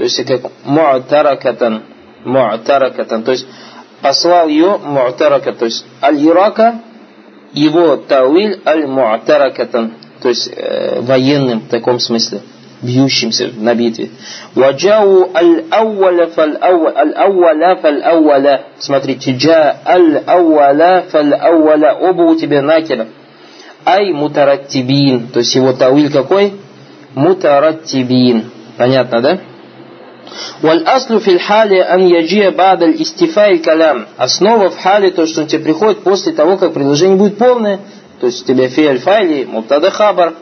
то 0.00 0.04
есть 0.04 0.24
как 0.24 0.50
му'таракатан, 0.64 1.82
му'таракатан, 2.24 3.22
то 3.22 3.32
есть 3.32 3.46
послал 4.00 4.48
ее 4.48 4.78
му'тарака, 4.82 5.52
то 5.52 5.66
есть 5.66 5.84
аль-Ирака, 6.02 6.80
его 7.52 7.96
тауиль 7.96 8.62
аль-му'таракатан, 8.64 9.92
то 10.22 10.30
есть 10.30 10.50
э, 10.56 11.02
военным 11.02 11.60
в 11.60 11.68
таком 11.68 11.98
смысле, 11.98 12.40
бьющимся 12.80 13.50
на 13.58 13.74
битве. 13.74 14.08
Ваджау 14.54 15.32
аль-ауаля 15.34 16.28
фал-ауаля 16.28 17.76
фал-ауаля. 17.76 18.62
Смотрите, 18.78 19.32
джа 19.32 19.80
аль-ауаля 19.84 21.04
фал-ауаля. 21.10 21.94
Оба 21.96 22.22
у 22.22 22.36
тебя 22.36 22.62
накера. 22.62 23.08
Ай 23.84 24.14
мутараттибин. 24.14 25.28
То 25.28 25.40
есть 25.40 25.54
его 25.54 25.74
тауиль 25.74 26.10
какой? 26.10 26.54
Мутараттибин. 27.14 28.50
Понятно, 28.78 29.20
да? 29.20 29.40
Валь-аслу 30.61 31.19
фил 31.19 31.39
хале 31.39 31.83
ан 31.83 32.05
яджия 32.07 32.51
бада 32.51 32.89
истифай 32.91 33.59
калям. 33.59 34.07
Основа 34.17 34.69
в 34.69 34.77
хале 34.77 35.11
то, 35.11 35.25
что 35.25 35.41
он 35.41 35.47
тебе 35.47 35.63
приходит 35.63 36.03
после 36.03 36.33
того, 36.33 36.57
как 36.57 36.73
предложение 36.73 37.17
будет 37.17 37.37
полное. 37.37 37.79
То 38.19 38.27
есть 38.27 38.43
у 38.43 38.45
тебя 38.45 38.67
фиаль 38.69 38.99
файли, 38.99 39.45
муптада 39.45 39.91
хабар. 39.91 40.33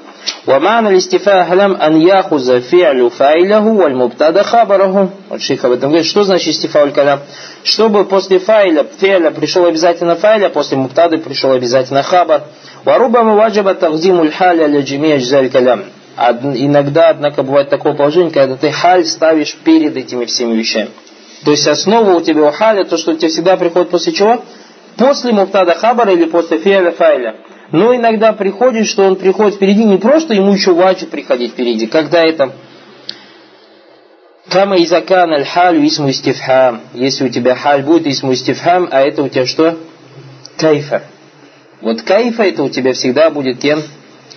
ومعنى 0.47 0.89
الاستفاء 0.89 1.43
هلم 1.43 1.75
أن 1.75 2.01
يأخذ 2.01 2.61
فعل 2.61 3.09
فاعله 3.09 3.67
والمبتدا 3.67 4.43
خبره. 4.43 5.09
Вот 5.29 5.41
шейх 5.41 5.65
об 5.65 5.73
этом 5.73 5.89
говорит. 5.89 6.07
Что 6.07 6.23
значит 6.23 6.49
истифа 6.55 6.87
калям? 6.91 7.19
Чтобы 7.63 8.05
после 8.05 8.39
файля, 8.39 8.85
фиаля 8.99 9.31
пришел 9.31 9.65
обязательно 9.65 10.15
файля, 10.15 10.47
а 10.47 10.49
после 10.49 10.77
муптады 10.77 11.17
пришел 11.17 11.51
обязательно 11.51 12.03
хабар. 12.03 12.43
وربما 12.85 13.45
وجب 13.45 13.79
تقديم 13.79 14.21
الحال 14.21 14.61
على 14.61 14.81
جميع 14.81 15.15
أجزاء 15.15 15.41
الكلام 15.41 15.83
иногда, 16.18 17.10
однако, 17.10 17.42
бывает 17.42 17.70
такое 17.70 17.94
положение, 17.94 18.32
когда 18.32 18.56
ты 18.56 18.70
халь 18.70 19.04
ставишь 19.04 19.54
перед 19.56 19.96
этими 19.96 20.24
всеми 20.24 20.54
вещами. 20.54 20.90
То 21.44 21.52
есть 21.52 21.66
основа 21.68 22.12
у 22.12 22.20
тебя 22.20 22.44
у 22.44 22.50
халя, 22.50 22.84
то, 22.84 22.96
что 22.96 23.12
у 23.12 23.16
тебя 23.16 23.28
всегда 23.28 23.56
приходит 23.56 23.90
после 23.90 24.12
чего? 24.12 24.42
После 24.96 25.32
муфтада 25.32 25.74
хабара 25.74 26.12
или 26.12 26.24
после 26.24 26.58
фиаля 26.58 26.90
файля. 26.90 27.36
Но 27.70 27.94
иногда 27.94 28.32
приходит, 28.32 28.86
что 28.86 29.04
он 29.04 29.16
приходит 29.16 29.54
впереди, 29.54 29.84
не 29.84 29.98
просто 29.98 30.34
ему 30.34 30.52
еще 30.52 30.72
ваджиб 30.72 31.10
приходить 31.10 31.52
впереди. 31.52 31.86
Когда 31.86 32.24
это 32.24 32.52
Кама 34.50 34.82
изакан 34.82 35.30
аль 35.34 35.44
халю 35.44 35.86
исму 35.86 36.08
истифхам. 36.08 36.80
Если 36.94 37.26
у 37.26 37.28
тебя 37.28 37.54
халь 37.54 37.82
будет 37.82 38.06
исму 38.06 38.32
истифхам, 38.32 38.88
а 38.90 39.02
это 39.02 39.22
у 39.22 39.28
тебя 39.28 39.44
что? 39.44 39.76
Кайфа. 40.56 41.02
Вот 41.82 42.00
кайфа 42.02 42.44
это 42.44 42.62
у 42.62 42.70
тебя 42.70 42.94
всегда 42.94 43.28
будет 43.30 43.58
кем? 43.58 43.82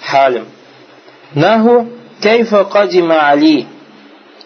Халем. 0.01 0.47
Наху 1.33 1.87
кайфа 2.21 2.65
кадима 2.65 3.29
али. 3.29 3.67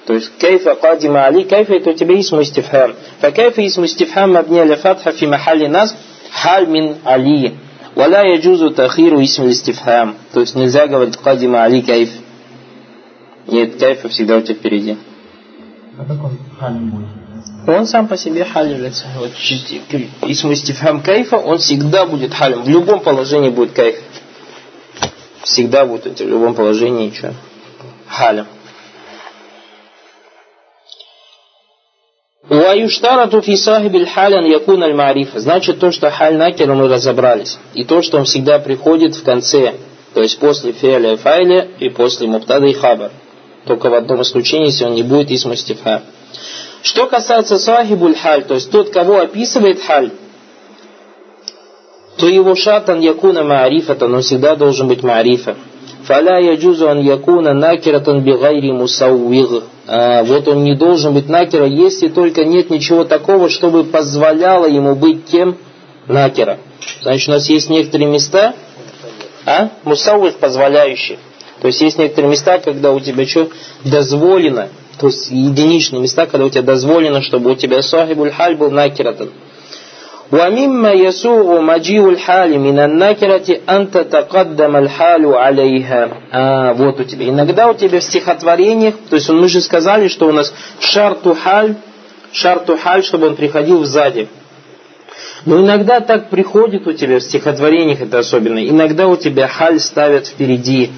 То 0.06 0.14
есть 0.14 0.38
кайфа 0.38 0.76
кадима 0.76 1.26
али, 1.26 1.44
кайфа 1.44 1.74
это 1.74 1.90
у 1.92 1.94
тебя 1.94 2.20
исм 2.20 2.40
истифхам. 2.42 2.94
Факайфа 3.20 3.66
исм 3.66 3.86
истифхам 3.86 4.34
мабни 4.34 4.60
аля 4.60 4.76
фатха 4.76 5.12
фи 5.12 5.26
махали 5.26 5.68
нас 5.68 5.96
халь 6.32 6.68
мин 6.68 6.98
али. 7.04 7.56
Валя 7.96 8.24
яджузу 8.24 8.72
тахиру 8.72 9.24
исм 9.24 9.48
истифхам. 9.48 10.16
То 10.34 10.42
есть 10.42 10.56
нельзя 10.56 10.88
говорить 10.88 11.18
кадима 11.18 11.64
али 11.64 11.82
кайф. 11.82 12.10
Нет, 13.48 13.78
кайфа 13.80 14.10
всегда 14.10 14.38
у 14.38 14.42
тебя 14.42 14.56
впереди. 14.56 14.98
А 15.98 16.06
как 16.06 16.24
он 16.24 16.38
халим 16.60 16.90
будет? 16.90 17.08
Он 17.68 17.88
сам 17.88 18.08
по 18.08 18.16
себе 18.16 18.46
халь 18.46 18.74
является. 18.74 19.06
Вот, 19.18 19.32
исм 19.32 20.54
истифхам 20.54 21.02
кайфа, 21.02 21.38
он 21.38 21.58
всегда 21.58 22.06
будет 22.06 22.34
халем. 22.34 22.64
В 22.64 22.70
любом 22.70 23.00
положении 23.00 23.50
будет 23.50 23.72
кайф 23.72 23.96
всегда 25.46 25.86
будет 25.86 26.20
в 26.20 26.28
любом 26.28 26.54
положении 26.54 27.12
что? 27.12 27.34
Халя. 28.08 28.46
Ваюштарату 32.48 33.42
фи 33.42 33.56
сахибиль 33.56 34.08
халян 34.08 34.46
якун 34.46 34.84
аль 34.84 34.94
марифа. 34.94 35.40
Значит, 35.40 35.80
то, 35.80 35.92
что 35.92 36.12
халь 36.12 36.36
накер 36.38 36.72
мы 36.74 36.88
разобрались. 36.88 37.58
И 37.74 37.84
то, 37.84 38.02
что 38.02 38.18
он 38.18 38.26
всегда 38.26 38.60
приходит 38.60 39.16
в 39.16 39.24
конце. 39.24 39.76
То 40.14 40.22
есть 40.22 40.40
после 40.40 40.72
фиаля 40.72 41.14
и 41.14 41.18
файля 41.18 41.68
и 41.80 41.90
после 41.90 42.28
муптада 42.28 42.68
и 42.68 42.74
хабар. 42.74 43.12
Только 43.66 43.90
в 43.90 43.96
одном 43.96 44.22
исключении, 44.22 44.68
если 44.68 44.86
он 44.86 44.94
не 44.94 45.04
будет 45.04 45.32
из 45.32 45.44
мустифа. 45.46 46.04
Что 46.84 47.08
касается 47.08 47.58
сахибуль 47.58 48.16
халь, 48.16 48.44
то 48.44 48.54
есть 48.54 48.70
тот, 48.70 48.92
кого 48.92 49.20
описывает 49.20 49.82
халь, 49.82 50.12
то 52.18 52.28
его 52.28 52.56
шатан 52.56 53.00
якуна 53.00 53.44
маарифата, 53.44 54.06
он 54.06 54.22
всегда 54.22 54.56
должен 54.56 54.88
быть 54.88 55.04
маарифа. 55.04 55.56
Фаля 56.04 56.40
яджузу 56.40 56.90
ан 56.90 57.00
якуна 57.00 57.54
накиратан 57.54 58.22
бигайри 58.22 58.72
мусаувиг. 58.72 59.64
А, 59.88 60.24
вот 60.24 60.48
он 60.48 60.64
не 60.64 60.76
должен 60.76 61.14
быть 61.14 61.30
накера, 61.30 61.66
если 61.66 62.08
только 62.08 62.46
нет 62.46 62.70
ничего 62.70 63.04
такого, 63.04 63.50
чтобы 63.50 63.84
позволяло 63.84 64.66
ему 64.66 64.96
быть 64.96 65.26
тем 65.26 65.58
накера. 66.08 66.60
Значит, 67.02 67.30
у 67.30 67.32
нас 67.32 67.50
есть 67.50 67.70
некоторые 67.70 68.10
места, 68.10 68.54
а? 69.46 69.70
Мусауих 69.84 70.36
позволяющие. 70.38 71.20
То 71.62 71.68
есть 71.68 71.82
есть 71.82 71.98
некоторые 71.98 72.32
места, 72.32 72.60
когда 72.60 72.92
у 72.92 73.00
тебя 73.00 73.26
что? 73.26 73.50
Дозволено. 73.84 74.70
То 75.00 75.08
есть 75.08 75.30
единичные 75.30 76.02
места, 76.02 76.26
когда 76.26 76.46
у 76.46 76.50
тебя 76.50 76.62
дозволено, 76.62 77.22
чтобы 77.22 77.52
у 77.52 77.56
тебя 77.56 77.82
сахибуль 77.82 78.32
халь 78.32 78.56
был 78.56 78.72
накиратан. 78.72 79.32
ومما 80.33 80.93
يسوغ 80.93 81.61
مجيء 81.61 82.09
الحال 82.09 82.59
من 82.61 82.79
النكرة 82.79 83.57
أن 83.69 83.91
تتقدم 83.91 84.77
الحال 84.77 85.27
عليها. 85.27 86.09
А, 86.33 86.75
вот 86.75 87.01
у 87.01 87.05
тебя. 87.05 87.29
Иногда 87.29 87.69
у 87.69 87.75
тебя 87.75 87.99
в 87.99 88.05
стихотворениях, 88.05 88.95
то 89.09 89.17
есть 89.17 89.29
мы 89.29 89.49
же 89.49 89.61
сказали, 89.61 90.07
что 90.07 90.29
у 90.29 90.33
нас 90.33 90.55
шарту 90.79 91.35
халь, 91.35 91.75
шарту 92.33 92.77
халь, 92.77 93.03
чтобы 93.03 93.27
он 93.27 93.37
приходил 93.37 93.85
сзади. 93.85 94.29
Но 95.47 95.61
иногда 95.61 96.01
так 96.01 96.29
приходит 96.29 96.87
у 96.87 96.93
тебя 96.93 97.19
в 97.19 97.23
стихотворениях, 97.23 98.01
это 98.01 98.21
особенно. 98.21 98.65
Иногда 98.65 99.09
у 99.09 99.17
тебя 99.17 99.49
халь 99.49 99.81
ставят 99.81 100.29
впереди, 100.29 100.91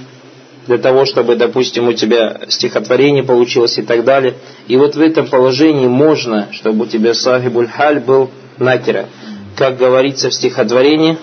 для 0.66 0.78
того, 0.78 1.04
чтобы, 1.06 1.36
допустим, 1.36 1.88
у 1.88 1.92
тебя 1.92 2.40
стихотворение 2.48 3.24
получилось 3.24 3.78
и 3.78 3.82
так 3.82 4.04
далее. 4.04 4.34
И 4.68 4.76
вот 4.76 4.94
в 4.94 5.00
этом 5.00 5.26
положении 5.26 5.86
можно, 5.86 6.48
чтобы 6.52 6.84
у 6.84 6.86
тебя 6.86 7.14
сахибуль 7.14 7.68
халь 7.68 8.00
был 8.00 8.30
накера. 8.59 9.07
Как 9.55 9.77
говорится 9.77 10.29
в 10.29 10.33
стихотворении, 10.33 11.17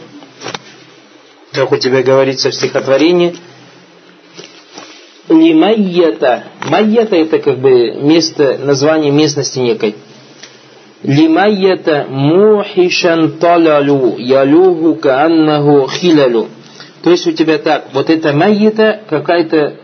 как 1.52 1.70
у 1.72 1.76
тебя 1.76 2.02
говорится 2.02 2.50
в 2.50 2.54
стихотворении, 2.54 3.36
лимайята. 5.28 6.44
Майята 6.68 7.16
это 7.16 7.38
как 7.38 7.58
бы 7.58 7.92
место, 7.92 8.58
название 8.58 9.12
местности 9.12 9.58
некой. 9.58 9.94
Лимайята 11.02 12.06
мухишан 12.08 13.38
талалу 13.38 14.16
ялуху 14.18 14.96
кааннаху 14.96 15.88
хилалу. 15.88 16.48
То 17.02 17.10
есть 17.10 17.26
у 17.26 17.32
тебя 17.32 17.58
так, 17.58 17.88
вот 17.92 18.08
это 18.08 18.32
майята 18.32 19.00
какая-то 19.08 19.76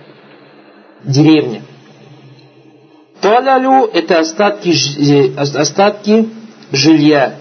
деревня. 1.04 1.62
Талалу 3.20 3.86
это 3.92 4.20
остатки, 4.20 4.70
э, 4.70 5.36
остатки 5.36 6.28
жилья, 6.72 7.36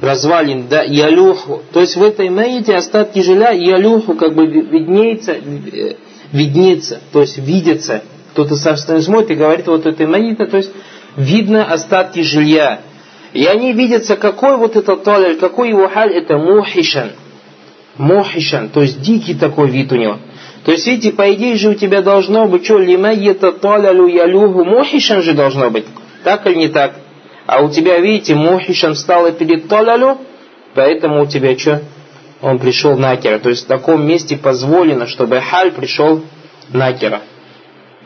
развалин, 0.00 0.68
да, 0.68 0.82
ялюху. 0.82 1.62
То 1.72 1.80
есть 1.80 1.96
в 1.96 2.02
этой 2.02 2.28
мейте 2.28 2.76
остатки 2.76 3.20
жилья 3.20 3.50
ялюху 3.50 4.14
как 4.14 4.34
бы 4.34 4.46
виднеется, 4.46 5.32
э, 5.32 5.94
виднеется, 6.32 7.00
то 7.12 7.20
есть 7.20 7.38
видится. 7.38 8.02
Кто-то 8.32 8.56
сам 8.56 8.76
смотрит 8.76 9.30
и 9.30 9.34
говорит, 9.34 9.66
вот 9.66 9.86
это 9.86 10.06
мейта, 10.06 10.46
то 10.46 10.58
есть 10.58 10.70
видно 11.16 11.64
остатки 11.64 12.20
жилья. 12.20 12.80
И 13.32 13.44
они 13.44 13.72
видятся, 13.72 14.16
какой 14.16 14.56
вот 14.56 14.76
этот 14.76 15.02
таляль, 15.04 15.36
какой 15.36 15.70
его 15.70 15.88
халь, 15.88 16.12
это 16.12 16.38
мухишан. 16.38 17.12
Мухишан, 17.96 18.68
то 18.68 18.82
есть 18.82 19.02
дикий 19.02 19.34
такой 19.34 19.70
вид 19.70 19.92
у 19.92 19.96
него. 19.96 20.18
То 20.64 20.72
есть, 20.72 20.86
видите, 20.86 21.12
по 21.12 21.32
идее 21.32 21.56
же 21.56 21.70
у 21.70 21.74
тебя 21.74 22.02
должно 22.02 22.46
быть, 22.46 22.64
что, 22.64 22.78
лимайета 22.78 23.52
талялю 23.52 24.06
ялюху, 24.06 24.64
мухишан 24.64 25.22
же 25.22 25.32
должно 25.34 25.70
быть. 25.70 25.84
Так 26.24 26.46
или 26.46 26.54
не 26.54 26.68
так? 26.68 26.94
А 27.48 27.62
у 27.62 27.70
тебя, 27.70 27.98
видите, 27.98 28.34
мухишан 28.34 28.92
встала 28.92 29.32
перед 29.32 29.68
талалю, 29.68 30.18
поэтому 30.74 31.22
у 31.22 31.26
тебя 31.26 31.58
что? 31.58 31.80
Он 32.42 32.58
пришел 32.58 32.94
накера. 32.98 33.38
То 33.38 33.48
есть 33.48 33.64
в 33.64 33.66
таком 33.66 34.06
месте 34.06 34.36
позволено, 34.36 35.06
чтобы 35.06 35.40
халь 35.40 35.72
пришел 35.72 36.20
накера. 36.68 37.22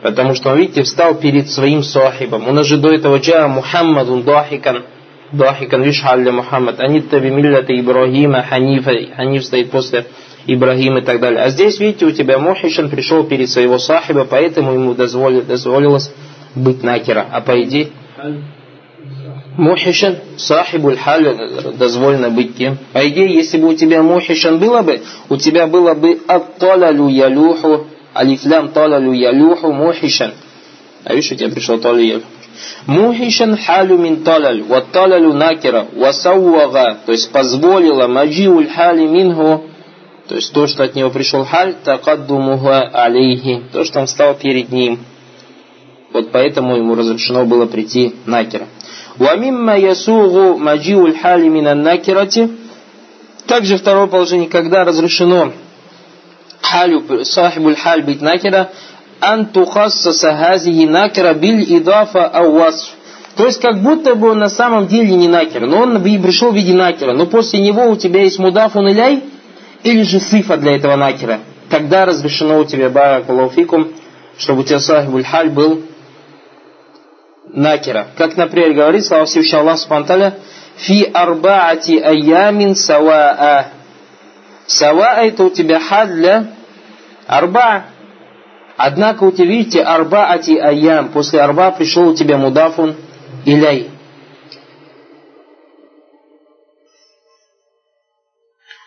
Потому 0.01 0.33
что 0.33 0.51
он, 0.51 0.59
видите, 0.59 0.83
встал 0.83 1.15
перед 1.15 1.49
своим 1.49 1.83
сахибом. 1.83 2.47
У 2.47 2.53
нас 2.53 2.67
же 2.67 2.77
до 2.77 2.93
этого 2.93 3.17
джа 3.17 3.49
Мухаммадун 3.49 4.23
дахикан. 4.23 4.83
Дахикан 5.33 5.83
лишь 5.83 5.99
халля 5.99 6.31
Мухаммад. 6.31 6.79
Анитта 6.79 7.19
бимиллата 7.19 7.77
Ибрахима 7.77 8.43
Ханифа. 8.43 8.93
Ханиф 9.13 9.43
стоит 9.43 9.71
после 9.71 10.05
Ибрахима 10.47 10.99
и 10.99 11.03
так 11.03 11.19
далее. 11.19 11.41
А 11.41 11.49
здесь, 11.49 11.81
видите, 11.81 12.05
у 12.05 12.11
тебя 12.11 12.39
Мухишан 12.39 12.89
пришел 12.89 13.25
перед 13.25 13.49
своего 13.49 13.77
сахиба, 13.77 14.23
поэтому 14.23 14.71
ему 14.71 14.93
дозволилось 14.93 16.13
быть 16.55 16.81
накера. 16.81 17.27
А 17.29 17.41
по 17.41 17.61
идее... 17.61 17.89
Мухишан, 19.57 20.17
сахибуль 20.37 20.97
халь, 20.97 21.75
дозволено 21.77 22.29
быть 22.31 22.55
кем. 22.55 22.77
По 22.91 23.07
идее, 23.07 23.33
если 23.33 23.59
бы 23.59 23.69
у 23.69 23.73
тебя 23.75 24.01
мухишан 24.01 24.57
было 24.57 24.81
бы, 24.81 25.01
у 25.29 25.37
тебя 25.37 25.67
было 25.67 25.93
бы 25.93 26.19
атталалю 26.27 27.07
ялюху, 27.07 27.85
алифлям 28.15 28.69
талалю 28.69 29.11
ялюху 29.11 29.71
мухишан. 29.71 30.33
А 31.03 31.13
видишь, 31.13 31.31
у 31.31 31.35
тебя 31.35 31.49
пришел 31.49 31.79
талалю 31.79 32.03
ялюху. 32.03 32.25
Мухишан 32.87 33.57
халю 33.57 33.97
мин 33.99 34.23
талаль, 34.23 34.63
ва 34.63 34.81
талалю 34.81 35.33
накера, 35.33 35.85
ва 35.93 36.11
сауага, 36.11 36.97
то 37.05 37.11
есть 37.11 37.31
позволила 37.31 38.07
маджиуль 38.07 38.69
хали 38.69 39.05
минху, 39.05 39.65
то 40.27 40.35
есть 40.35 40.51
то, 40.51 40.65
что 40.65 40.83
от 40.83 40.95
него 40.95 41.11
пришел 41.11 41.45
халь, 41.45 41.75
такаддумуха 41.83 42.81
алейхи, 42.81 43.63
то, 43.71 43.83
что 43.83 43.99
он 43.99 44.07
стал 44.07 44.33
перед 44.33 44.71
ним. 44.71 44.99
Вот 46.11 46.31
поэтому 46.31 46.77
ему 46.77 46.95
разрешено 46.95 47.45
было 47.45 47.65
прийти 47.65 48.15
накера. 48.25 48.67
وَمِمَّا 49.20 49.76
يَسُوغُ 49.76 50.58
مَجِيُ 50.58 50.98
الْحَالِ 51.10 51.50
مِنَ 51.50 51.66
النَّكِرَةِ 51.66 52.50
Также 53.46 53.78
второе 53.78 54.06
положение, 54.06 54.48
когда 54.48 54.84
разрешено 54.84 55.52
халю, 56.60 57.24
сахибуль 57.24 57.76
халь 57.76 58.02
быть 58.02 58.20
накера, 58.20 58.70
ан 59.20 59.46
тухассаса 59.46 60.36
хазихи 60.36 60.86
накера 60.86 61.34
биль 61.34 61.64
идафа 61.76 62.26
ауасф. 62.26 62.90
То 63.36 63.46
есть, 63.46 63.60
как 63.60 63.80
будто 63.82 64.14
бы 64.14 64.30
он 64.30 64.38
на 64.38 64.48
самом 64.48 64.88
деле 64.88 65.14
не 65.14 65.28
накер, 65.28 65.66
но 65.66 65.82
он 65.82 66.02
пришел 66.02 66.50
в 66.50 66.56
виде 66.56 66.74
накера. 66.74 67.12
Но 67.12 67.26
после 67.26 67.60
него 67.60 67.84
у 67.86 67.96
тебя 67.96 68.22
есть 68.22 68.38
мудафун 68.38 68.90
иляй, 68.90 69.22
или 69.84 70.02
же 70.02 70.18
сифа 70.20 70.56
для 70.56 70.76
этого 70.76 70.96
накера. 70.96 71.40
Тогда 71.70 72.04
разрешено 72.04 72.58
у 72.58 72.64
тебя 72.64 72.90
баракалуфикум, 72.90 73.88
чтобы 74.38 74.60
у 74.60 74.64
тебя 74.64 74.80
сахибуль 74.80 75.24
халь 75.24 75.50
был 75.50 75.82
накера. 77.53 78.07
Как, 78.17 78.35
например, 78.35 78.73
говорит 78.73 79.05
слава 79.05 79.25
Всевышний 79.25 79.59
Аллах 79.59 79.79
Субтитры 79.79 80.33
фи 80.75 81.03
арбаати 81.13 81.97
аямин 81.99 82.75
саваа. 82.75 83.67
Саваа 84.67 85.25
это 85.25 85.45
у 85.45 85.49
тебя 85.49 85.79
хад 85.79 86.09
для 86.09 86.47
арба. 87.27 87.85
Однако 88.75 89.23
у 89.23 89.31
тебя, 89.31 89.45
видите, 89.45 89.81
арбаати 89.81 90.57
аям. 90.57 91.09
После 91.09 91.39
арба 91.41 91.71
пришел 91.71 92.09
у 92.09 92.15
тебя 92.15 92.37
мудафун 92.37 92.95
иляй. 93.45 93.89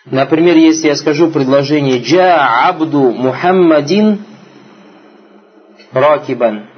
Например, 0.06 0.56
если 0.56 0.86
я 0.86 0.94
скажу 0.94 1.30
предложение 1.30 2.00
«Джа 2.00 2.68
абду 2.68 3.10
Мухаммадин 3.10 4.24
ракибан». 5.92 6.68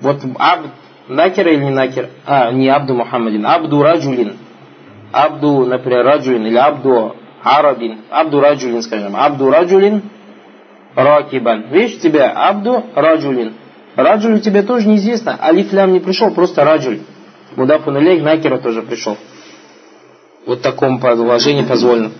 Вот 0.00 0.22
абд 0.38 0.70
Накера 1.08 1.52
или 1.52 1.64
не 1.64 1.70
накер? 1.70 2.10
А, 2.26 2.52
не 2.52 2.68
Абду 2.68 2.94
Мухаммадин. 2.94 3.46
Абду 3.46 3.82
Раджулин. 3.82 4.36
Абду, 5.12 5.64
например, 5.64 6.04
Раджулин 6.04 6.46
или 6.46 6.56
Абду 6.56 7.16
Арабин. 7.42 8.00
Абду 8.10 8.40
Раджулин, 8.40 8.82
скажем. 8.82 9.16
Абду 9.16 9.50
Раджулин 9.50 10.02
Ракибан. 10.94 11.66
Видишь, 11.70 11.96
у 11.96 12.00
тебя 12.00 12.30
Абду 12.30 12.84
Раджулин. 12.94 13.54
Раджуль 13.96 14.40
тебе 14.40 14.62
тоже 14.62 14.88
неизвестно. 14.88 15.38
Алиф 15.40 15.72
лям 15.72 15.92
не 15.92 16.00
пришел, 16.00 16.30
просто 16.30 16.64
Раджуль. 16.64 17.00
Мудафун 17.56 17.98
илейх 17.98 18.22
Накера 18.22 18.58
тоже 18.58 18.82
пришел. 18.82 19.16
Вот 20.46 20.60
в 20.60 20.62
таком 20.62 20.98
положении 20.98 21.62
позволено. 21.62 22.10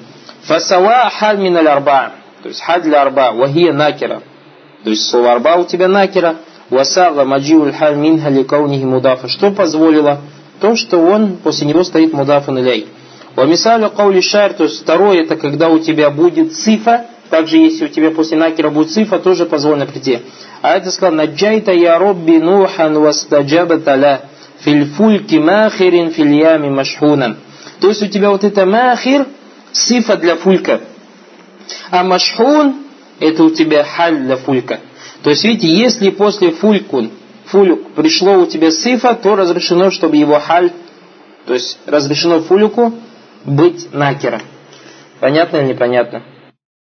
Фасава 0.43 1.11
халь 1.11 1.39
мин 1.39 1.57
арба. 1.57 2.13
То 2.43 2.49
есть 2.49 2.61
халь 2.63 2.83
для 2.83 3.03
арба. 3.03 3.33
Вахия 3.33 3.73
накера. 3.73 4.23
То 4.85 4.91
есть 4.91 5.09
слово 5.09 5.33
арба 5.33 5.57
у 5.57 5.65
тебя 5.65 5.89
накера. 5.89 6.37
Васага 6.71 7.25
маджиуль 7.25 7.73
халь 7.73 7.97
минха 7.97 8.29
ликаунихи 8.29 8.85
мудафа. 8.85 9.29
Что 9.29 9.51
позволило? 9.51 10.21
То, 10.61 10.77
что 10.77 10.99
он, 10.99 11.37
после 11.37 11.67
него 11.67 11.85
стоит 11.85 12.13
мудафан 12.13 12.59
иляй. 12.59 12.87
Вамисалю 13.37 13.91
каули 13.91 14.21
шайр, 14.21 14.53
то 14.55 14.65
есть 14.65 14.83
второе, 14.83 15.23
это 15.23 15.37
когда 15.37 15.69
у 15.69 15.79
тебя 15.79 16.11
будет 16.11 16.55
цифа, 16.55 17.07
также 17.31 17.59
если 17.59 17.85
у 17.85 17.89
тебя 17.89 18.11
после 18.11 18.37
накера 18.37 18.71
будет 18.71 18.91
цифа, 18.91 19.19
тоже 19.19 19.47
позволено 19.47 19.87
прийти. 19.87 20.21
А 20.61 20.77
это 20.77 20.91
сказал, 20.91 21.15
наджайта 21.15 21.73
я 21.73 21.99
робби 21.99 22.39
нухан 22.39 22.99
вастаджаба 22.99 23.79
таля 23.79 24.23
фильфульки 24.61 25.37
махирин 25.37 26.11
фильями 26.11 26.69
машхунан. 26.69 27.37
То 27.81 27.89
есть 27.89 28.03
у 28.03 28.07
тебя 28.07 28.31
вот 28.31 28.45
это 28.45 28.67
махир, 28.67 29.27
цифа 29.73 30.17
для 30.17 30.37
фулька. 30.37 30.81
А 31.91 32.03
машхун, 32.03 32.75
это 33.21 33.45
у 33.45 33.51
тебя 33.51 33.85
халь 33.85 34.19
для 34.19 34.37
фулька. 34.37 34.81
То 35.29 35.33
есть, 35.33 35.45
видите, 35.45 35.69
если 35.69 36.09
после 36.09 36.53
фулькун, 36.53 37.11
фулюк 37.45 37.91
пришло 37.91 38.39
у 38.39 38.47
тебя 38.47 38.71
сифа, 38.71 39.13
то 39.13 39.37
разрешено, 39.37 39.91
чтобы 39.91 40.17
его 40.17 40.41
халь, 40.41 40.73
то 41.45 41.53
есть 41.53 41.79
разрешено 41.85 42.41
фулюку 42.41 42.95
быть 43.45 43.93
накера. 43.93 44.41
Понятно 45.21 45.59
или 45.59 45.75
непонятно? 45.75 46.23